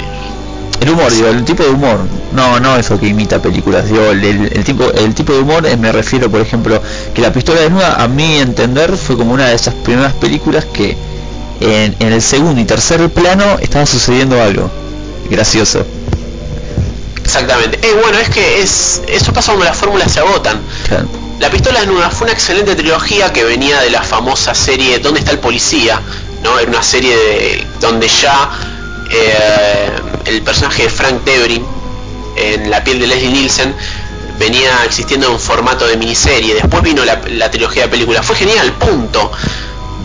[0.81, 1.99] El humor, digo, el tipo de humor.
[2.33, 3.87] No, no eso que imita películas.
[3.89, 6.79] Digo, el, el- el tipo, el tipo de humor eh, me refiero, por ejemplo,
[7.13, 10.95] que la pistola desnuda, a mi entender, fue como una de esas primeras películas que
[11.59, 14.69] en, en el segundo y tercer plano estaba sucediendo algo
[15.29, 15.85] gracioso.
[17.23, 17.79] Exactamente.
[17.81, 20.61] Eh, bueno, es que es eso pasa cuando las fórmulas se agotan.
[20.87, 21.07] Claro.
[21.39, 25.31] La pistola desnuda fue una excelente trilogía que venía de la famosa serie ¿Dónde está
[25.31, 25.99] el policía?
[26.43, 26.57] ¿no?
[26.59, 28.51] Era una serie de, donde ya
[29.11, 29.89] eh,
[30.25, 31.65] el personaje de Frank Debrin
[32.37, 33.75] en la piel de Leslie Nielsen
[34.39, 36.53] venía existiendo en formato de miniserie.
[36.53, 38.25] Después vino la, la trilogía de películas.
[38.25, 39.31] Fue genial, punto.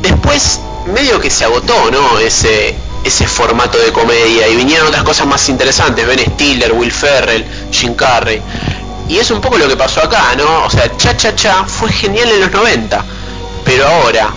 [0.00, 2.18] Después medio que se agotó, ¿no?
[2.18, 2.74] Ese
[3.04, 7.94] ese formato de comedia y vinieron otras cosas más interesantes, Ben Stiller, Will Ferrell, Jim
[7.94, 8.42] Carrey.
[9.08, 10.66] Y es un poco lo que pasó acá, ¿no?
[10.66, 13.04] O sea, Cha Cha Cha fue genial en los 90,
[13.64, 14.32] pero ahora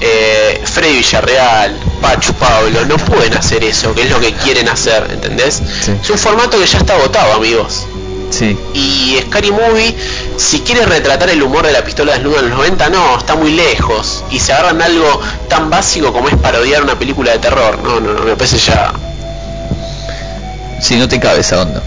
[0.00, 5.06] eh, Freddy Villarreal, Pachu Pablo no pueden hacer eso, que es lo que quieren hacer,
[5.10, 5.62] ¿entendés?
[5.80, 5.92] Sí.
[6.02, 7.86] Es un formato que ya está agotado, amigos.
[8.30, 8.56] Sí.
[8.74, 9.96] Y Scary Movie,
[10.36, 13.52] si quiere retratar el humor de la pistola desnuda en los 90, no, está muy
[13.52, 14.24] lejos.
[14.30, 17.78] Y se agarran algo tan básico como es parodiar una película de terror.
[17.82, 18.92] No, no, no, me parece ya.
[20.80, 21.82] Sí, no te cabe esa onda.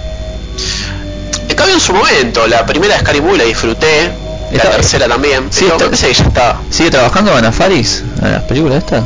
[1.47, 4.11] Me cabe en su momento, la primera de Scary Movie la disfruté,
[4.57, 6.57] la tercera también, Sí, pero está- me parece que ya está.
[6.69, 9.03] ¿Sigue trabajando Ana Faris en las películas estas?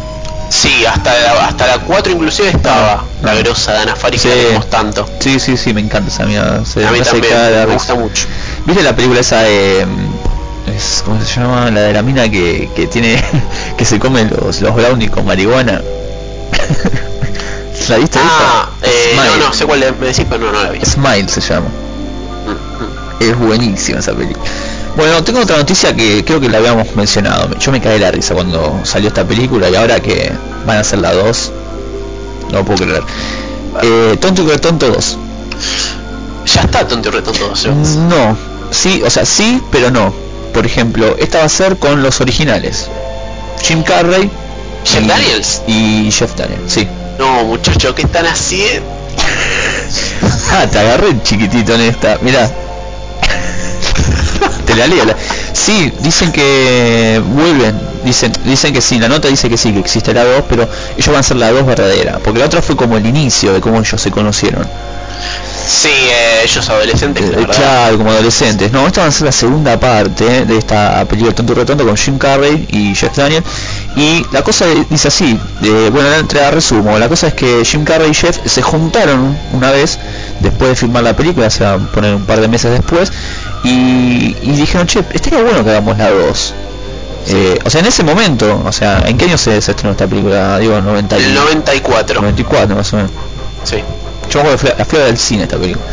[0.50, 3.36] Sí, hasta la, hasta la 4 inclusive estaba la Ah.
[3.36, 4.30] grosa de Ana Faris Sí.
[4.30, 5.10] que tanto.
[5.20, 6.62] Sí, sí, sí, me encanta esa mía.
[6.66, 7.34] Se A mí también,
[7.68, 8.28] me gusta mucho.
[8.66, 9.86] ¿Viste la película esa de...
[9.86, 11.70] mm, es- ¿Cómo se llama?
[11.72, 13.24] La de la mina que, que tiene...
[13.78, 15.82] que se come los, los brownies con marihuana.
[17.90, 18.92] ¿La viste Ah, esa?
[18.92, 20.80] eh, no, no, sé cuál me decís, pero no, no la vi.
[20.86, 21.68] Smile se llama.
[22.48, 23.24] Mm, mm.
[23.32, 24.46] Es buenísima esa película.
[24.96, 27.50] Bueno, tengo otra noticia que creo que la habíamos mencionado.
[27.60, 30.32] Yo me caí la risa cuando salió esta película y ahora que
[30.66, 31.52] van a hacer la 2,
[32.52, 33.04] no puedo creer.
[33.84, 35.18] Eh, Tonto y Tonto 2.
[36.54, 37.50] Ya está tonto y retonto.
[37.52, 37.72] o sea.
[37.72, 38.38] No,
[38.72, 40.14] sí, o sea, sí, pero no.
[40.54, 42.88] Por ejemplo, esta va a ser con los originales.
[43.62, 44.30] Jim Carrey.
[44.86, 45.62] Jeff y- Daniels.
[45.68, 46.88] Y Jeff Daniels, sí.
[47.20, 48.88] No, muchacho, ¿qué están haciendo?
[50.52, 52.18] Ah, te agarré chiquitito en esta.
[52.22, 52.50] Mirá.
[54.66, 55.06] Te la leo.
[55.06, 55.16] la-
[55.54, 57.80] Sí, dicen que vuelven.
[58.04, 61.08] Dicen, dicen que sí, la nota dice que sí, que existe la 2, pero ellos
[61.08, 62.20] van a ser la 2 verdadera.
[62.24, 64.68] Porque la otra fue como el inicio de cómo ellos se conocieron.
[65.68, 68.72] Sí, eh, ellos adolescentes, la Eh, claro, como adolescentes.
[68.72, 71.98] No, esta va a ser la segunda parte de esta película Tonto y Retonto con
[71.98, 73.44] Jim Carrey y Jeff Daniel.
[73.96, 77.00] Y la cosa dice así, eh, bueno, la entrega resumo.
[77.00, 79.98] La cosa es que Jim Carrey y Jeff se juntaron una vez
[80.42, 83.12] después de filmar la película, se va a poner un par de meses después,
[83.64, 86.54] y, y dijeron, che, estaría bueno que hagamos la 2.
[87.28, 90.06] Eh, o sea, en ese momento, o sea, ¿en qué año se, se estrenó esta
[90.08, 90.60] película?
[90.60, 92.22] Digo, 90 y- El 94.
[92.22, 93.12] 94 más o menos.
[93.64, 93.78] Sí.
[94.30, 95.86] Yo me acuerdo la flor del cine esta película.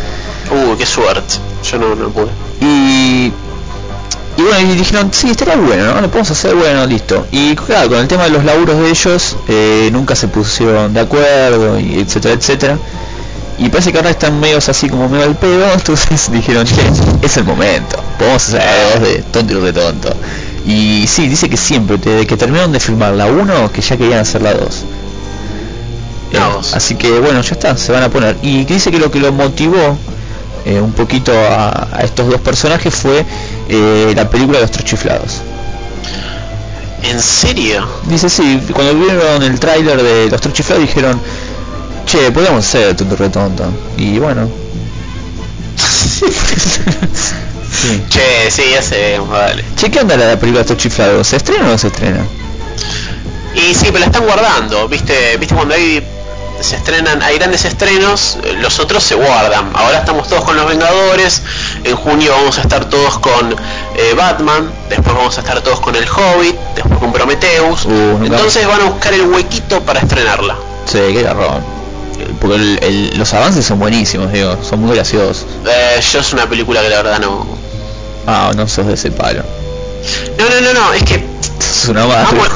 [0.51, 1.34] Uh, qué suerte.
[1.70, 2.28] Yo no, no pude.
[2.60, 3.32] y
[4.34, 7.90] y bueno y dijeron sí estaría bueno no lo podemos hacer bueno listo y claro
[7.90, 12.01] con el tema de los laburos de ellos eh, nunca se pusieron de acuerdo y
[12.01, 12.78] etcétera etcétera
[13.58, 16.82] y parece que ahora están medios así como medio al pedo entonces dijeron che
[17.22, 18.62] es el momento podemos hacer
[18.94, 20.14] dos de tonto y retonto
[20.66, 24.20] y sí dice que siempre desde que terminaron de filmar la 1 que ya querían
[24.20, 24.84] hacer la 2
[26.32, 26.74] La dos.
[26.74, 29.32] así que bueno ya está se van a poner y dice que lo que lo
[29.32, 29.96] motivó
[30.64, 33.24] eh, un poquito a, a estos dos personajes fue
[33.68, 35.40] eh, la película de los tres chiflados.
[37.02, 37.84] ¿En serio?
[38.06, 41.20] Dice sí, cuando vieron el tráiler de los tres chiflados dijeron,
[42.04, 43.64] che, podemos ser tonto retonto.
[43.96, 44.48] Y bueno.
[45.76, 46.26] sí.
[48.08, 49.64] Che, sí, ya sé, vale.
[49.76, 51.26] Che, ¿qué onda la película de tres chiflados?
[51.26, 52.24] ¿Se estrena o no se estrena?
[53.54, 55.36] Y sí, pero la están guardando, ¿viste?
[55.36, 56.02] ¿Viste cuando hay
[56.62, 59.72] se estrenan, hay grandes estrenos, los otros se guardan.
[59.74, 61.42] Ahora estamos todos con los Vengadores,
[61.82, 63.52] en junio vamos a estar todos con
[63.96, 67.84] eh, Batman, después vamos a estar todos con el Hobbit, después con Prometheus.
[67.84, 70.56] Uh, Entonces van a buscar el huequito para estrenarla.
[70.86, 71.72] Sí, qué garrón.
[72.40, 75.47] Porque el- el- los avances son buenísimos, digo, son muy graciosos.
[75.66, 77.47] Eh, yo es una película que la verdad no...
[78.27, 79.43] Ah, no sos de ese palo.
[80.39, 81.24] No, no, no, no, es que
[81.61, 82.03] es una.
[82.05, 82.55] Ah, bueno.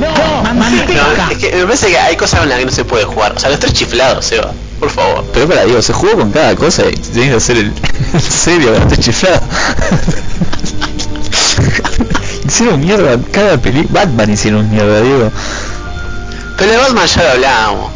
[0.00, 3.32] No, es que me parece que hay cosas con las que no se puede jugar.
[3.36, 4.52] O sea, los tres chiflados, Seba.
[4.78, 5.24] Por favor.
[5.32, 7.72] Pero para digo, se jugó con cada cosa y tenés que hacer el,
[8.14, 9.40] el serio con este chiflado.
[12.46, 14.04] hicieron mierda cada película.
[14.04, 15.30] Batman hicieron mierda, digo.
[16.56, 17.90] Pero de Batman ya lo hablábamos.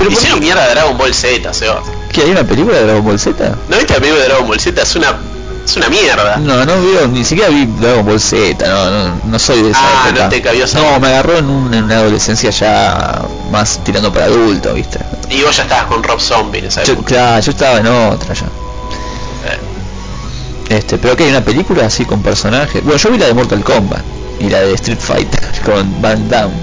[0.00, 0.46] Pero Hicieron ¿por qué?
[0.46, 1.82] mierda de Dragon Ball Z, Seba.
[2.12, 3.56] ¿Qué, hay una película de Dragon Ball Z?
[3.68, 4.82] ¿No viste la película de Dragon Ball Z?
[4.82, 5.16] Es una,
[5.64, 6.36] es una mierda.
[6.38, 9.80] No, no veo, ni siquiera vi Dragon Ball Z, no, no, no soy de esa
[9.82, 10.24] Ah, época.
[10.24, 13.22] no te cabió esa- No, me agarró en, un- en una adolescencia ya
[13.52, 14.98] más tirando para adulto, viste.
[15.28, 17.06] Y vos ya estabas con Rob Zombie en esa Yo, época.
[17.08, 18.46] claro, yo estaba en otra ya.
[18.46, 19.58] Eh,
[20.76, 22.82] Este, pero que hay una película así con personajes.
[22.84, 24.02] Bueno, yo vi la de Mortal Kombat
[24.40, 26.54] y la de Street Fighter con Van Damme.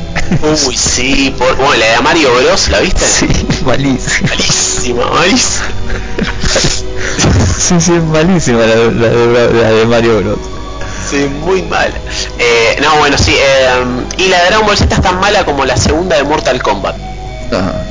[0.67, 1.33] Uy, sí.
[1.37, 3.05] Por, bueno, la de Mario Bros, ¿la viste?
[3.05, 3.27] sí,
[3.65, 4.29] malísima.
[4.29, 5.65] Malísima, malísima.
[7.59, 10.39] sí, sí, es malísima la, de- la de, la de Mario Bros.
[11.09, 11.93] Sí, muy mala.
[12.37, 13.33] Eh, no, bueno, sí.
[13.37, 13.69] eh,
[14.17, 16.95] y la de Dragon Ball Z es tan mala como la segunda de Mortal Kombat.
[17.51, 17.81] Ajá.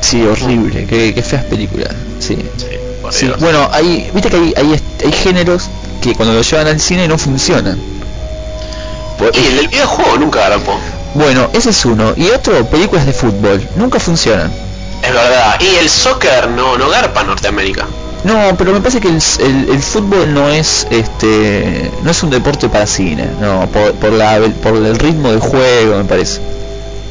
[0.00, 1.90] Sí, horrible, qué, qué feas películas.
[2.18, 2.36] Sí.
[2.56, 2.66] Sí,
[3.12, 5.68] Sí, bueno, hay, viste que hay, hay, hay géneros
[6.00, 7.78] que cuando los llevan al cine no funcionan.
[9.20, 10.76] Por- Y el del videojuego nunca garpó.
[11.14, 12.12] Bueno, ese es uno.
[12.16, 14.50] Y otro, películas de fútbol, nunca funcionan.
[15.02, 15.60] Es verdad.
[15.60, 17.86] Y el soccer no, no garpa en Norteamérica.
[18.22, 22.28] No, pero me parece que el, el- el fútbol no es este no es un
[22.28, 26.40] deporte para cine, no, por, por la por el ritmo del juego me parece.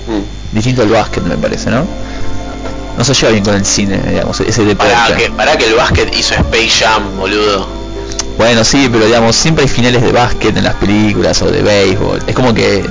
[0.08, 0.56] Mm.
[0.56, 1.84] Distinto al básquet me parece, ¿no?
[2.96, 4.94] No se lleva bien con el cine, digamos, ese deporte.
[4.94, 7.68] Para que, para que el básquet hizo Space Jam, boludo.
[8.40, 12.24] Bueno, sí, pero digamos, siempre hay finales de básquet en las películas o de béisbol.
[12.26, 12.84] Es como que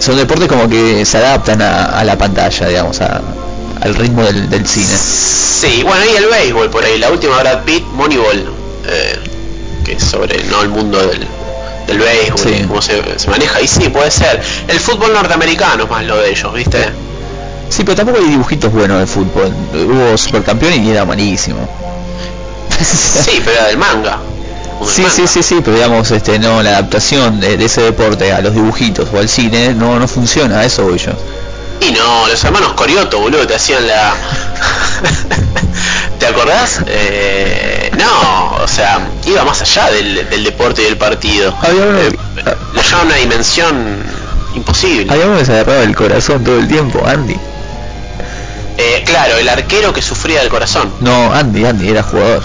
[0.00, 3.22] son deportes como que se adaptan a, a la pantalla, digamos, a-
[3.80, 4.86] al ritmo del, del cine.
[4.86, 6.98] Sí, bueno, y el béisbol por ahí.
[6.98, 8.50] La última Brad Pitt, Moneyball.
[8.88, 9.18] eh,
[9.84, 11.24] que es sobre no el mundo del,
[11.86, 12.64] del béisbol, Sí.
[12.66, 13.60] cómo se, se maneja.
[13.62, 14.42] Y sí, puede ser.
[14.66, 16.84] El fútbol norteamericano es más lo de ellos, ¿viste?
[17.68, 19.52] Sí, pero tampoco hay dibujitos buenos de fútbol.
[19.72, 21.68] Hubo supercampeón y era malísimo.
[23.24, 24.18] Sí, pero era del manga.
[24.84, 25.14] Sí, manga.
[25.14, 28.54] sí, sí, sí, pero digamos, este, no, la adaptación de, de ese deporte a los
[28.54, 31.12] dibujitos o al cine no, no funciona, eso voy yo.
[31.80, 34.14] Y no, los hermanos Corioto, boludo, te hacían la...
[36.18, 36.80] ¿Te acordás?
[36.86, 41.54] Eh, no, o sea, iba más allá del, del deporte y del partido.
[41.60, 42.16] Había uno, Eh,
[42.74, 44.02] llevaba una dimensión
[44.54, 45.12] imposible.
[45.12, 47.36] había uno que se agarraba el corazón todo el tiempo, Andy.
[48.78, 50.90] Eh, claro, el arquero que sufría del corazón.
[51.00, 52.42] No, Andy, Andy, era jugador.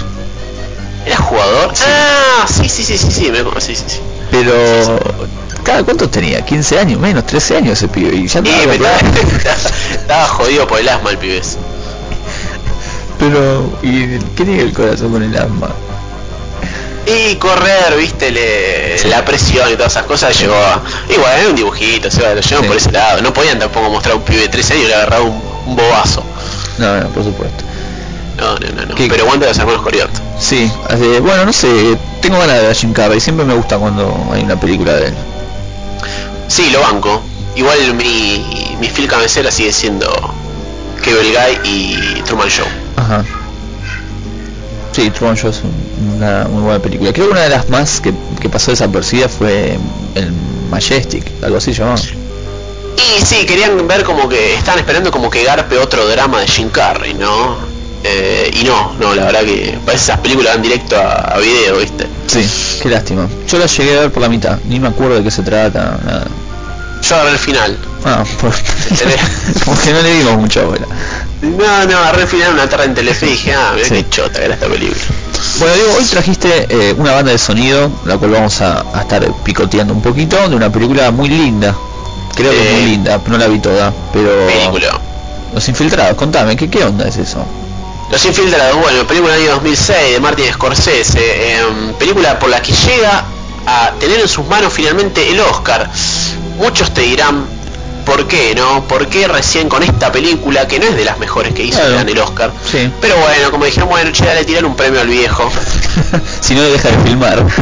[1.06, 1.74] ¿Era jugador?
[1.86, 4.00] Ah, sí, sí, sí, sí, sí, me, sí, sí, sí.
[4.30, 5.00] Pero,
[5.64, 6.46] ¿cada cuántos tenía?
[6.46, 7.00] ¿15 años?
[7.00, 8.16] Menos, 13 años ese pibe.
[8.16, 8.98] Y ya estaba me estaba,
[9.92, 11.58] estaba jodido por el asma el pibes.
[13.20, 15.70] Pero, ¿y qué tiene el corazón con el asma?
[17.06, 19.08] Y correr, viste, le- Sí.
[19.08, 20.82] la presión y todas esas cosas llegó a...
[21.10, 22.68] Igual, era un dibujito, o sea, lo llevan Sí.
[22.68, 23.22] por ese lado.
[23.22, 25.76] No podían tampoco mostrar a un pibe de 13 años y le agarraba un, un
[25.76, 26.24] bobazo.
[26.78, 27.64] No, no, por supuesto.
[28.38, 28.96] No, no, no, no.
[28.96, 29.08] ¿Qué?
[29.08, 30.20] Pero aguanta los hermanos Corioto.
[30.40, 30.72] Sí,
[31.22, 34.44] bueno, no sé, tengo ganas de ver a Jim Carrey, siempre me gusta cuando hay
[34.44, 35.14] una película de él.
[36.48, 37.22] Sí, lo banco.
[37.56, 40.08] Igual mi, mi fil cabecera sigue siendo
[41.04, 42.66] Cable Guy y Truman Show.
[42.96, 43.24] Ajá.
[44.94, 47.14] Sí, Truman Show es un- una muy buena película.
[47.14, 49.78] Creo que una de las más que, que pasó desapercibida fue
[50.16, 50.32] el
[50.70, 52.02] Majestic, algo así llamado.
[52.98, 56.70] Y sí, querían ver como que estaban esperando como que garpe otro drama de Jim
[56.70, 57.58] Carrey, ¿no?
[58.04, 61.78] Eh, y no, no, la verdad que parece esas películas van directo a, a video,
[61.78, 62.08] ¿viste?
[62.28, 62.48] Sí,
[62.82, 63.28] qué lástima.
[63.48, 66.00] Yo la llegué a ver por la mitad, ni me acuerdo de qué se trata,
[66.04, 66.26] nada.
[67.08, 67.78] Yo agarré el final.
[68.06, 68.52] Ah, por...
[69.66, 70.86] porque no le dimos mucha bola.
[71.42, 73.96] No, no, agarré el final una tarde en Telefe y dije, ah, mira Sí.
[73.96, 75.00] qué chota que era esta película.
[75.60, 79.28] Bueno, digo, hoy trajiste eh, una banda de sonido, la cual vamos a, a estar
[79.44, 81.76] picoteando un poquito, de una película muy linda.
[82.36, 84.30] Creo que es muy Eh, linda, no la vi toda, pero...
[84.48, 85.00] Película.
[85.54, 87.44] Los Infiltrados, contame, ¿qué, qué onda es eso?
[88.12, 92.74] Los Infiltrados, bueno, película del año 2006 de Martin Scorsese, em, película por la que
[92.74, 93.24] llega
[93.66, 95.90] a tener en sus manos finalmente el Oscar.
[96.58, 97.46] Muchos te dirán,
[98.06, 98.84] ¿por qué no?
[98.86, 101.92] ¿Por qué recién con esta película, que no es de las mejores que hizo, Claro.
[101.92, 102.52] le dan el Oscar?
[102.70, 102.92] Sí.
[103.00, 105.50] Pero bueno, como dijeron, bueno, che, dale, tirar un premio al viejo.
[106.42, 107.46] si no deja de filmar.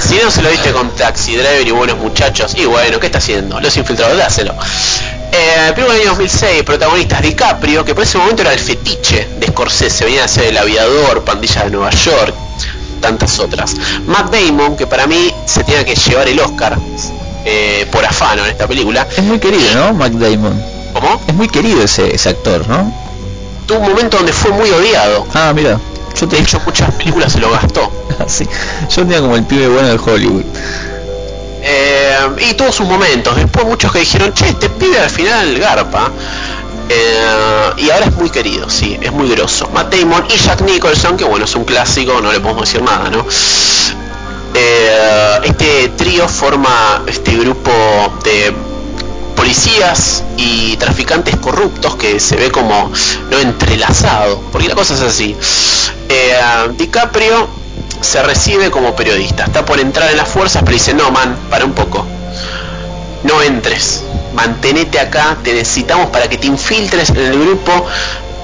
[0.00, 3.18] Si no se lo viste con Taxi Driver y buenos muchachos, y bueno, ¿qué está
[3.18, 3.60] haciendo?
[3.60, 4.54] Los infiltrados, dáselo.
[5.30, 9.46] Eh, película del año 2006, protagonistas DiCaprio, que por ese momento era el fetiche de
[9.48, 12.34] Scorsese, venía a ser el aviador, pandilla de Nueva York,
[13.00, 13.74] tantas otras.
[14.06, 16.78] Matt Damon, que para mí se tenía que llevar el Oscar
[17.44, 19.06] eh, por afano en esta película.
[19.16, 19.94] es muy querido, ¿no?
[19.94, 20.62] Mac Damon.
[20.92, 21.20] ¿Cómo?
[21.26, 22.92] Es muy querido ese, ese actor, ¿no?
[23.66, 25.26] Tuvo un momento donde fue muy odiado.
[25.34, 25.78] Ah, mira,
[26.18, 27.92] yo te De hecho, muchas películas se lo gastó.
[28.26, 28.46] sí.
[28.88, 30.44] Yo tenía como el pibe bueno de Hollywood.
[32.50, 33.36] Y tuvo sus momentos.
[33.36, 36.10] Después muchos que dijeron, che, este pibe al final garpa.
[36.88, 39.68] Eh, y ahora es muy querido, sí, es muy grosso.
[39.74, 43.10] Matt Damon y Jack Nicholson, que bueno, es un clásico, no le podemos decir nada,
[43.10, 43.26] ¿no?
[44.54, 47.70] Eh, este trío forma este grupo
[48.24, 48.54] de
[49.36, 52.90] policías y traficantes corruptos que se ve como
[53.30, 55.36] no entrelazado, porque la cosa es así.
[56.08, 56.40] Eh,
[56.76, 57.48] DiCaprio
[58.00, 61.64] se recibe como periodista, está por entrar en las fuerzas, pero dice, no, man, para
[61.64, 62.06] un poco,
[63.24, 64.02] no entres,
[64.34, 67.86] mantenete acá, te necesitamos para que te infiltres en el grupo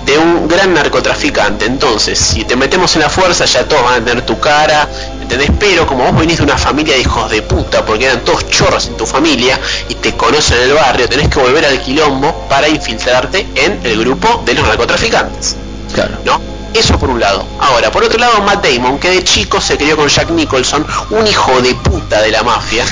[0.05, 1.67] de un gran narcotraficante.
[1.67, 4.89] Entonces, si te metemos en la fuerza, ya todos van a tener tu cara,
[5.21, 5.51] ¿entendés?
[5.59, 8.87] Pero como vos venís de una familia de hijos de puta, porque eran todos chorros
[8.87, 9.59] en tu familia
[9.89, 13.99] y te conocen en el barrio, tenés que volver al quilombo para infiltrarte en el
[14.01, 15.57] grupo de los narcotraficantes.
[15.95, 16.17] Claro.
[16.25, 16.54] ¿No?
[16.75, 17.47] Eso por un lado.
[17.61, 21.25] Ahora, por otro lado, Matt Damon, que de chico se crió con Jack Nicholson, un
[21.25, 22.85] hijo de puta de la mafia,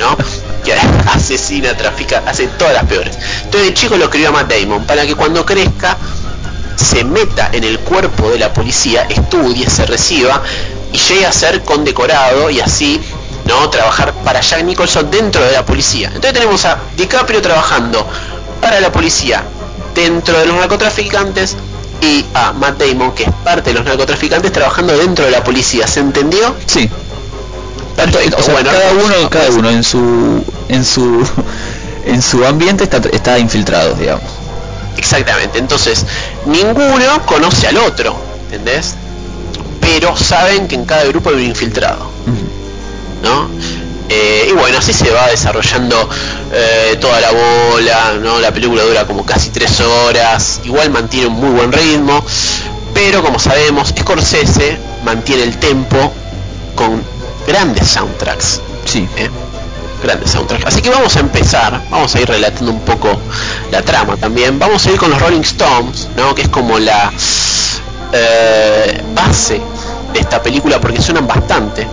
[0.00, 0.16] ¿no?
[0.64, 3.16] que asesina, trafica, hace todas las peores.
[3.44, 5.98] Entonces de chico lo crió a Matt Damon, para que cuando crezca
[6.76, 10.42] se meta en el cuerpo de la policía, estudie, se reciba
[10.92, 13.00] y llegue a ser condecorado y así
[13.44, 16.08] no trabajar para Jack Nicholson dentro de la policía.
[16.08, 18.06] Entonces tenemos a DiCaprio trabajando
[18.62, 19.42] para la policía
[19.94, 21.56] dentro de los narcotraficantes
[22.00, 25.86] y a Matt Damon que es parte de los narcotraficantes trabajando dentro de la policía.
[25.86, 26.54] ¿Se entendió?
[26.66, 26.88] Sí.
[27.96, 28.36] Perfecto.
[28.38, 31.26] O sea, bueno, cada uno, no, cada uno en su en su
[32.04, 34.30] en su ambiente está, está infiltrado, digamos.
[34.96, 36.06] Exactamente, entonces
[36.46, 38.94] ninguno conoce al otro, ¿entendés?
[39.80, 42.10] Pero saben que en cada grupo hay un infiltrado,
[43.22, 43.48] ¿no?
[44.08, 46.08] Eh, y bueno, así se va desarrollando
[46.52, 48.38] eh, toda la bola, ¿no?
[48.40, 52.24] La película dura como casi tres horas, igual mantiene un muy buen ritmo,
[52.94, 56.12] pero como sabemos, Scorsese mantiene el tempo
[56.74, 57.02] con
[57.46, 58.60] grandes soundtracks.
[58.84, 59.08] Sí.
[59.16, 59.30] ¿eh?
[60.02, 60.66] grandes soundtracks.
[60.66, 63.18] Así que vamos a empezar, vamos a ir relatando un poco
[63.70, 64.58] la trama también.
[64.58, 66.34] Vamos a ir con los Rolling Stones, ¿no?
[66.34, 67.12] que es como la
[68.12, 69.60] eh, base
[70.12, 71.86] de esta película porque suenan bastante.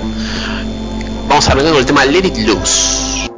[1.33, 3.32] Vamos a arrancar con el tema Let It Loose.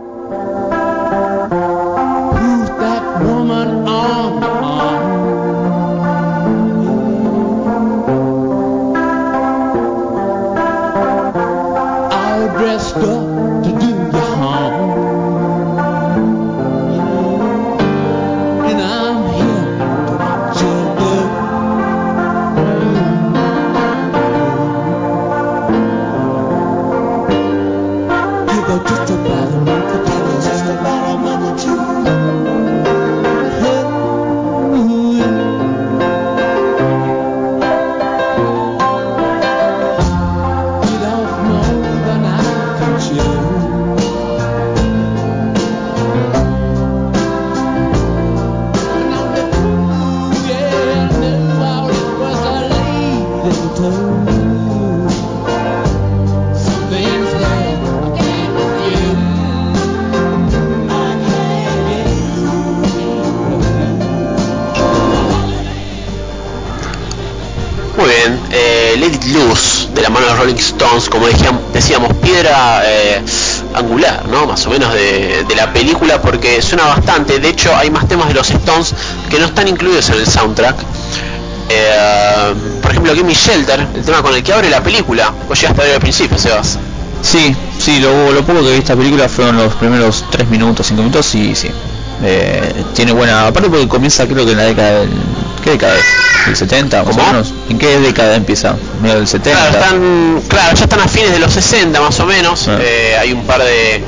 [72.86, 73.22] Eh,
[73.74, 74.46] angular, ¿no?
[74.46, 77.40] Más o menos de, de la película porque suena bastante.
[77.40, 78.94] De hecho, hay más temas de los Stones
[79.30, 80.76] que no están incluidos en el soundtrack.
[81.70, 85.34] Eh, por ejemplo, Gimme Shelter, el tema con el que abre la película.
[85.48, 86.78] Vos llegaste a ver al principio, Sebas.
[87.22, 91.02] Sí, sí, lo, lo poco que vi esta película fueron los primeros 3 minutos, 5
[91.02, 91.70] minutos y sí.
[92.24, 95.10] Eh, tiene buena, aparte porque comienza creo que en la década del...
[95.64, 96.06] ¿Qué década es?
[96.48, 97.54] ¿El 70 más o menos?
[97.70, 98.76] ¿En qué década empieza?
[99.02, 99.60] ¿Medio del 70?
[99.60, 102.68] Claro, están, claro, ya están a fines de los 60 más o menos.
[102.68, 102.78] Ah.
[102.80, 104.04] Eh, hay un par de,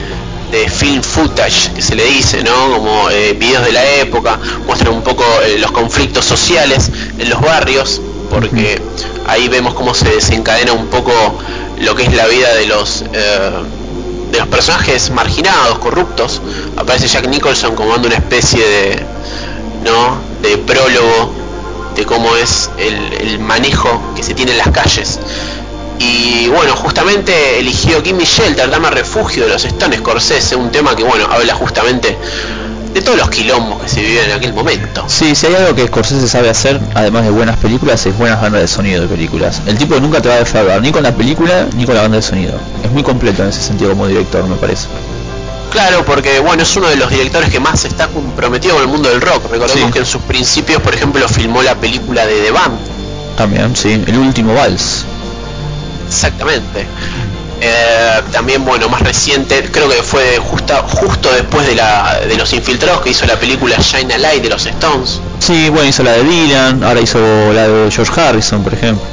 [0.52, 2.72] de film footage que se le dice, ¿no?
[2.74, 7.42] Como eh, videos de la época, muestran un poco eh, los conflictos sociales en los
[7.42, 8.80] barrios, porque
[9.26, 11.12] ahí vemos cómo se desencadena un poco
[11.80, 13.04] lo que es la vida de los
[14.32, 16.42] de los personajes marginados, corruptos.
[16.76, 19.06] Aparece Jack Nicholson como dando una especie de,
[19.84, 20.18] ¿no?
[20.42, 21.34] De prólogo
[21.96, 25.20] de cómo es el, el manejo que se tiene en las calles.
[26.00, 31.04] Y bueno, justamente eligió Gimme Shelter, Dame Refugio de los Stones Scorsese, un tema que
[31.04, 32.16] bueno, habla justamente
[33.00, 35.04] de todos los quilombos que se vivían en aquel momento.
[35.08, 38.62] Sí, si hay algo que Scorsese sabe hacer, además de buenas películas, es buenas bandas
[38.62, 39.62] de sonido de películas.
[39.66, 42.18] El tipo nunca te va a defraudar, ni con la película, ni con la banda
[42.18, 42.54] de sonido.
[42.84, 44.88] Es muy completo en ese sentido como director, me parece.
[45.72, 49.10] Claro, porque bueno, es uno de los directores que más está comprometido con el mundo
[49.10, 49.44] del rock.
[49.52, 49.92] Recordemos Sí.
[49.94, 52.78] que en sus principios, por ejemplo, filmó la película de The Band.
[53.38, 55.06] También, sí, el último vals.
[56.08, 56.88] Exactamente.
[57.60, 62.54] Eh, también, bueno, más reciente, creo que fue justa, justo después de, la, de Los
[62.54, 65.20] Infiltrados que hizo la película Shine a Light de los Stones.
[65.40, 67.20] Sí, bueno, hizo la de Dylan, ahora hizo
[67.54, 69.04] la de George Harrison, por ejemplo.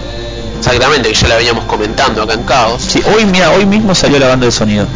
[0.59, 2.83] Exactamente, que ya la veníamos comentando acá en Caos.
[2.83, 4.87] Sí, hoy, mira, hoy mismo salió la banda de sonido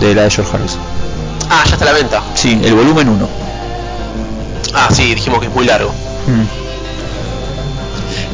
[0.00, 0.80] de la de George Harrison.
[1.50, 2.22] Ah, ya está a la venta.
[2.34, 3.28] Sí, el volumen 1.
[4.74, 5.92] Ah, sí, dijimos que es muy largo.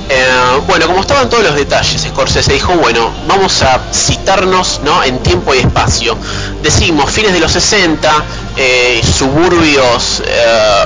[0.08, 5.02] Eh, bueno, como estaban todos los detalles, Scorsese dijo, bueno, vamos a citarnos ¿no?
[5.02, 6.16] en tiempo y espacio.
[6.62, 8.24] Decimos, fines de los 60,
[8.56, 10.84] eh, suburbios eh,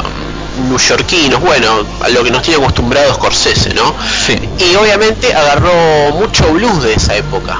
[1.40, 3.95] bueno, a lo que nos tiene acostumbrados Scorsese, ¿no?
[4.27, 4.36] Sí.
[4.59, 5.73] Y obviamente agarró
[6.15, 7.59] mucho blues de esa época.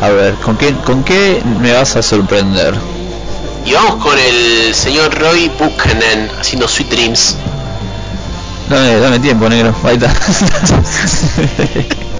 [0.00, 2.74] A ver, ¿con qué, ¿con qué me vas a sorprender?
[3.64, 7.36] Y vamos con el señor Roy Buchanan haciendo Sweet Dreams.
[8.68, 9.74] Dame, dame tiempo, negro.
[9.84, 9.98] Ahí.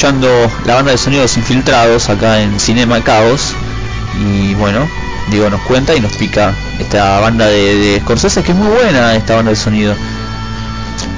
[0.00, 3.52] escuchando la banda de sonidos infiltrados acá en Cinema Caos.
[4.18, 4.88] Y bueno,
[5.28, 9.14] Diego nos cuenta y nos pica esta banda de, de Scorsese, que es muy buena
[9.14, 9.94] esta banda de sonido.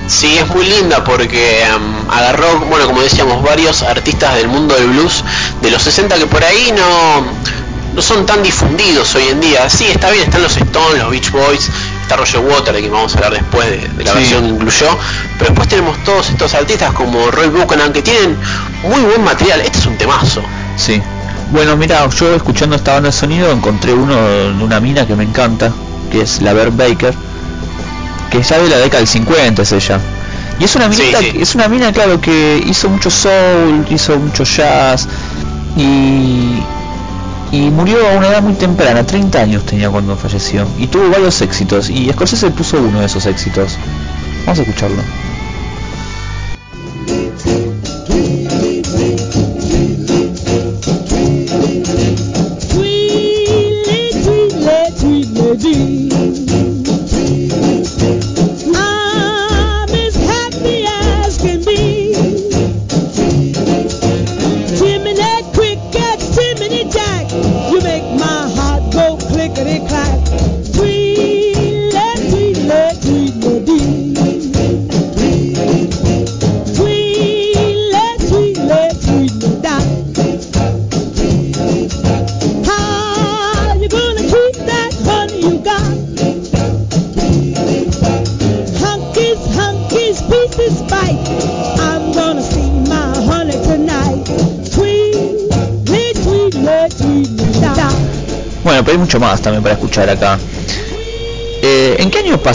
[0.08, 4.88] Sí, es muy linda porque um, agarró, bueno, como decíamos, varios artistas del mundo del
[4.88, 5.22] blues
[5.60, 7.24] de los 60 que por ahí no,
[7.94, 9.70] no son tan difundidos hoy en día.
[9.70, 11.70] Sí, está bien, están los Stones, los Beach Boys,
[12.02, 14.18] está Roger Water, de quien vamos a hablar después de, de la Sí.
[14.18, 14.98] versión que incluyó,
[15.38, 18.36] pero después tenemos todos estos artistas como Roy Buchanan que tienen
[18.82, 19.60] muy buen material.
[19.60, 20.42] Este es un temazo.
[20.76, 21.00] Sí.
[21.52, 25.24] Bueno, mira, yo escuchando esta banda de sonido encontré uno de una mina que me
[25.24, 25.70] encanta,
[26.10, 27.14] que es la Bert Baker,
[28.30, 30.00] que ya de la década del 50 es ella.
[30.58, 31.32] Y es una Sí, sí.
[31.40, 35.08] es una mina, claro, que hizo mucho soul, hizo mucho jazz
[35.76, 36.62] y
[37.52, 41.38] y murió a una edad muy temprana, 30 años tenía cuando falleció y tuvo varios
[41.42, 43.76] éxitos y Scorsese puso uno de esos éxitos.
[44.46, 45.02] Vamos a escucharlo.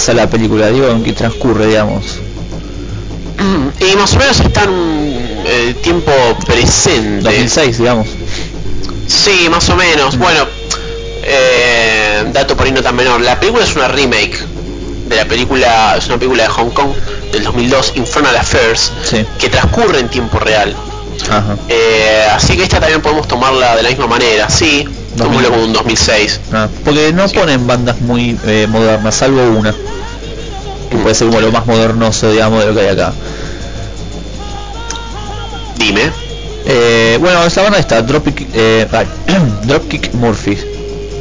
[0.08, 0.68] Pasa la película?
[0.68, 2.20] Digo, ¿en qué transcurre, digamos?
[3.80, 6.12] Y más o menos está en un eh, tiempo
[6.46, 7.24] presente.
[7.24, 8.08] 2006, digamos.
[9.08, 10.18] Sí, más o menos.
[10.18, 10.46] Bueno,
[11.24, 13.20] eh, dato por ahí no tan menor.
[13.22, 14.38] La película es una remake
[15.10, 16.90] de la película, es una película de Hong Kong
[17.34, 19.26] del 2002, Infernal Affairs, Sí.
[19.38, 20.74] que transcurre en tiempo real.
[21.30, 21.58] Ajá.
[21.68, 24.50] Eh, así que esta también podemos tomarla de la misma manera.
[24.50, 26.40] Sí, como un 2006.
[26.54, 29.74] Ah, porque no ponen bandas muy eh, modernas, salvo una.
[31.08, 33.14] Puede ser como lo más modernoso, digamos, de lo que hay acá.
[35.78, 36.12] Dime.
[36.66, 38.86] Eh, bueno, esa banda está, Dropkick, eh,
[39.64, 40.66] Dropkick Murphys.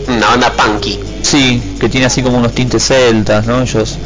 [0.09, 0.99] Una banda punky.
[1.23, 3.63] Sí, que tiene así como unos tintes celtas, ¿no?
[3.63, 3.97] Ellos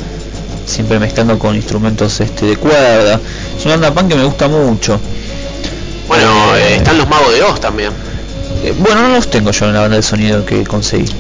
[0.67, 3.19] siempre mezclando con instrumentos este de cuerda.
[3.59, 5.01] Es una banda punk que me gusta mucho.
[6.09, 7.91] Bueno, Eh, están los magos de Oz también.
[8.63, 11.11] Eh, bueno, no los tengo yo en la banda de sonido que conseguí.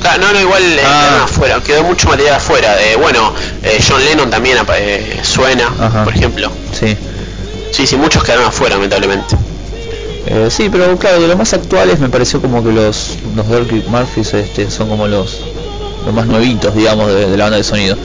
[0.00, 1.00] Claro, no, no, igual eh, Ah.
[1.08, 2.74] quedaron afuera, quedó mucho material afuera.
[2.82, 6.04] Eh, bueno, eh, John Lennon también eh, suena, Ajá.
[6.04, 6.50] por ejemplo.
[6.72, 6.96] Sí.
[7.72, 9.36] Sí, sí, muchos quedaron afuera, lamentablemente.
[10.26, 13.86] Eh, sí, pero claro, de los más actuales me pareció como que los los Dropkick
[13.86, 15.40] Murphys este, son como los
[16.04, 17.96] los más nuevitos, digamos, de, de la banda de sonido.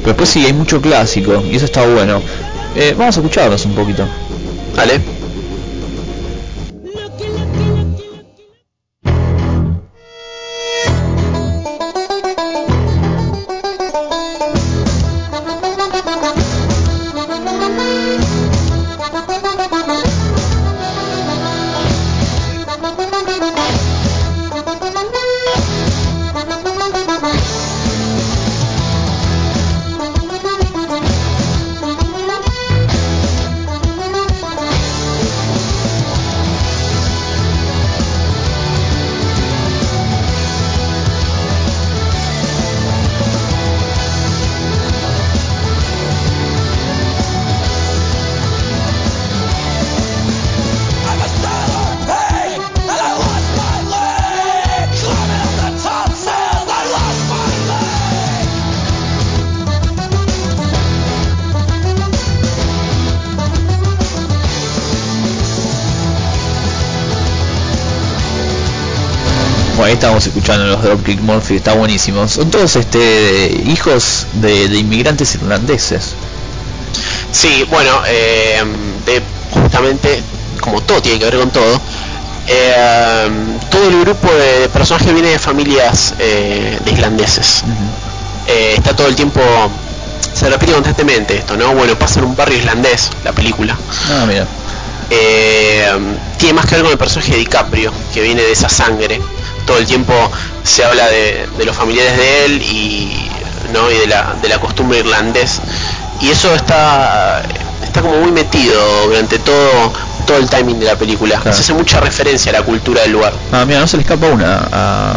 [0.00, 2.20] Pero después sí, hay mucho clásico y eso está bueno.
[2.74, 4.04] Eh, vamos a escucharlos un poquito.
[4.76, 5.00] ¿Vale?
[70.02, 72.26] Estamos escuchando los Dropkick Murphys, está buenísimo.
[72.26, 76.14] Son todos este hijos de, de inmigrantes irlandeses.
[77.30, 78.64] Sí, bueno, eh,
[79.06, 79.22] de,
[79.52, 80.20] justamente,
[80.60, 81.80] como todo tiene que ver con todo,
[82.48, 83.28] eh,
[83.70, 87.62] todo el grupo de personajes viene de familias eh, de islandeses.
[88.48, 89.40] Está todo el tiempo,
[90.34, 91.76] se repite constantemente esto, ¿no?
[91.76, 93.78] Bueno, pasa en un barrio islandés, la película.
[94.10, 94.48] Ah, mira.
[96.38, 99.20] Tiene más que ver con el personaje de DiCaprio, que viene de esa sangre.
[99.66, 100.12] Todo el tiempo
[100.64, 103.30] se habla de, de los familiares de él y,
[103.72, 103.90] ¿no?
[103.90, 105.60] y de, la, de la costumbre irlandés.
[106.20, 107.42] Y eso está,
[107.84, 109.92] está como muy metido durante todo,
[110.26, 111.36] todo el timing de la película.
[111.40, 111.56] Claro.
[111.56, 113.32] Se hace mucha referencia a la cultura del lugar.
[113.52, 115.10] Ah, mira, no se le escapa una a,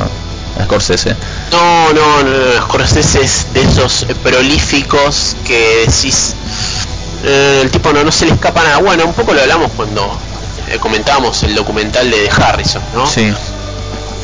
[0.59, 1.15] a Scorsese.
[1.51, 6.35] No, no, no, no, Scorsese es de esos prolíficos que decís,
[7.23, 8.77] eh, el tipo no, no se le escapa nada.
[8.77, 10.17] Bueno, un poco lo hablamos cuando
[10.69, 13.05] eh, comentábamos el documental de, de Harrison, ¿no?
[13.05, 13.33] Sí.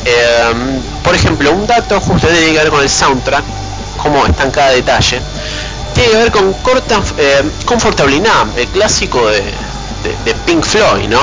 [0.04, 3.44] Eh, por ejemplo, un dato justo tiene que ver con el soundtrack,
[3.96, 5.20] cómo está en cada detalle.
[5.94, 11.08] Tiene que ver con Corta, eh, Comfortably Numb, el clásico de, de- de Pink Floyd,
[11.08, 11.20] ¿no?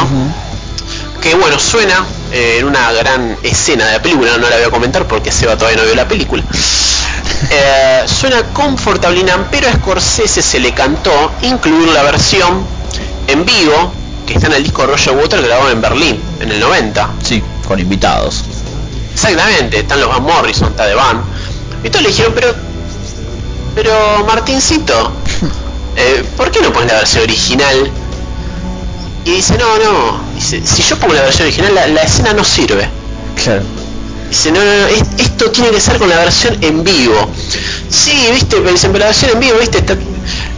[1.22, 4.70] Que bueno, suena eh, en una gran escena de la película, no la voy a
[4.70, 6.44] comentar porque Seba todavía no vio la película.
[7.52, 12.64] Eh, suena Comfortably Numb, pero a Scorsese se le cantó incluir la versión
[13.28, 13.94] en vivo
[14.28, 17.10] que está en el disco Roger Water grabado en Berlín en el 90.
[17.24, 18.44] Sí, con invitados.
[19.22, 21.22] Exactamente, están los Van Morrison, está de Van.
[21.84, 22.56] Y todos le dijeron, pero,
[23.76, 25.12] pero Martincito,
[25.98, 27.92] eh, ¿por qué no pones la versión original?
[29.26, 32.44] Y dice, no, no, dice, si yo pongo la versión original, la, la escena no
[32.46, 32.88] sirve.
[33.44, 33.62] Claro.
[34.30, 37.30] Dice, no, no, no, es- esto tiene que ser con la versión en vivo.
[37.90, 39.98] Sí, viste, pero dicen, pero la versión en vivo, viste, está-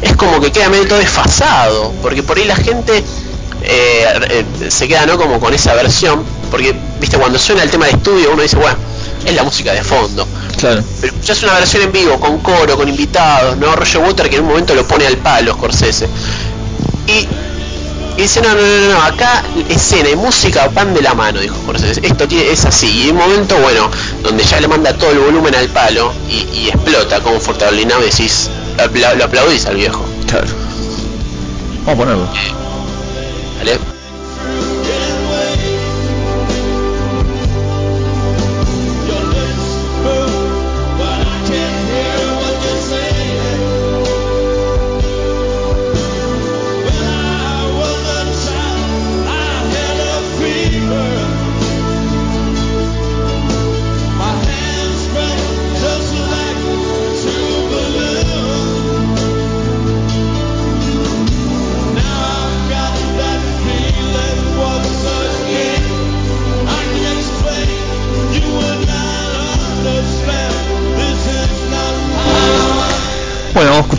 [0.02, 3.04] es como que queda medio todo desfasado, porque por ahí la gente
[3.64, 5.18] eh, eh, se queda, ¿no?
[5.18, 8.78] Como con esa versión, porque, viste, cuando suena el tema de estudio, uno dice, bueno,
[9.26, 10.28] es la música de fondo.
[10.60, 10.84] Claro.
[11.00, 13.76] Pero ya es una versión en vivo, con coro, con invitados, ¿no?
[13.76, 16.08] Roger Water que en un momento lo pone al palo, Scorsese.
[17.08, 17.28] Y,
[18.18, 21.56] y dice, no, no, no, no, acá escena y música van de la mano, dijo
[21.64, 22.02] Scorsese.
[22.06, 23.06] Esto tiene, es así.
[23.06, 23.90] Y un momento, bueno,
[24.22, 28.00] donde ya le manda todo el volumen al palo y, y explota confortable y no
[28.00, 30.06] decís, lo, apla- lo aplaudís al viejo.
[30.28, 30.48] Claro.
[31.86, 32.28] Vamos a ponerlo.
[33.58, 33.80] ¿Vale?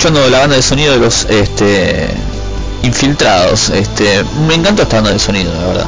[0.02, 2.08] Escuchando la banda de sonido de los este
[2.82, 5.86] Infiltrados, este, me encanta esta banda de sonido, la verdad.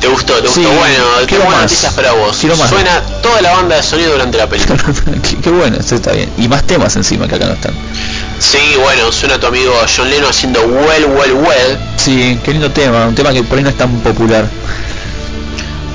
[0.00, 0.34] ¿Te gustó?
[0.42, 0.76] ¿Te Sí, gustó?
[0.76, 1.60] Bueno, quiero más.
[1.62, 2.36] noticias para vos.
[2.40, 2.68] Quiero más.
[2.68, 4.82] Suena toda la banda de sonido durante la película.
[5.22, 6.28] qué, qué bueno, eso está bien.
[6.38, 7.72] Y más temas encima que acá no están.
[8.40, 11.78] sí, bueno, suena tu amigo John Lennon haciendo Well, Well, Well.
[11.96, 14.48] Sí, qué lindo tema, un tema que por ahí no es tan popular.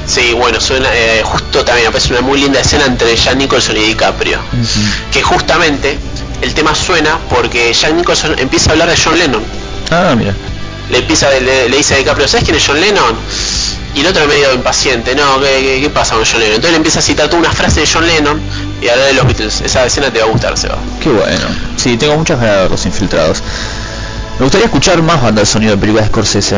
[0.08, 3.82] Sí, bueno, suena eh, justo también, aparece una muy linda escena entre Jack Nicholson y
[3.82, 4.40] DiCaprio.
[5.12, 5.98] Que justamente
[6.46, 9.44] el tema suena porque Jack Nicholson empieza a hablar de John Lennon.
[9.92, 10.34] Ah, mira.
[10.92, 13.16] Le empieza, le, le dice a DiCaprio, ¿sabes quién es John Lennon?
[13.96, 16.56] Y el otro medio impaciente, no, ¿qué, qué, qué pasa con John Lennon?
[16.56, 18.40] Entonces le empieza a citar toda una frase de John Lennon
[18.82, 19.62] y hablar de los Beatles.
[19.62, 20.78] Esa escena te va a gustar, Seba.
[21.02, 21.48] Qué bueno.
[21.78, 23.42] Sí, tengo muchas ganas de ver los infiltrados.
[24.38, 26.58] Me gustaría escuchar más bandas de sonido de películas de Scorsese.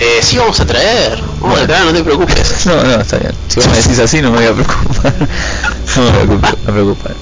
[0.00, 1.22] Eh, sí, vamos a traer.
[1.40, 2.52] Vamos a traer, no te preocupes.
[2.66, 3.32] No, no, está bien.
[3.48, 5.14] Si vos me decís así no me voy a preocupar.
[5.96, 7.14] No me voy a preocupar.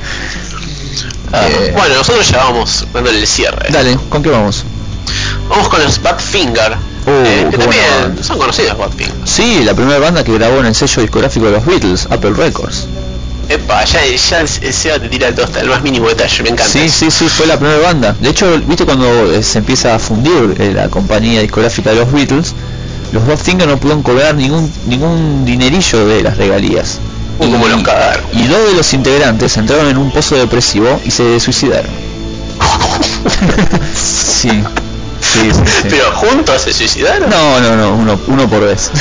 [1.32, 3.68] Ah, Eh, bueno, nosotros ya vamos dándole el cierre.
[3.70, 4.64] Dale, ¿con qué vamos?
[5.48, 6.76] Vamos con los Badfinger.
[7.04, 9.14] Oh, eh, que también son conocidos Badfinger.
[9.24, 12.86] Sí, la primera banda que grabó en el sello discográfico de los Beatles, Apple Records.
[13.48, 16.72] Epa, ya, ya Seba te tira todo hasta el más mínimo detalle, me encanta.
[16.72, 18.14] Sí, sí, sí, fue la primera banda.
[18.20, 22.54] De hecho, viste cuando eh, se empieza a fundir la compañía discográfica de los Beatles,
[23.12, 26.98] los Badfinger no pudieron cobrar ningún ningún dinerillo de las regalías.
[27.42, 28.24] Uy, cómo los cagaron.
[28.32, 31.90] y dos de los integrantes entraron en un pozo depresivo y se suicidaron.
[33.94, 34.50] sí,
[35.20, 35.88] sí, sí, sí.
[35.88, 37.28] Pero juntos se suicidaron.
[37.28, 38.90] No, no, no, uno, uno por vez.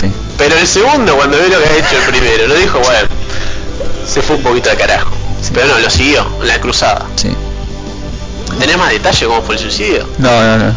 [0.00, 0.10] sí.
[0.36, 3.08] Pero el segundo, cuando vio lo que había hecho el primero, lo dijo, bueno,
[4.06, 5.10] se fue un poquito de carajo.
[5.52, 7.06] Pero no, lo siguió, en la cruzada.
[7.16, 7.28] Sí.
[8.58, 10.06] ¿Tenés más detalle cómo fue el suicidio?
[10.18, 10.72] No, no, no.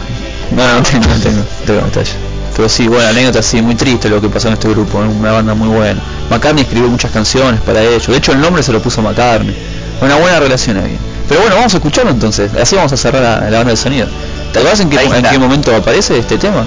[0.52, 2.12] No, no tengo, no tengo, no tengo detalle.
[2.56, 5.32] Pero sí, bueno, anécdota sí, muy triste lo que pasó en este grupo, es una
[5.32, 6.02] banda muy buena.
[6.30, 9.56] McCartney escribió muchas canciones para ellos, de hecho el nombre se lo puso McCartney.
[10.02, 10.98] Una buena relación había.
[11.30, 14.08] Pero bueno, vamos a escucharlo entonces, así vamos a cerrar la, la banda de sonido.
[14.52, 16.66] ¿Te acuerdas en qué, Ahí en qué momento aparece este tema?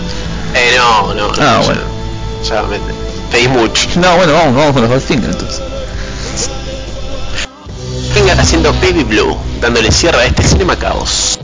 [0.55, 1.29] Eh, no, no.
[1.29, 1.81] no, Ah, ya- bueno.
[2.49, 2.79] Ya me
[3.31, 3.89] pedís mucho.
[4.01, 5.61] No, bueno, vamos, vamos con los Badfinger entonces.
[8.15, 11.39] Venga haciendo Baby Blue, dándole cierre a este Cinema Caos.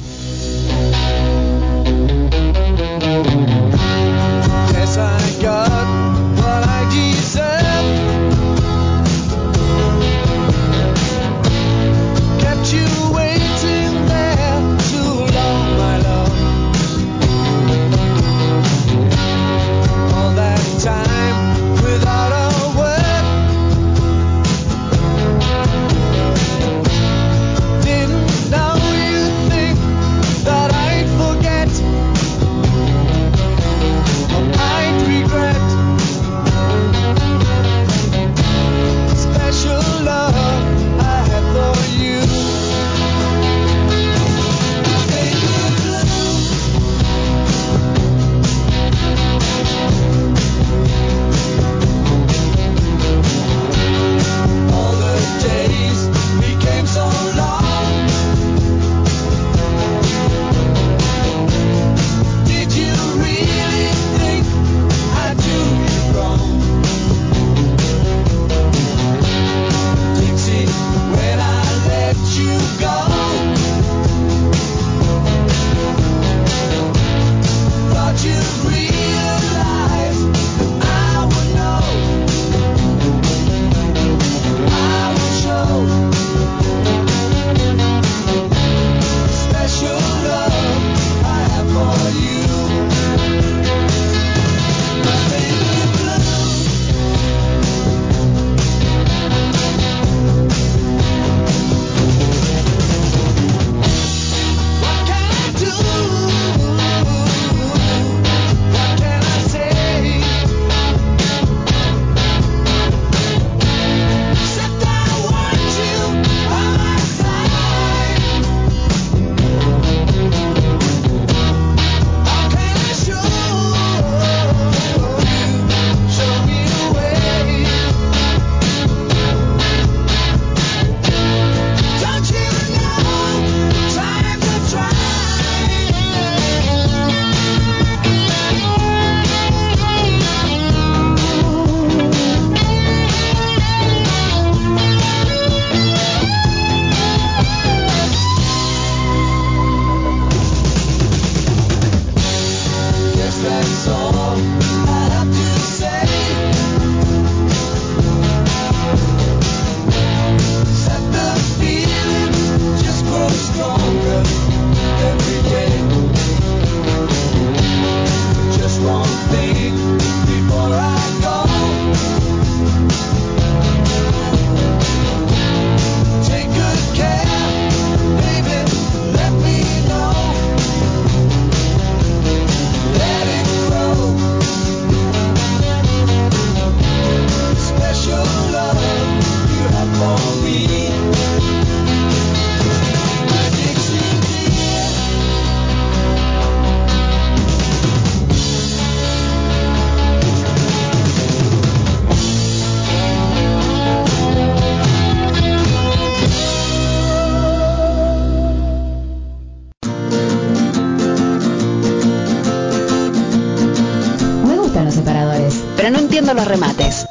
[216.27, 217.07] Los remates.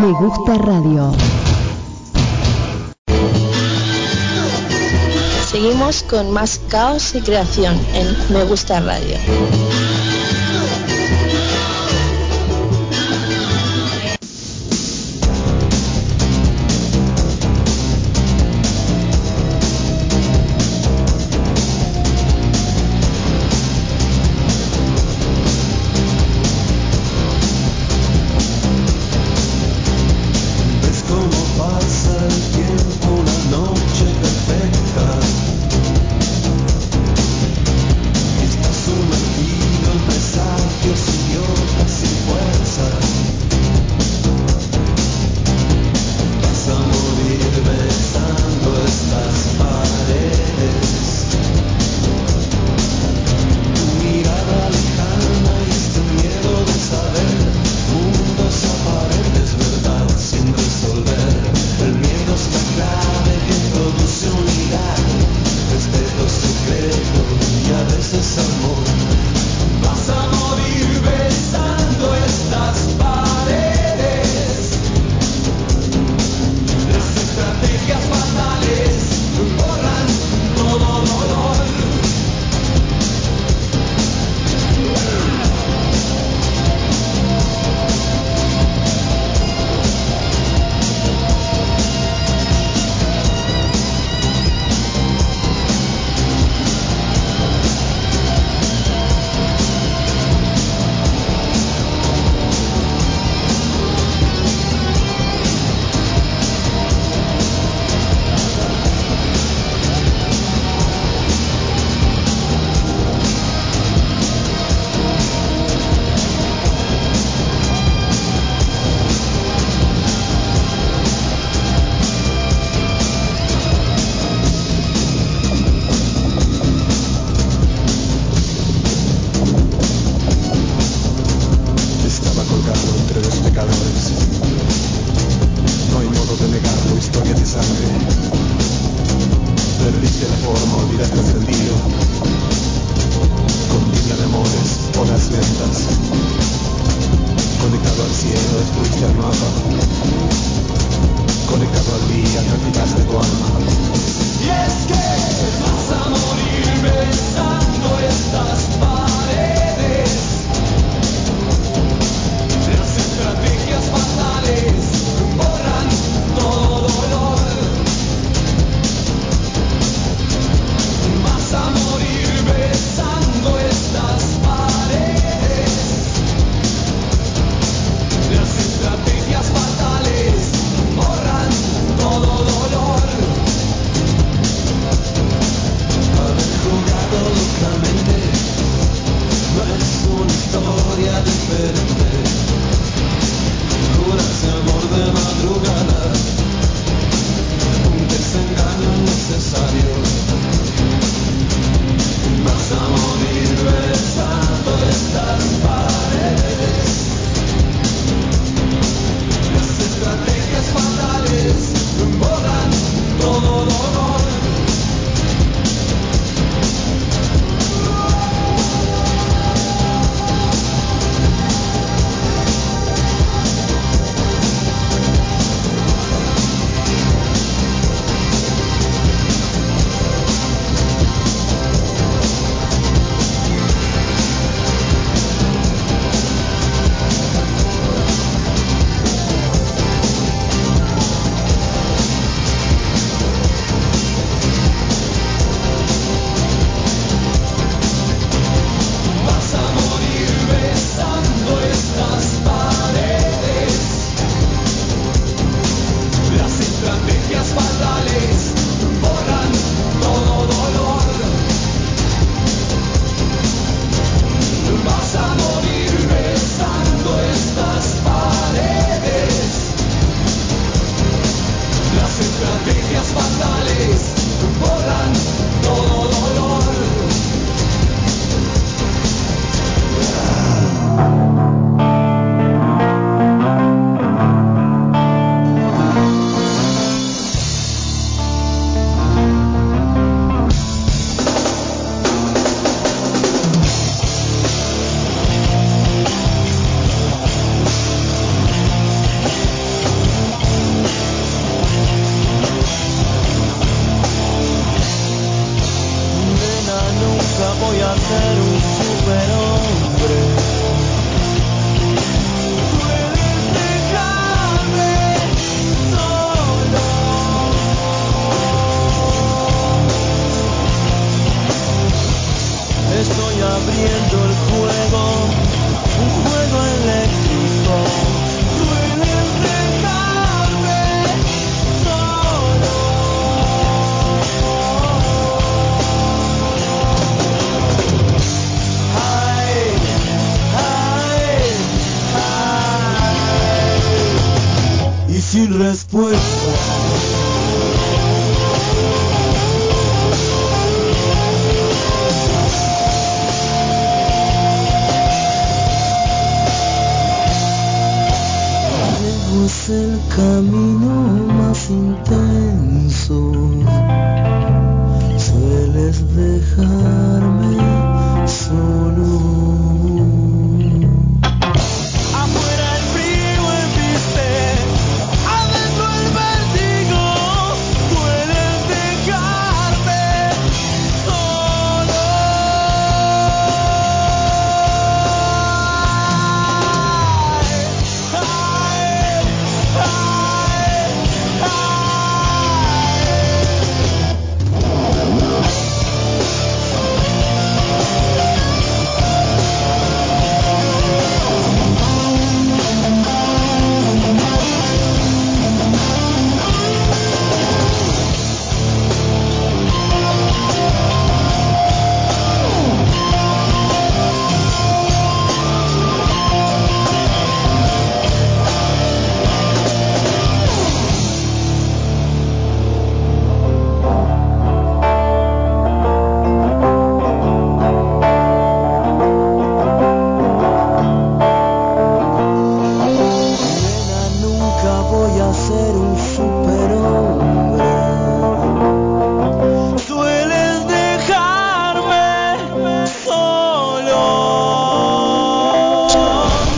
[0.00, 1.12] Me gusta radio.
[5.50, 9.18] Seguimos con más caos y creación en Me Gusta Radio.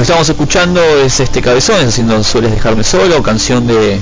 [0.04, 3.98] Estamos escuchando es este Cabezones haciendo Sueles dejarme solo, canción de,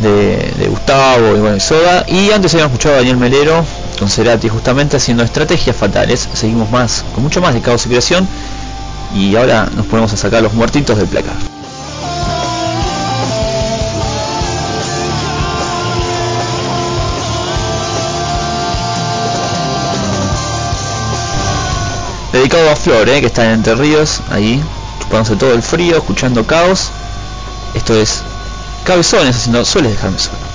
[0.00, 2.06] de, de Gustavo y bueno, y Soda.
[2.08, 3.62] Y antes habíamos escuchado a Daniel Melero
[3.98, 6.26] con Cerati justamente haciendo estrategias fatales.
[6.32, 8.26] Seguimos más, con mucho más de caos y creación.
[9.14, 11.36] Y ahora nos ponemos a sacar los muertitos del placar.
[22.32, 24.62] Dedicado a Flor, eh, que está en Entre Ríos, ahí,
[25.08, 26.90] chupándose todo el frío, escuchando caos.
[27.74, 28.22] Esto es
[28.84, 30.47] Cabezones haciendo Sueles dejarme solo.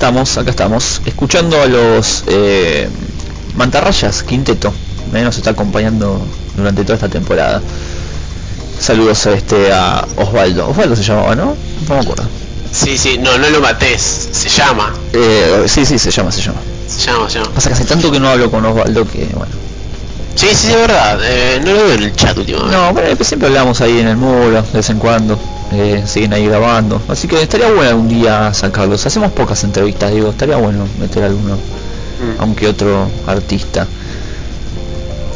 [0.00, 2.88] Estamos, acá estamos, escuchando a los eh,
[3.54, 4.72] Mantarrayas Quinteto.
[5.12, 6.22] eh, nos está acompañando
[6.56, 7.60] durante toda esta temporada.
[8.78, 10.70] Saludos a este a Osvaldo.
[10.70, 11.54] Osvaldo se llamaba, ¿no?
[11.86, 12.24] No me acuerdo.
[12.72, 16.60] Sí, sí, no, no lo mates, se llama, Eh, sí, sí, se llama, se llama.
[16.88, 17.50] se llama, se llama.
[17.54, 19.52] Pasa que hace tanto que no hablo con Osvaldo que, bueno.
[20.34, 22.74] Sí, sí, es verdad, eh, no lo veo en el chat últimamente.
[22.74, 25.38] No, bueno, siempre hablamos ahí en el muro, de vez en cuando.
[25.72, 27.00] Eh, siguen ahí grabando.
[27.08, 29.04] Así que estaría bueno algún día sacarlos.
[29.06, 32.40] Hacemos pocas entrevistas, digo, estaría bueno meter alguno, Mm.
[32.40, 33.86] aunque otro artista.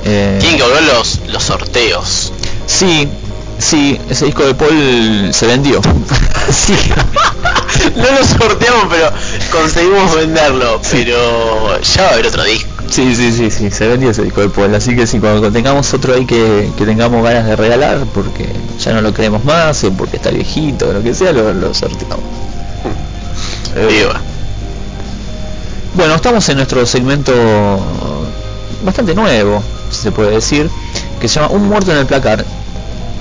[0.05, 2.33] Eh, Tienen que volver los, los sorteos.
[2.67, 3.09] Sí,
[3.59, 5.81] sí, ese disco de Paul se vendió.
[6.53, 6.75] sí.
[7.97, 9.11] no lo sorteamos, pero
[9.51, 10.81] conseguimos venderlo.
[10.91, 12.69] Pero ya va a haber otro disco.
[12.91, 15.93] Sí, sí, sí, sí, se vendió ese disco de Paul, así que sí, cuando tengamos
[15.95, 18.49] otro ahí que, que tengamos ganas de regalar, porque
[18.79, 21.75] ya no lo queremos más, o porque está viejito, o lo que sea, lo, lo
[21.75, 22.21] sorteamos.
[23.75, 24.21] Eh, Viva.
[25.95, 27.33] Bueno, estamos en nuestro segmento
[28.85, 30.71] bastante nuevo, si se puede decir,
[31.21, 32.45] que se llama Un muerto en el placar.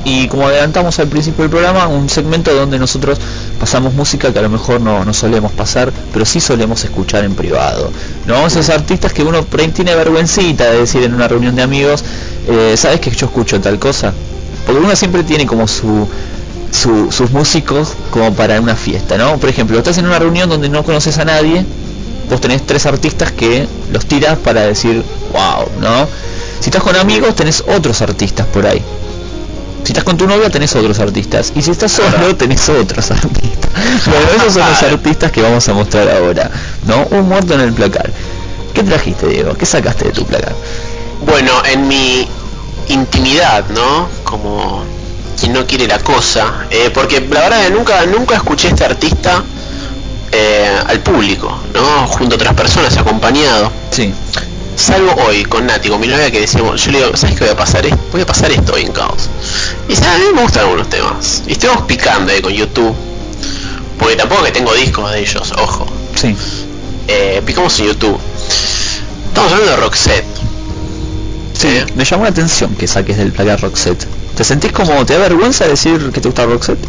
[0.06, 3.17] Y como adelantamos al principio del programa, un segmento donde nosotros
[3.57, 7.35] pasamos música que a lo mejor no, no solemos pasar, pero sí solemos escuchar en
[7.35, 7.90] privado.
[8.25, 12.03] No esos artistas que uno tiene vergüencita de decir en una reunión de amigos,
[12.49, 14.14] eh, ¿sabes que yo escucho tal cosa?
[14.65, 16.06] Porque uno siempre tiene como su,
[16.72, 19.38] su- sus músicos como para una fiesta, ¿no?
[19.38, 21.65] Por ejemplo, estás en una reunión donde no conoces a nadie,
[22.30, 25.01] vos tenés tres artistas que los tiras para decir,
[25.32, 26.07] wow, ¿no?
[26.59, 28.82] Si estás con amigos, tenés otros artistas por ahí.
[29.83, 31.51] Si estás con tu novia, tenés otros artistas.
[31.55, 33.71] Y si estás solo, tenés otros artistas.
[34.05, 36.49] Bueno, esos son los artistas que vamos a mostrar ahora,
[36.85, 37.05] ¿no?
[37.17, 38.09] Un muerto en el placar.
[38.73, 39.53] ¿Qué trajiste, Diego?
[39.55, 40.55] ¿Qué sacaste de tu placar?
[41.25, 42.27] Bueno, en mi
[42.87, 44.07] intimidad, ¿no?
[44.23, 44.83] Como
[45.39, 46.65] quien no quiere la cosa.
[46.69, 49.43] eh, porque la verdad que nunca, nunca escuché a este artista
[50.31, 52.07] eh, al público, ¿no?
[52.07, 53.71] Junto a otras personas, acompañado.
[53.91, 54.13] Sí.
[54.76, 57.53] Salvo hoy con Nati, con mi novia que decíamos, yo le digo, ¿sabes qué voy
[57.53, 57.85] a pasar?
[57.85, 58.00] esto?
[58.11, 59.30] Voy a pasar esto hoy en caos.
[59.88, 61.43] Y "Ah, a mí me gustan algunos temas.
[61.48, 62.93] Y estuvimos picando ahí con YouTube.
[64.00, 65.85] Porque tampoco que tengo discos de ellos, ojo.
[66.16, 66.35] Sí.
[67.08, 68.18] Eh, picamos en YouTube.
[69.27, 70.26] Estamos hablando de Roxette.
[71.58, 71.85] Sí, ¿eh?
[71.95, 74.06] me llamó la atención que saques del placar Roxette.
[74.35, 76.80] ¿Te sentís como, te da vergüenza decir que te gusta Roxette?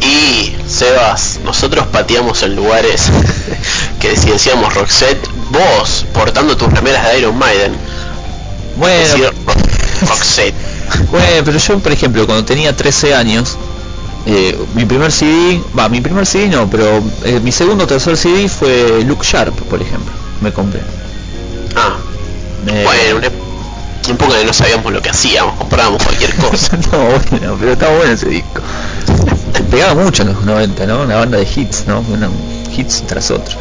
[0.00, 3.06] Y Sebas, nosotros pateamos en lugares
[4.00, 7.72] que si decíamos Roxette, vos portando tus remeras de Iron Maiden,
[8.76, 9.32] Bueno, decir
[10.08, 10.54] Roxette.
[11.10, 13.56] Bueno, pero yo, por ejemplo, cuando tenía 13 años,
[14.24, 18.16] eh, mi primer CD, va, mi primer CD no, pero eh, mi segundo o tercer
[18.16, 20.80] CD fue Look Sharp, por ejemplo, me compré.
[21.74, 21.96] Ah,
[22.68, 23.28] Eh, bueno,
[24.12, 26.76] un poco que no sabíamos lo que hacíamos, comprábamos cualquier cosa.
[26.92, 26.98] no,
[27.30, 28.60] bueno, pero estaba bueno ese disco.
[29.70, 31.02] Pegaba mucho en los 90, ¿no?
[31.02, 32.00] Una banda de hits, ¿no?
[32.08, 32.30] Una-
[32.76, 33.56] hits tras otros.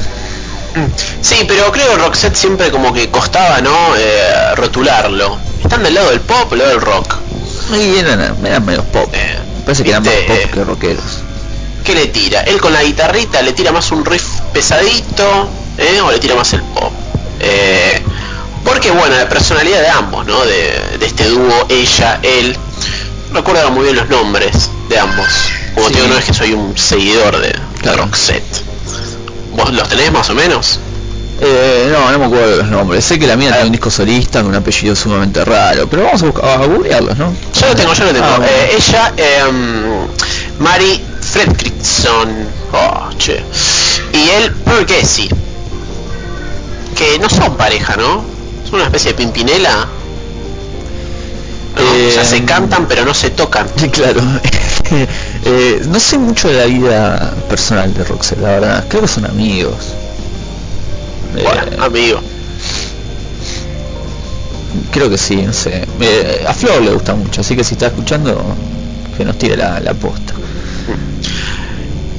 [1.21, 3.95] Sí, pero creo que Roxette siempre como que costaba, ¿no?
[3.97, 5.37] Eh, rotularlo.
[5.63, 7.15] Están del lado del pop o del lado del rock.
[7.73, 9.09] Y eran, eran medio pop.
[9.13, 11.19] Eh, parece que eran más pop que rockeros.
[11.83, 12.41] ¿Qué le tira?
[12.41, 16.01] Él con la guitarrita le tira más un riff pesadito, ¿eh?
[16.01, 16.91] O le tira más el pop.
[17.39, 18.01] Eh,
[18.65, 20.43] porque bueno, la personalidad de ambos, ¿no?
[20.45, 22.57] De, de este dúo, ella, él.
[23.31, 25.27] No recuerdo muy bien los nombres de ambos.
[25.73, 25.93] Como Sí.
[25.93, 28.03] te digo, no es que soy un seguidor de, de Claro.
[28.05, 28.63] Roxette.
[29.53, 30.79] ¿Vos los tenés más o menos?
[31.41, 33.03] Eh, no, no me acuerdo de los nombres.
[33.03, 36.23] Sé que la mía tiene un disco solista con un apellido sumamente raro, pero vamos
[36.23, 37.33] a, buscar, a googlearlos, ¿no?
[37.59, 38.25] Yo lo tengo, yo lo tengo.
[38.25, 38.51] Ah, bueno.
[38.51, 40.07] Eh, ella, em,
[40.59, 42.47] Mari Fredriksson.
[42.71, 43.43] Oh, che.
[44.13, 44.53] Y él,
[44.87, 45.29] Casey.
[46.95, 48.23] Que no son pareja, ¿no?
[48.65, 49.87] Son una especie de pimpinela.
[51.75, 51.81] ¿no?
[51.81, 53.67] Eh, o sea, se cantan pero no se tocan.
[53.75, 54.21] Sí, claro.
[55.47, 58.85] Eh, no sé mucho de la vida personal de Roxette, la verdad.
[58.87, 59.93] Creo que son amigos.
[61.35, 62.21] Eh, Bueno, amigo.
[64.91, 65.87] creo que sí, no sé.
[65.99, 68.43] Eh, a Flor le gusta mucho, así que si está escuchando,
[69.17, 70.33] que nos tire la, la posta.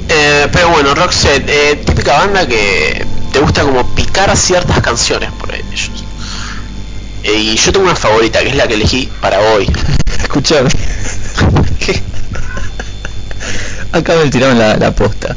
[0.09, 5.53] Eh, pero bueno, Roxette, eh, típica banda que te gusta como picar ciertas canciones por
[5.53, 5.96] ellos.
[7.27, 9.69] Eh, y yo tengo una favorita, que es la que elegí para hoy.
[10.21, 10.69] Escuchame.
[13.91, 15.35] Acá me tiraron la, la posta.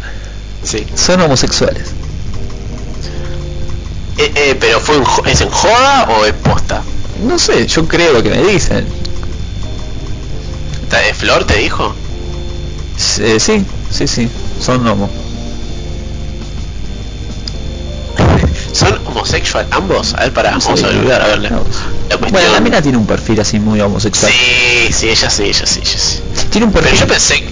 [0.62, 0.86] Sí.
[0.94, 1.88] Son homosexuales.
[4.18, 4.96] Eh, eh, pero fue
[5.30, 6.82] ¿es en joda o es posta?
[7.26, 8.86] No sé, yo creo lo que me dicen.
[10.88, 11.94] ¿Ta- de Flor te dijo?
[13.20, 14.28] Eh, sí, sí, sí,
[14.60, 15.08] son homo.
[18.72, 20.14] ¿Son homosexual ambos?
[20.14, 21.50] A ver, para, No vamos a ver, a verle.
[21.50, 21.64] no.
[22.08, 24.30] La Bueno, la mina tiene un perfil así muy homosexual.
[24.32, 26.20] Sí, sí, ella sí, ella sí, ella sí.
[26.50, 27.44] Tiene un Pero perfil yo pensé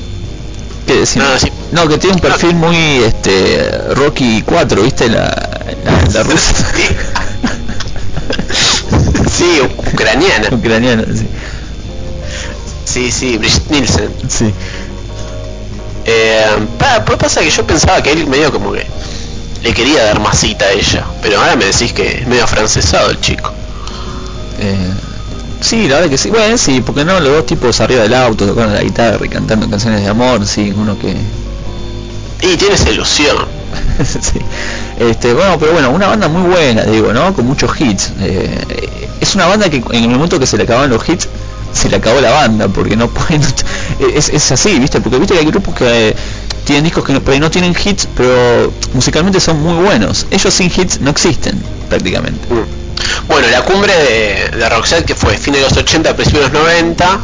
[0.87, 1.51] que decir- No, sí.
[1.73, 5.09] no, que tiene un perfil muy este Rocky 4, ¿viste?
[5.09, 5.25] La,
[5.85, 6.55] la, la rusa
[9.31, 9.61] sí,
[9.93, 10.49] ucraniana.
[10.53, 11.27] ucraniana, sí.
[12.85, 14.11] Sí, sí, Brigitte Nielsen.
[14.29, 14.53] Sí.
[16.07, 16.47] Eh,
[16.79, 18.87] pa- pues pasa que yo pensaba que él medio como que
[19.63, 23.21] le quería dar masita a ella, pero ahora me decís que es medio francesado el
[23.21, 23.53] chico.
[24.61, 24.93] Eh,
[25.61, 26.31] sí, la verdad que sí.
[26.31, 29.69] Bueno, sí, porque no, los dos tipos arriba del auto tocando la guitarra y cantando
[29.69, 31.17] canciones de amor, sí, uno que
[32.43, 33.37] Y tiene esa ilusión.
[34.05, 34.39] sí.
[34.99, 37.35] Este, bueno, pero bueno, una banda muy buena, digo, ¿no?
[37.35, 38.13] Con muchos hits.
[38.21, 41.29] Eh, es una banda que en el momento que se le acaban los hits,
[41.73, 43.43] se le acabó la banda, porque no pueden...
[44.15, 45.01] Es, es así, ¿viste?
[45.01, 46.15] Porque viste que hay grupos que
[46.69, 50.27] tienen discos que no, tienen hits, pero musicalmente son muy buenos.
[50.31, 52.47] Ellos sin hits no existen, prácticamente.
[52.53, 53.27] Mm.
[53.27, 56.63] Bueno, la cumbre de, de Roxette, que fue fin de los 80, principios de los
[56.63, 57.21] 90,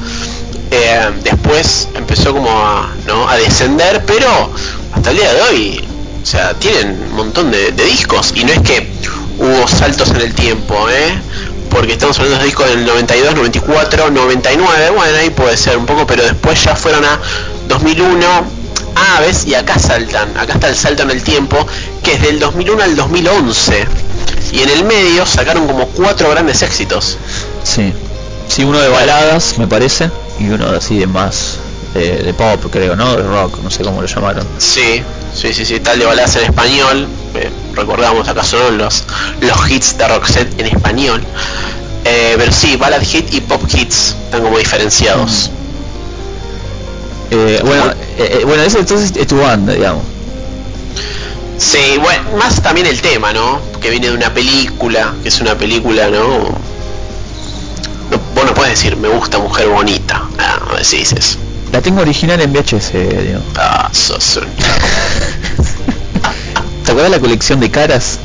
[0.71, 3.29] eh, después empezó como a, ¿no?
[3.29, 4.51] a descender, pero
[4.95, 5.85] hasta el día de hoy,
[6.23, 8.89] o sea, tienen un montón de, de discos, y no es que
[9.39, 11.19] hubo saltos en el tiempo, ¿eh?
[11.69, 16.07] porque estamos hablando de discos del 92, 94, 99, bueno, ahí puede ser un poco,
[16.07, 17.21] pero después ya fueron a
[17.69, 18.64] 2001,
[18.95, 21.67] ah, ves, y acá saltan, acá está el salto en el tiempo,
[22.03, 23.87] que es del 2001 al 2011,
[24.53, 27.19] y en el medio sacaron como cuatro grandes éxitos.
[27.63, 27.93] Sí.
[28.49, 31.59] Sí, uno de baladas, me parece, y uno así de más
[31.95, 33.17] de, de pop, creo, ¿no?
[33.17, 34.47] De rock, no sé cómo lo llamaron.
[34.59, 35.03] Sí,
[35.35, 39.05] sí, sí, sí, tal de baladas en español, eh, recordamos acá son los,
[39.41, 41.23] los hits de Roxette en español.
[42.05, 45.51] Eh, pero sí, ballad hit y pop hits están como diferenciados.
[47.31, 50.03] Eh, bueno, eh, eh, bueno, ese entonces es tu banda, digamos.
[51.59, 53.61] Sí, bueno, más también el tema, ¿no?
[53.81, 56.29] Que viene de una película, que es una película, ¿no?
[58.11, 60.23] no vos no puedes decir, me gusta mujer bonita.
[60.39, 61.39] Ah, no decís eso.
[61.73, 63.41] La tengo original en VHS, digo.
[63.57, 64.45] Ah, sos un...
[66.85, 68.19] ¿Te acuerdas la colección de caras?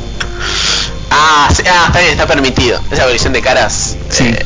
[1.09, 2.79] Ah, sí, ah, está bien, está permitido.
[2.91, 4.25] Esa colección de caras Sí.
[4.25, 4.43] eh,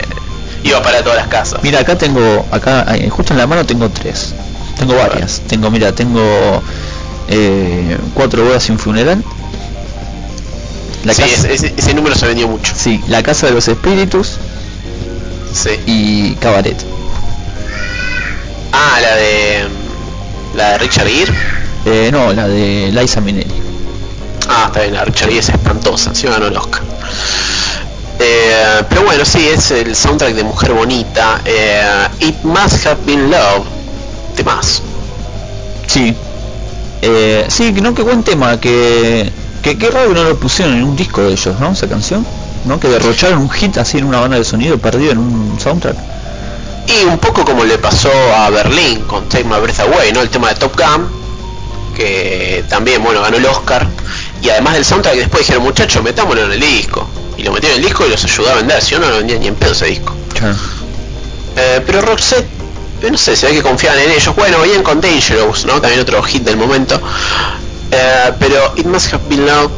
[0.63, 1.59] iba para todas las casas.
[1.63, 4.33] Mira, acá tengo, acá eh, justo en la mano tengo tres.
[4.85, 5.41] Tengo varias.
[5.47, 6.61] Tengo, mira, tengo
[7.29, 9.23] eh, cuatro bodas y un funeral.
[11.05, 12.73] La sí, casa, ese, ese- número se vendió mucho.
[12.75, 14.37] sí, la casa de los espíritus
[15.53, 15.69] Sí.
[15.85, 16.77] y cabaret.
[18.73, 19.67] Ah, la de
[20.55, 21.33] la de Richard Gere.
[21.85, 23.53] Eh, no, la de Liza Minnelli.
[24.49, 26.81] Ah, está bien, la Richard Gere es espantosa, encima ganó el Oscar.
[28.19, 31.41] Eh, pero bueno, sí, es el soundtrack de Mujer Bonita.
[31.45, 33.65] Eh, It Must Have Been Love.
[34.35, 34.81] Temas.
[35.87, 36.15] Sí.
[37.01, 39.31] Eh, sí, que no, qué buen tema, que,
[39.61, 41.71] que qué raro que no lo pusieron en un disco de ellos, ¿no?
[41.71, 42.25] Esa canción,
[42.65, 42.79] ¿no?
[42.79, 45.97] Que derrocharon un hit así en una banda de sonido perdido en un soundtrack.
[46.87, 50.21] Y un poco como le pasó a Berlín con Take My Breath Away, ¿no?
[50.21, 51.07] El tema de Top Gun,
[51.95, 53.87] que también, bueno, ganó el Oscar.
[54.41, 57.07] Y además del soundtrack, después dijeron, muchachos, metámoslo en el disco.
[57.37, 59.39] Y lo metieron en el disco y los ayudó a vender, si no, no vendían
[59.39, 60.13] ni en pedo ese disco.
[61.55, 62.47] Eh, pero Roxette,
[63.11, 64.35] no sé, se ve que confiaban en ellos.
[64.35, 65.81] Bueno, venían con Dangerous, ¿no?
[65.81, 66.99] También otro hit del momento.
[67.91, 69.71] Eh, pero It Must Have Been Love,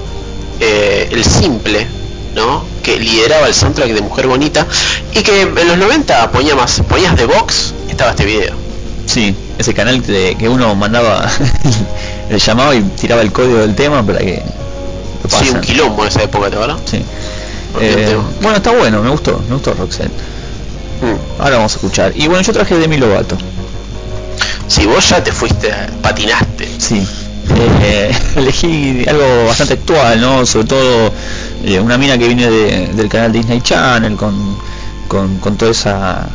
[0.59, 1.87] eh, el simple,
[2.35, 2.63] ¿no?
[2.83, 4.65] Que lideraba el soundtrack de Mujer Bonita
[5.13, 8.53] y que en los 90 ponía más, ponías de box estaba este video.
[9.05, 11.29] Sí, ese canal que, que uno mandaba,
[12.29, 14.41] le llamaba y tiraba el código del tema para que
[15.23, 16.79] lo Sí, un quilombo en esa época, ¿te acuerdas?
[16.85, 17.03] Sí.
[17.81, 20.11] Eh, bueno, está bueno, me gustó, me gustó Roxette.
[21.01, 21.41] Mm.
[21.41, 22.13] Ahora vamos a escuchar.
[22.15, 23.37] Y bueno, yo traje Demi Lovato.
[24.67, 26.67] Si vos ya te fuiste, patinaste.
[26.79, 27.05] Sí.
[27.81, 30.45] Eh, elegí algo bastante actual, ¿no?
[30.45, 31.11] Sobre todo
[31.63, 34.57] eh, una mina que viene de- del canal Disney Channel con,
[35.07, 36.27] con, con toda esa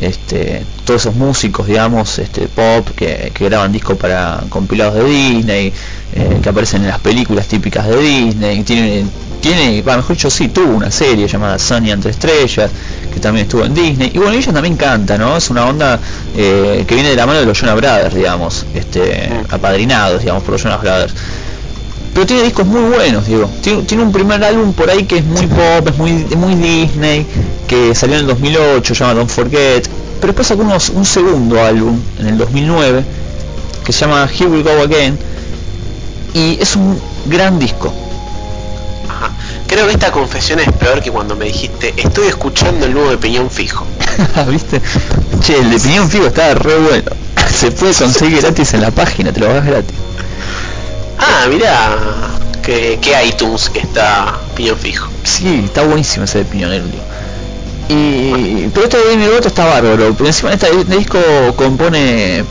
[0.00, 5.72] este, todos esos músicos, digamos, este, pop que, que graban discos para compilados de Disney,
[6.14, 9.04] eh, que aparecen en las películas típicas de Disney, tiene,
[9.40, 12.70] tiene, bueno, mejor dicho, sí, tuvo una serie llamada Sunny entre estrellas,
[13.12, 15.36] que también estuvo en Disney, y bueno, ella también canta, ¿no?
[15.36, 15.98] Es una onda
[16.36, 20.52] eh, que viene de la mano de los Jonas Brothers, digamos, este, apadrinados, digamos, por
[20.52, 21.14] los Jonas Brothers
[22.14, 23.48] pero tiene discos muy buenos, digo.
[23.62, 27.26] Tiene, tiene, un primer álbum por ahí que es muy pop, es muy, muy Disney,
[27.66, 29.88] que salió en el 2008, se llama Don't Forget.
[30.20, 33.02] Pero después sacó unos, un segundo álbum en el 2009
[33.84, 35.18] que se llama Here We Go Again
[36.34, 37.92] y es un gran disco.
[39.08, 39.30] Ajá.
[39.66, 43.18] Creo que esta confesión es peor que cuando me dijiste estoy escuchando el nuevo de
[43.18, 43.86] Piñón Fijo.
[44.48, 44.80] ¿Viste?
[45.40, 47.10] Che, el de Piñón Fijo estaba re bueno.
[47.52, 49.96] Se puede conseguir gratis en la página, te lo bajas gratis.
[51.18, 51.96] Ah, mira,
[52.62, 55.08] que, que iTunes que está piñón fijo.
[55.24, 56.68] Sí, está buenísimo ese de tío.
[57.88, 60.14] Y, pero este de Lovato está bárbaro.
[60.24, 61.18] Encima este, este disco
[61.56, 62.44] compone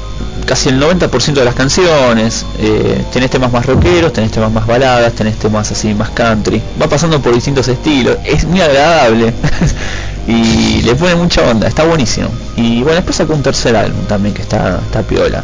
[0.45, 2.45] casi el 90% de las canciones.
[2.59, 6.61] Eh, tenés temas más rockeros, tenés temas más baladas, tenés temas así más country.
[6.81, 8.17] Va pasando por distintos estilos.
[8.25, 9.33] Es muy agradable.
[10.27, 11.67] y le pone mucha onda.
[11.67, 12.29] Está buenísimo.
[12.55, 15.43] Y bueno, después sacó un tercer álbum también que está, está piola.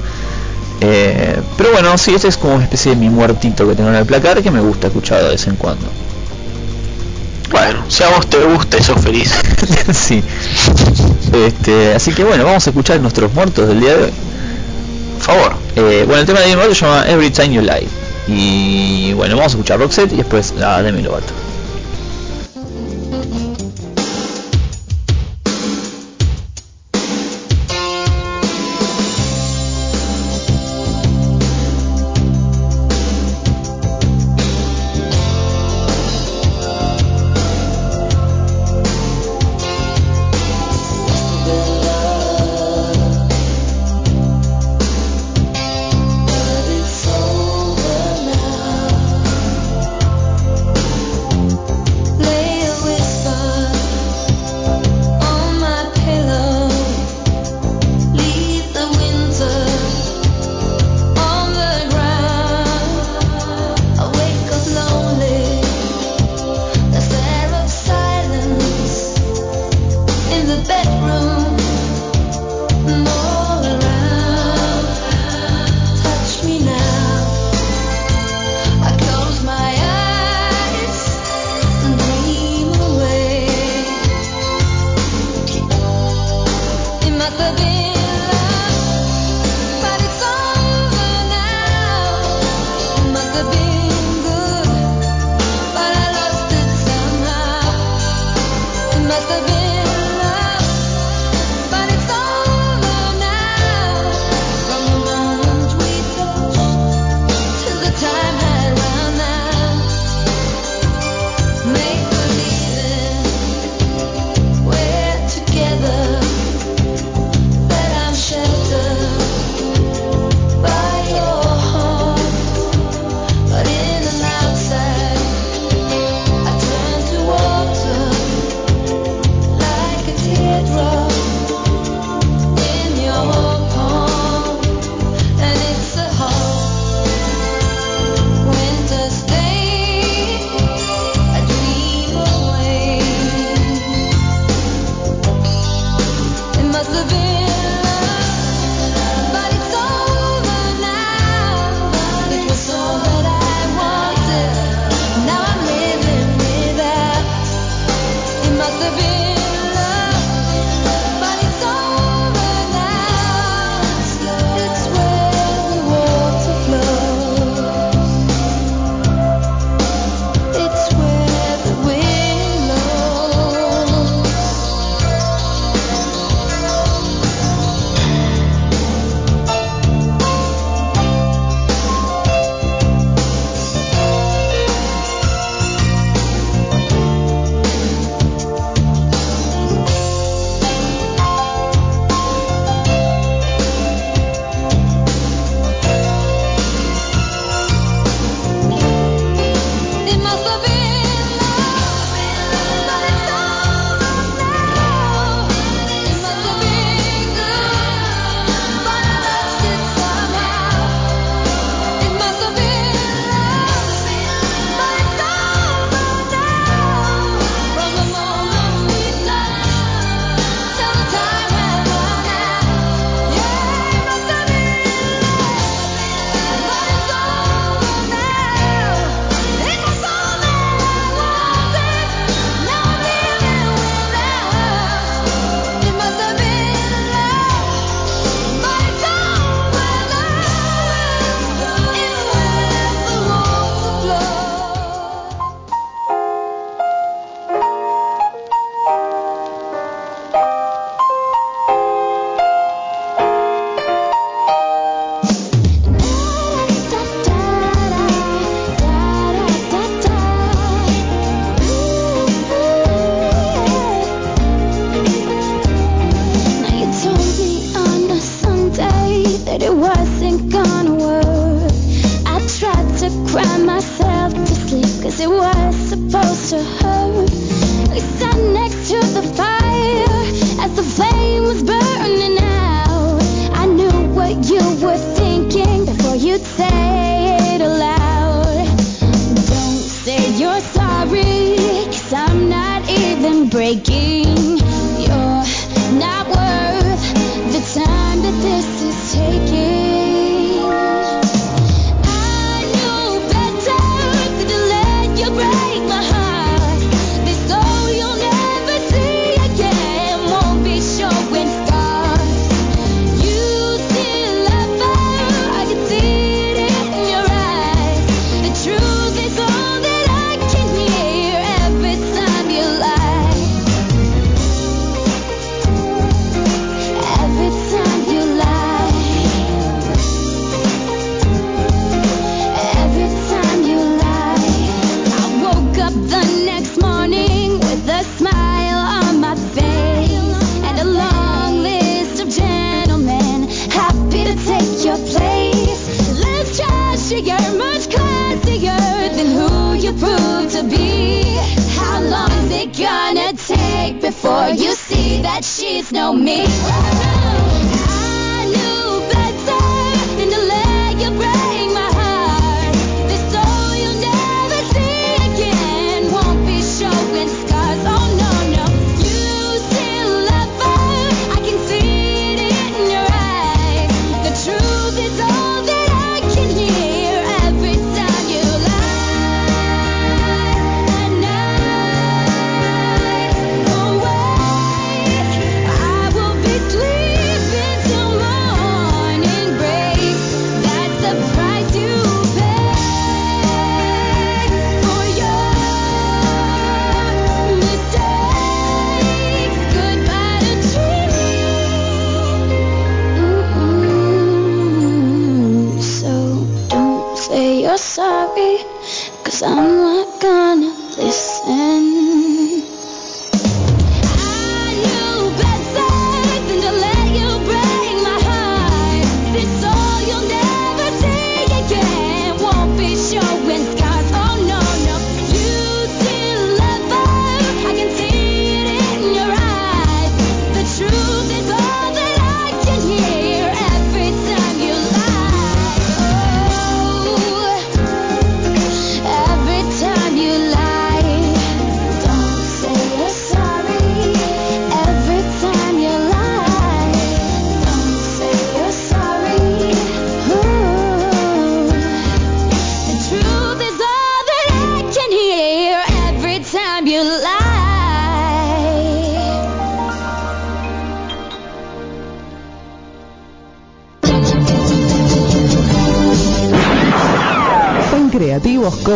[0.80, 3.96] Eh, pero bueno, sí, este es como una especie de mi muertito que tengo en
[3.96, 5.88] el placar que me gusta escuchar de vez en cuando.
[7.52, 9.34] Bueno, si a vos te gusta, sos feliz.
[9.94, 10.24] sí.
[11.34, 14.12] Este, así que bueno, vamos a escuchar nuestros muertos del día de hoy.
[15.18, 15.54] Por favor.
[15.76, 17.88] Eh, bueno, el tema de Demi Lovato se llama Every Time You Lie.
[18.28, 21.34] Y bueno, vamos a escuchar Roxette y después a Demi Lovato.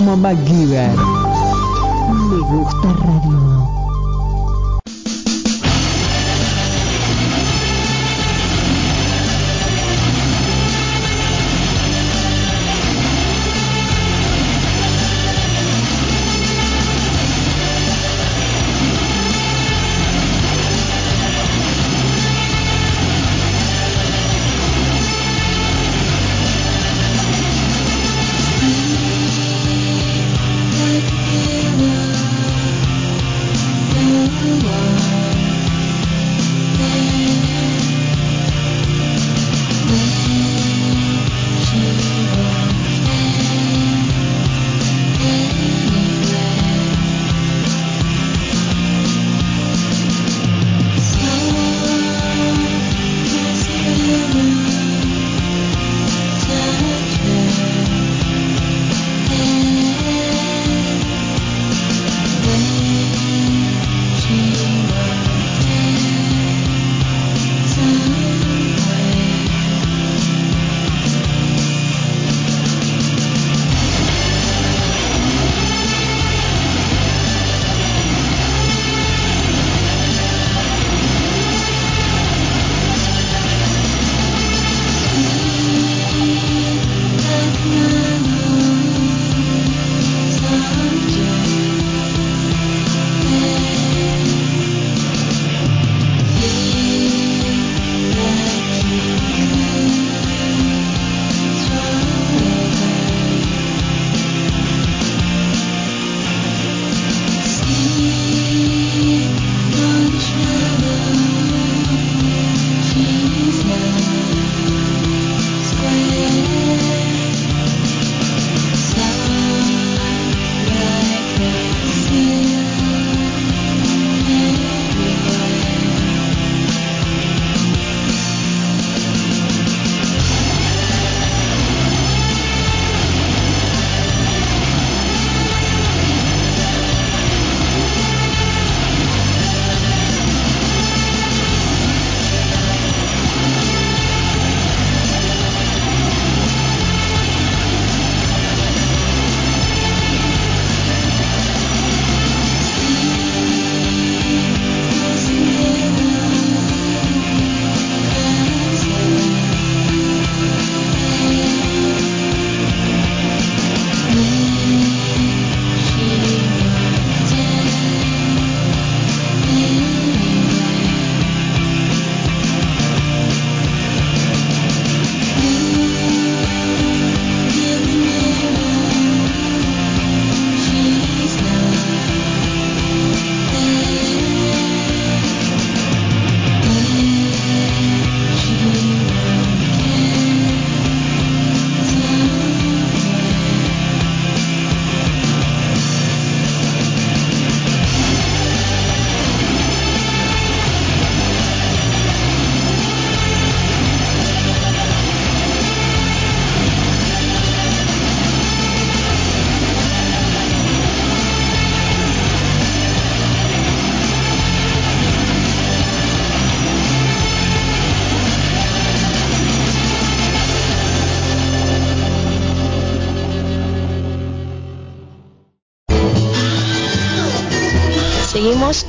[0.03, 1.00] Creativos como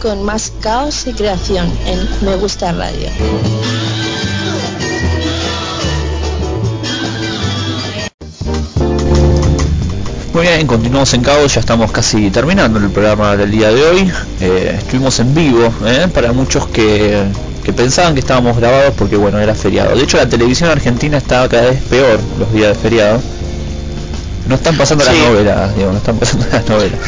[0.02, 3.08] con más caos y creación en Me Gusta Radio.
[10.34, 14.12] Muy bien, continuamos en Caos, ya estamos casi terminando el programa del día de hoy.
[14.40, 16.08] Eh, estuvimos en vivo, ¿eh?
[16.12, 17.22] para muchos que,
[17.62, 19.94] que pensaban que estábamos grabados porque bueno, era feriado.
[19.94, 23.20] De hecho la televisión argentina está cada vez peor los días de feriado.
[24.48, 26.98] No están pasando las novelas, digo, no están pasando las novelas.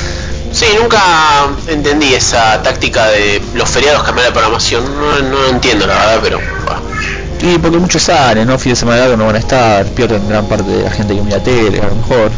[0.55, 1.00] Sí, nunca
[1.66, 4.84] entendí esa táctica de los feriados cambiar la programación.
[4.84, 6.81] No, no entiendo la verdad, pero bueno.
[7.42, 8.57] Y porque muchos salen, ¿no?
[8.57, 11.23] Fin de semana largo no van a estar, pierden gran parte de la gente que
[11.23, 12.31] mira tele, a lo mejor.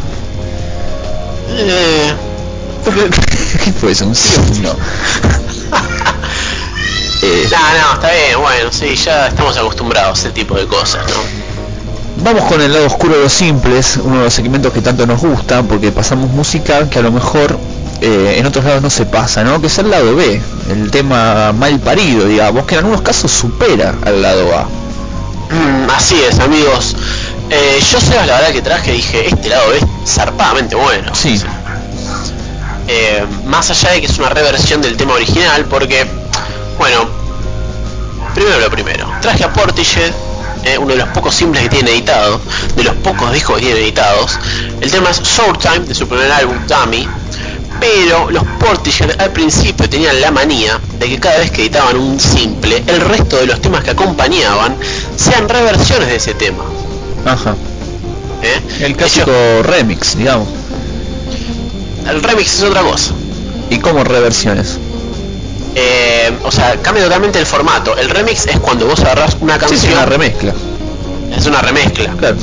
[1.50, 2.14] Eh,
[3.64, 4.06] ¿Qué fue eso?
[4.06, 4.70] ¿Un sí no?
[7.22, 11.02] Eh, no, no, está bien, bueno, sí, ya estamos acostumbrados a ese tipo de cosas,
[11.08, 12.22] ¿no?
[12.22, 15.20] Vamos con el lado oscuro de los simples, uno de los segmentos que tanto nos
[15.22, 17.58] gusta, porque pasamos música que a lo mejor
[18.00, 19.60] eh, en otros lados no se pasa, ¿no?
[19.60, 23.94] Que es el lado B, el tema mal parido, digamos, que en algunos casos supera
[24.05, 24.65] al lado A.
[25.55, 26.97] Mm, así es, amigos.
[27.49, 31.15] Eh, yo sé la verdad que traje, dije, este lado es zarpadamente bueno.
[31.15, 31.41] Sí.
[32.89, 36.07] Eh, más allá de que es una reversión del tema original, porque,
[36.78, 37.07] bueno,
[38.34, 40.12] primero lo primero, traje a Portishead,
[40.65, 42.41] eh, uno de los pocos simples que tiene editado,
[42.75, 44.39] de los pocos discos que tiene editados.
[44.81, 47.08] El tema es Short Time, de su primer álbum, Dummy.
[47.80, 52.18] Pero los Portishead al principio tenían la manía de que cada vez que editaban un
[52.18, 54.76] simple, el resto de los temas que acompañaban
[55.16, 56.64] sean reversiones de ese tema.
[57.24, 57.55] Ajá.
[58.42, 58.84] ¿eh?
[58.84, 59.32] El clásico
[59.62, 60.48] remix, digamos.
[62.08, 63.12] el remix es otra cosa.
[63.70, 64.78] ¿Y cómo reversiones?
[65.74, 67.96] Eh, o sea, cambia totalmente el formato.
[67.96, 70.55] El remix es cuando vos agarrás una canción, sí, una remezcla.
[71.36, 72.12] es una remezcla.
[72.16, 72.36] Claro.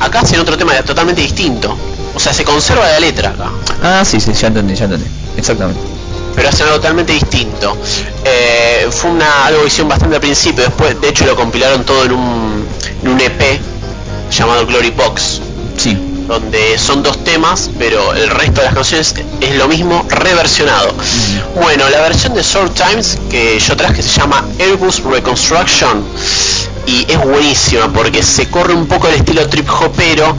[0.00, 1.76] Acá hacen otro tema totalmente distinto.
[2.16, 3.50] O sea, se conserva la letra acá,
[3.82, 5.06] Ah, sí, sí, ya entendí, ya entendí.
[5.36, 5.78] Exactamente.
[6.34, 7.76] pero hacen algo totalmente distinto.
[8.24, 12.04] Eh, fue una algo que hicieron bastante al principio, después de hecho lo compilaron todo
[12.04, 12.66] en un,
[13.02, 13.60] en un EP
[14.30, 15.40] llamado Glory Box,
[15.78, 15.96] Sí.
[16.28, 20.92] donde son dos temas, pero el resto de las canciones es lo mismo reversionado.
[21.54, 26.02] Bueno, la versión de Short Times que yo traje se llama Airbus Reconstruction
[26.86, 30.36] y es buenísima porque se corre un poco el estilo trip hopero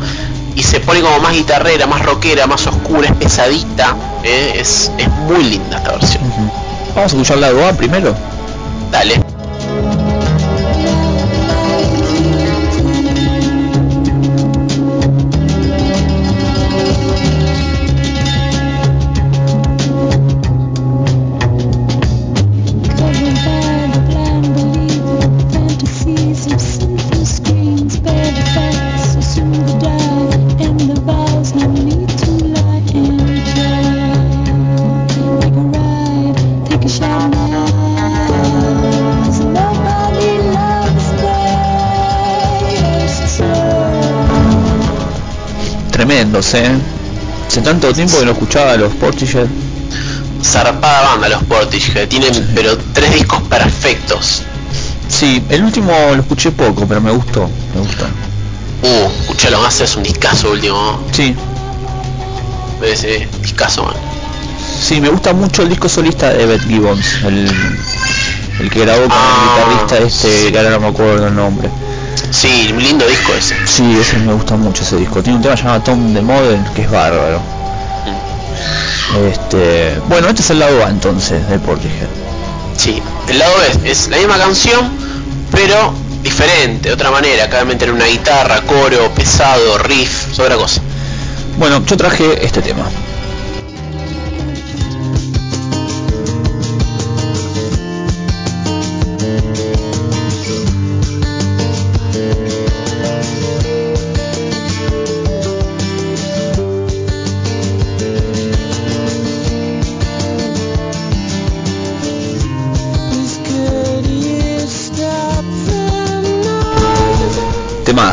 [0.57, 4.53] y se pone como más guitarrera, más rockera, más oscura, es pesadita, ¿eh?
[4.55, 6.23] es, es muy linda esta versión.
[6.95, 8.15] Vamos a escuchar el lado A primero.
[8.91, 9.36] Dale.
[48.07, 49.47] Tiempo que no escuchaba a los Portishead.
[50.43, 54.43] Zarpada banda los Portishead, tienen pero tres discos perfectos.
[55.07, 58.05] Sí, el último lo escuché poco, pero me gustó, me gustó.
[58.83, 60.99] Uh, escuchalo más, es un discazo último.
[61.11, 61.35] Sí,
[62.81, 63.95] Ese discazo, man.
[64.81, 67.49] sí, me gusta mucho el disco solista de Beth Gibbons, el,
[68.59, 70.51] el que grabó con Ah, el guitarrista este, sí.
[70.51, 71.69] que ahora no me acuerdo el nombre.
[72.29, 73.55] Sí, lindo disco ese.
[73.65, 75.23] Sí, ese me gusta mucho ese disco.
[75.23, 77.39] Tiene un tema llamado Tom the Model que es bárbaro.
[79.15, 82.07] Este, bueno, este es el lado A entonces de Portishead.
[82.75, 84.91] Sí, el lado B es la misma canción,
[85.51, 87.45] pero diferente, de otra manera.
[87.45, 90.81] Acá meter una guitarra, coro, pesado, riff, es otra cosa.
[91.57, 92.85] Bueno, yo traje este tema.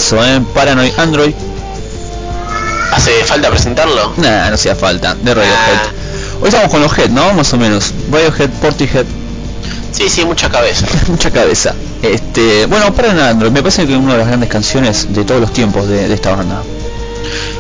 [0.05, 0.41] Temazo, ¿eh?
[0.55, 1.35] Paranoid Android.
[2.93, 4.13] ¿Hace falta presentarlo?
[4.19, 5.15] Nah, no hacía falta.
[5.15, 5.57] De Radiohead.
[5.57, 5.93] Ah.
[6.41, 7.33] Hoy estamos con los Head, ¿no?
[7.33, 7.93] Más o menos.
[8.11, 9.07] Radiohead, Portishead,
[9.93, 10.87] Sí, sí, mucha cabeza.
[11.09, 11.75] mucha cabeza.
[12.03, 13.53] Este, bueno, Paranoid Android.
[13.53, 16.15] Me parece que es una de las grandes canciones de todos los tiempos de, de
[16.15, 16.63] esta banda.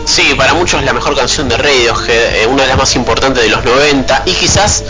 [0.04, 3.42] Sí, para muchos es la mejor canción de Radiohead, eh, una de las más importantes
[3.42, 4.84] de los 90 y quizás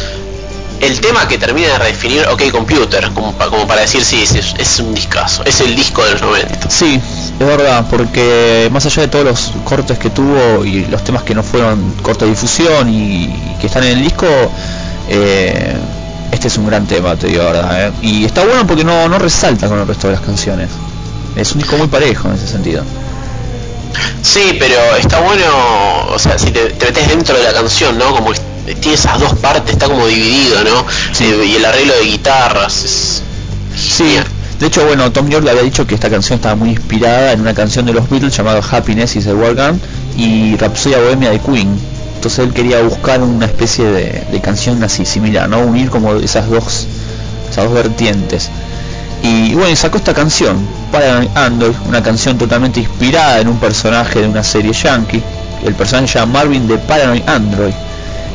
[0.80, 4.34] el tema que termina de redefinir OK Computer, como, pa- como para decir sí, es,
[4.58, 6.68] es un discazo, es el disco de los 90.
[6.70, 7.00] Sí,
[7.40, 11.34] es verdad, porque más allá de todos los cortes que tuvo y los temas que
[11.34, 14.26] no fueron corte de difusión y, que están en el disco,
[15.08, 15.74] eh,
[16.32, 17.86] este es un gran tema, te digo la verdad.
[17.88, 17.92] ¿eh?
[18.02, 20.68] Y está bueno porque no, no resalta con el resto de las canciones.
[21.36, 22.82] Es un disco muy parejo en ese sentido.
[24.22, 25.44] Sí, pero está bueno,
[26.12, 28.10] o sea, si te, te metes dentro de la canción, ¿no?
[28.12, 28.32] Como
[28.64, 30.86] tiene esas dos partes, está como dividido, ¿no?
[31.20, 33.22] Eh, y el arreglo de guitarras es...
[33.76, 34.16] Sí,
[34.58, 37.40] de hecho, bueno, Tom York le había dicho que esta canción estaba muy inspirada en
[37.40, 39.80] una canción de los Beatles llamada Happiness is the War Gun
[40.16, 41.76] y Rhapsody Bohemia de Queen.
[42.14, 45.58] Entonces él quería buscar una especie de, de canción así similar, ¿no?
[45.58, 46.86] Unir como esas dos,
[47.50, 48.48] esas dos vertientes.
[49.22, 50.56] Y bueno, y sacó esta canción,
[50.92, 55.22] Paranoid Android, una canción totalmente inspirada en un personaje de una serie yankee.
[55.64, 57.74] El personaje se llama Marvin de Paranoid Android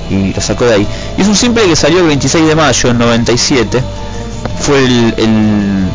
[0.10, 0.88] y lo sacó de ahí.
[1.18, 3.84] Y es un simple que salió el 26 de mayo del 97.
[4.62, 5.90] Fue el, el,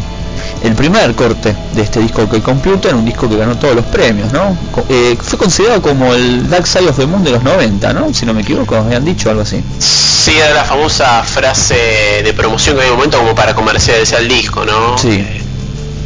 [0.64, 4.32] el primer corte de este disco que Computer, un disco que ganó todos los premios,
[4.32, 4.56] ¿no?
[4.88, 8.12] Eh, fue considerado como el Dark Side of the Moon de los 90, ¿no?
[8.14, 9.62] Si no me equivoco, me han dicho algo así.
[9.78, 14.28] Sí, era la famosa frase de promoción que había un momento como para comercializar el
[14.28, 14.96] disco, ¿no?
[14.96, 15.24] Sí.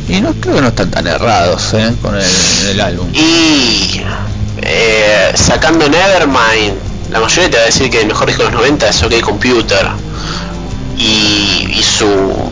[0.09, 1.95] Y no creo que no están tan errados ¿eh?
[2.01, 2.25] con el,
[2.71, 3.09] el álbum.
[3.13, 4.01] Y
[4.63, 6.75] eh, sacando Nevermind,
[7.11, 9.21] la mayoría te va a decir que el mejor disco de los 90 es OK
[9.21, 9.89] Computer.
[10.99, 12.07] Y, y su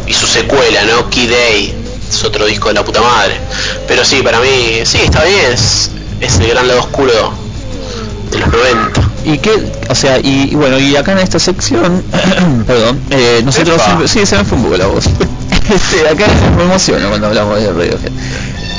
[0.07, 1.11] y su secuela, ¿no?
[1.11, 1.75] Key Day,
[2.09, 3.35] es otro disco de la puta madre.
[3.89, 7.33] Pero sí, para mí, sí, está bien, es, es el gran lado oscuro
[8.31, 9.01] de los 90.
[9.25, 12.05] Y que, o sea, y, y bueno, y acá en esta sección,
[12.67, 15.07] perdón, eh, nosotros siempre, sí, se me fue un poco la voz.
[15.67, 16.27] Este, acá
[16.57, 18.13] me emociono cuando hablamos de Radiohead.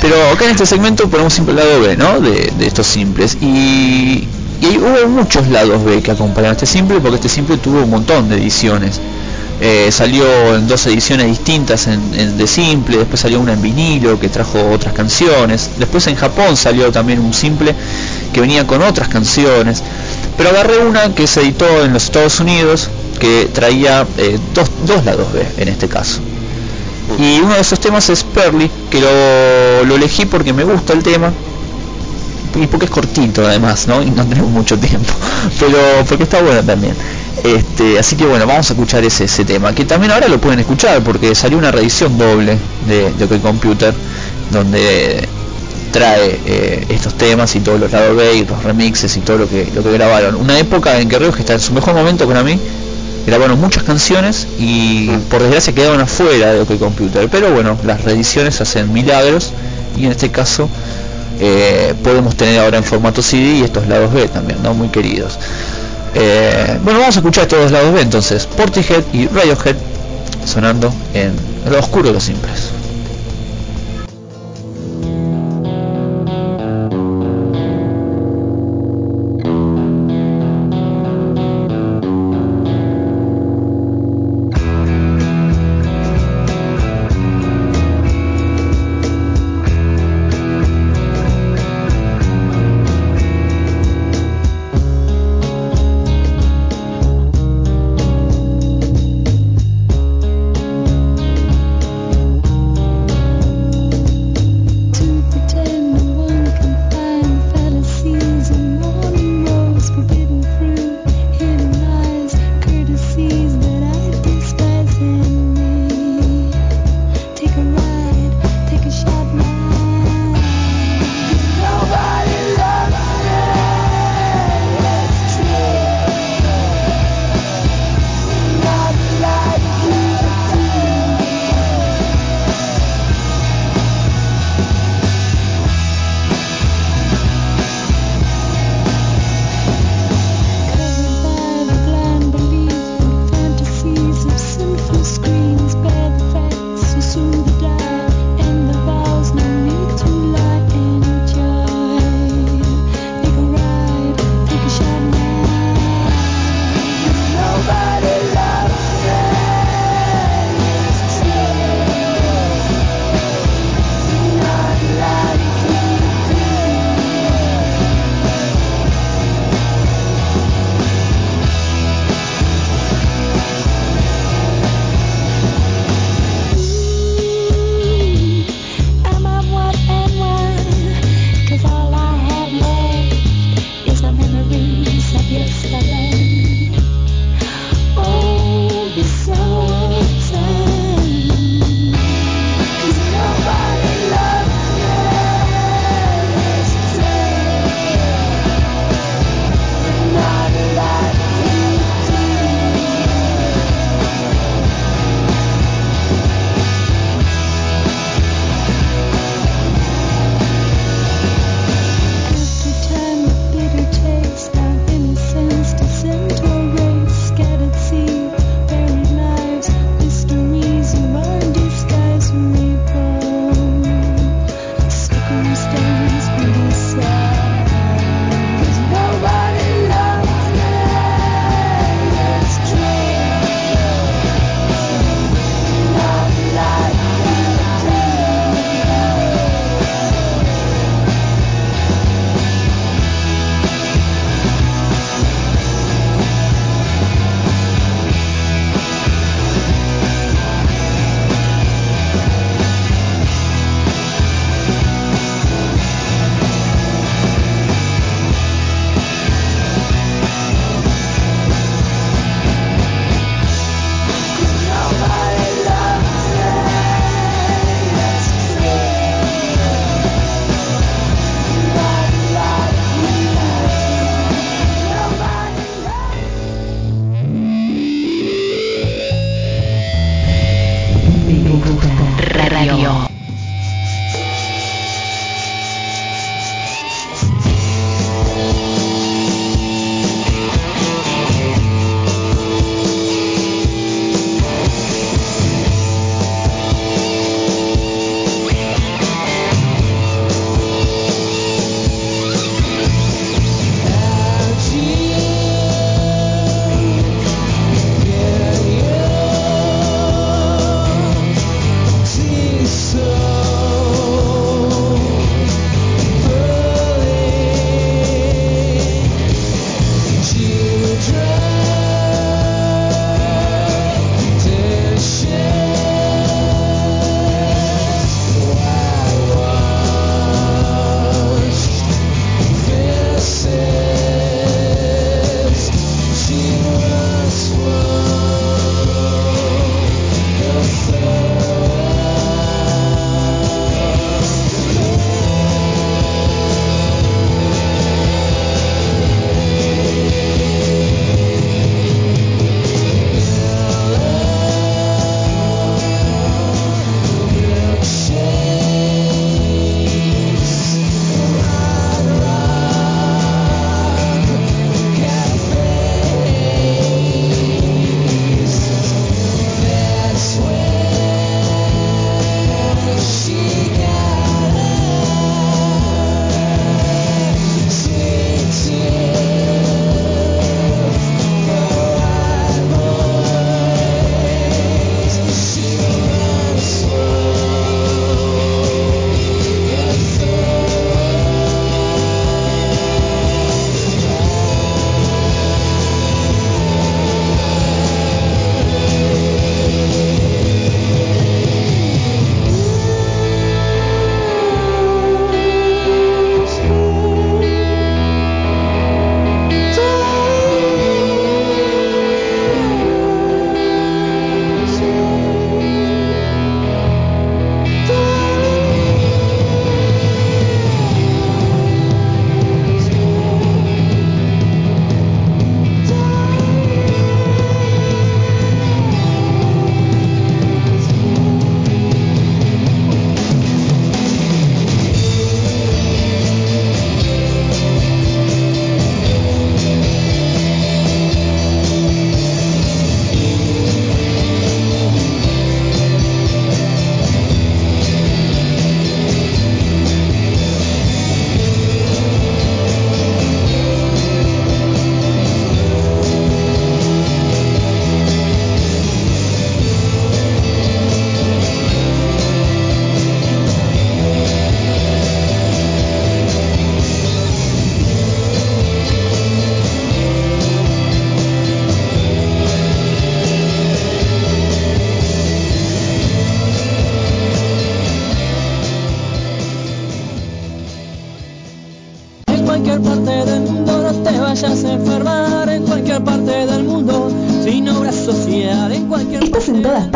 [0.00, 2.18] Pero acá en este segmento ponemos siempre el lado B, ¿no?
[2.18, 3.36] De, de estos simples.
[3.42, 4.26] Y,
[4.60, 8.28] y hubo muchos lados B que acompañaron este simple, porque este simple tuvo un montón
[8.28, 9.00] de ediciones.
[9.60, 14.28] Eh, salió en dos ediciones distintas en, de simple, después salió una en vinilo que
[14.28, 17.74] trajo otras canciones, después en Japón salió también un simple
[18.32, 19.82] que venía con otras canciones,
[20.36, 22.88] pero agarré una que se editó en los Estados Unidos
[23.18, 26.20] que traía eh, dos, dos lados B en este caso.
[27.18, 31.02] Y uno de esos temas es Pearly, que lo, lo elegí porque me gusta el
[31.02, 31.32] tema
[32.54, 34.02] y porque es cortito además, ¿no?
[34.02, 35.12] Y no tenemos mucho tiempo,
[35.60, 35.78] pero
[36.08, 36.94] porque está bueno también.
[37.44, 40.58] Este, así que bueno, vamos a escuchar ese, ese tema, que también ahora lo pueden
[40.58, 43.94] escuchar porque salió una reedición doble de, de OK Computer,
[44.50, 45.28] donde
[45.92, 49.68] trae eh, estos temas y todos los lados B los remixes y todo lo que
[49.74, 50.36] lo que grabaron.
[50.36, 52.58] Una época en que Ríos que está en su mejor momento para mí,
[53.26, 58.60] grabaron muchas canciones y por desgracia quedaron afuera de OK Computer, pero bueno, las reediciones
[58.60, 59.52] hacen milagros
[59.96, 60.68] y en este caso
[61.40, 64.74] eh, podemos tener ahora en formato CD y estos lados B también, ¿no?
[64.74, 65.38] Muy queridos.
[66.14, 69.76] Eh, bueno, vamos a escuchar estos dos lados B entonces, Portishead y Radiohead
[70.44, 71.32] sonando en
[71.70, 72.70] lo oscuro de los simples.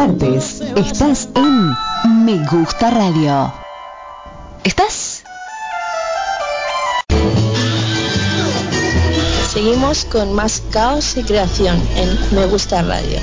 [0.06, 0.60] Partes.
[0.74, 1.70] Estás en
[2.24, 3.52] Me Gusta Radio.
[4.64, 5.22] ¿Estás?
[9.52, 13.20] Seguimos con más caos y creación en Me Gusta Radio.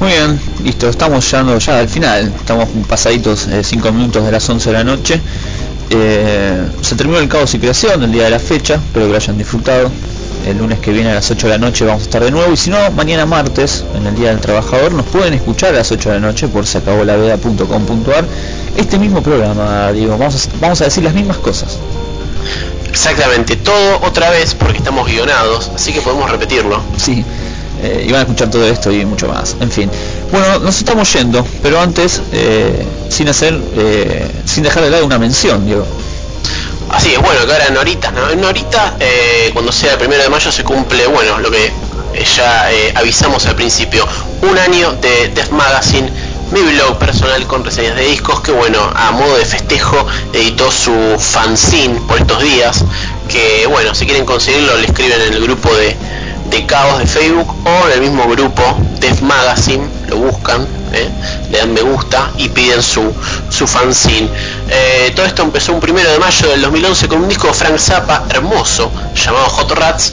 [0.00, 4.70] Muy bien, listo, estamos llegando ya al final, estamos pasaditos 5 minutos de las 11
[4.70, 5.20] de la noche.
[5.98, 9.16] Eh, se terminó el caos y creación del día de la fecha, espero que lo
[9.16, 9.90] hayan disfrutado.
[10.46, 12.52] El lunes que viene a las 8 de la noche vamos a estar de nuevo
[12.52, 15.90] y si no, mañana martes, en el Día del Trabajador, nos pueden escuchar a las
[15.90, 18.24] 8 de la noche por se acabó la veda.com.ar.
[18.76, 21.78] Este mismo programa, digo, vamos a, vamos a decir las mismas cosas.
[22.88, 26.80] Exactamente, todo otra vez porque estamos guionados, así que podemos repetirlo.
[26.96, 27.24] Sí,
[27.82, 29.56] eh, y van a escuchar todo esto y mucho más.
[29.60, 29.90] En fin,
[30.30, 35.18] bueno, nos estamos yendo, pero antes, eh, sin hacer, eh, sin dejar de lado una
[35.18, 35.86] mención, digo.
[36.90, 38.30] Así es, bueno, que ahora en Horitas, ¿no?
[38.30, 41.72] En Horitas, eh, cuando sea el primero de mayo se cumple, bueno, lo que
[42.36, 44.06] ya avisamos al principio,
[44.42, 46.10] un año de Death Magazine,
[46.52, 50.92] mi blog personal con reseñas de discos, que bueno, a modo de festejo editó su
[51.18, 52.84] fanzine por estos días,
[53.28, 55.96] que bueno, si quieren conseguirlo le escriben en el grupo de,
[56.50, 58.62] de Caos de Facebook o en el mismo grupo
[59.00, 61.08] Death Magazine, lo buscan, ¿eh?
[61.50, 63.12] le dan me gusta y piden su,
[63.48, 64.28] su fanzine.
[64.68, 67.78] Eh, todo esto empezó un primero de mayo del 2011 con un disco de Frank
[67.78, 70.12] Zappa hermoso llamado Hot Rats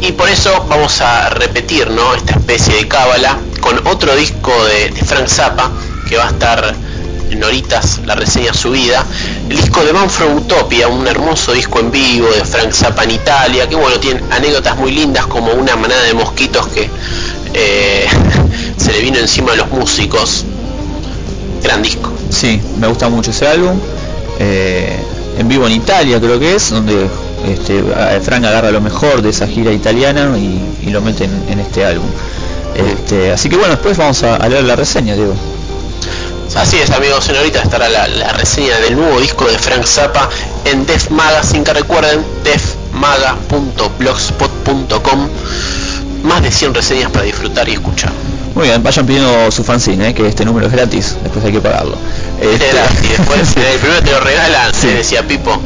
[0.00, 2.14] y Y por eso vamos a repetir ¿no?
[2.14, 5.70] esta especie de cábala con otro disco de, de Frank Zappa
[6.08, 6.74] que va a estar
[7.30, 9.04] en horitas la reseña subida.
[9.48, 13.12] El disco de Man from Utopia, un hermoso disco en vivo de Frank Zappa en
[13.12, 16.90] Italia, que bueno, tiene anécdotas muy lindas como una manada de mosquitos que
[17.54, 18.06] eh,
[18.76, 20.44] se le vino encima a los músicos.
[21.62, 22.12] Gran disco.
[22.30, 23.78] Sí, me gusta mucho ese álbum.
[24.38, 24.98] Eh,
[25.38, 27.06] en vivo en Italia creo que es, donde
[27.46, 27.82] este,
[28.22, 31.84] Frank agarra lo mejor de esa gira italiana y, y lo mete en, en este
[31.84, 32.06] álbum.
[32.74, 35.34] Este, así que bueno, después vamos a, a leer la reseña, Diego.
[36.56, 40.28] Así es, amigos, ahorita estará la, la reseña del nuevo disco de Frank Zappa
[40.64, 45.28] en Def Magazine, que recuerden, defmaga.blogspot.com.
[46.24, 48.10] Más de 100 reseñas para disfrutar y escuchar.
[48.54, 51.60] Muy bien, vayan pidiendo su fanzine, eh, que este número es gratis, después hay que
[51.60, 51.96] pagarlo.
[52.40, 54.80] Este era, y después eh, el primero te lo regalan, Sí.
[54.82, 55.56] se decía Pipo.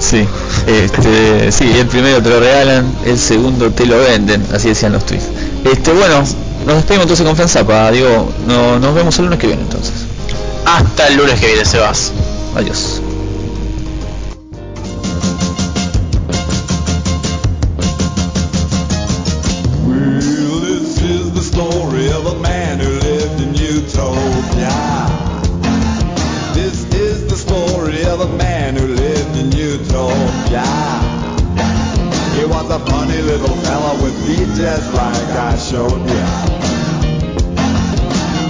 [0.00, 0.26] Sí,
[0.66, 5.04] este, sí, el primero te lo regalan, el segundo te lo venden, así decían los
[5.04, 5.26] tweets.
[5.64, 6.20] Este, bueno,
[6.66, 9.92] nos despedimos entonces con Fanzapa, digo, no, nos vemos el lunes que viene entonces.
[10.66, 12.12] Hasta el lunes que viene, Sebas.
[12.56, 13.02] Adiós.
[19.86, 24.72] Well, this is the story of a man who lived in Utopia.
[26.54, 30.64] This is the story of a man who lived in Utopia.
[32.36, 36.63] He was a funny little fella with feet just like I showed ya.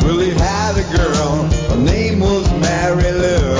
[0.04, 3.54] Well, he had a girl, her name was Mary Lou.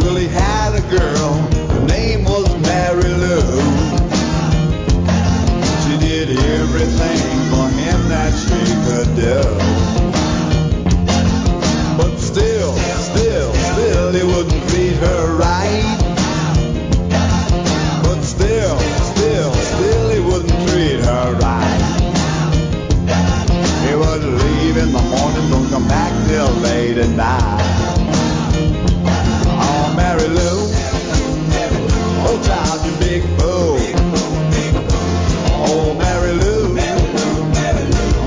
[0.00, 1.32] Well, he had a girl,
[1.74, 3.42] her name was Mary Lou.
[5.82, 9.42] She did everything for him that she could do.
[11.96, 12.74] But still,
[13.10, 15.35] still, still, he wouldn't treat her
[26.94, 27.16] late.
[29.48, 30.70] Oh, Mary Lou,
[32.26, 33.78] oh, child, you big fool.
[35.68, 36.76] Oh, Mary Lou.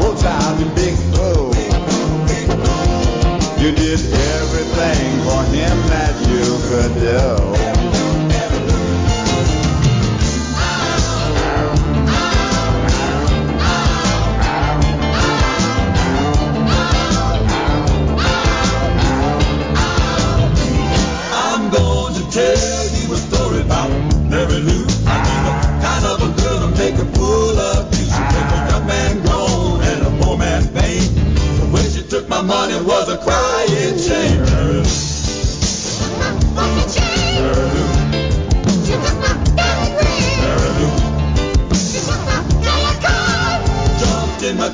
[0.01, 1.53] Oh, child, you big fool.
[3.63, 3.99] You did
[4.39, 7.68] everything for him that you could do.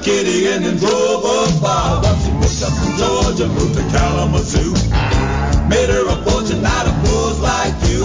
[0.06, 2.04] Kitty and then drove a far.
[2.04, 4.72] Once she picked up from Georgia, moved to Kalamazoo.
[5.68, 8.02] Made her a fortune out of fools like you.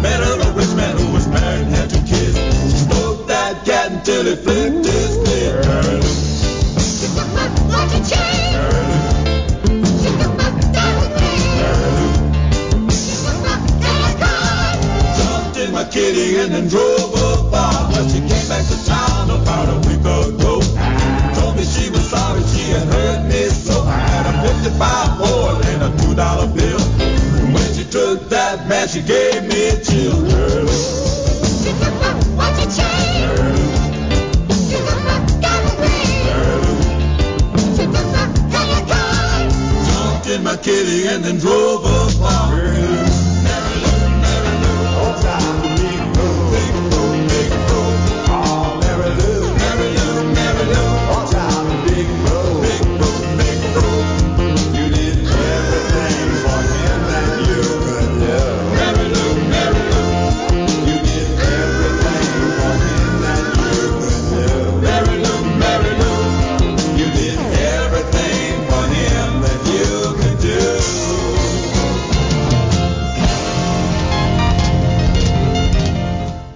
[0.00, 2.32] Met her a rich man who was married and had two kids.
[2.72, 5.66] She smoked that cat until he flipped his lid.
[5.68, 6.16] Mary Lou.
[8.48, 9.28] Mary Lou.
[11.52, 12.12] Mary Lou.
[15.18, 17.07] Jumped in my kitty and then drove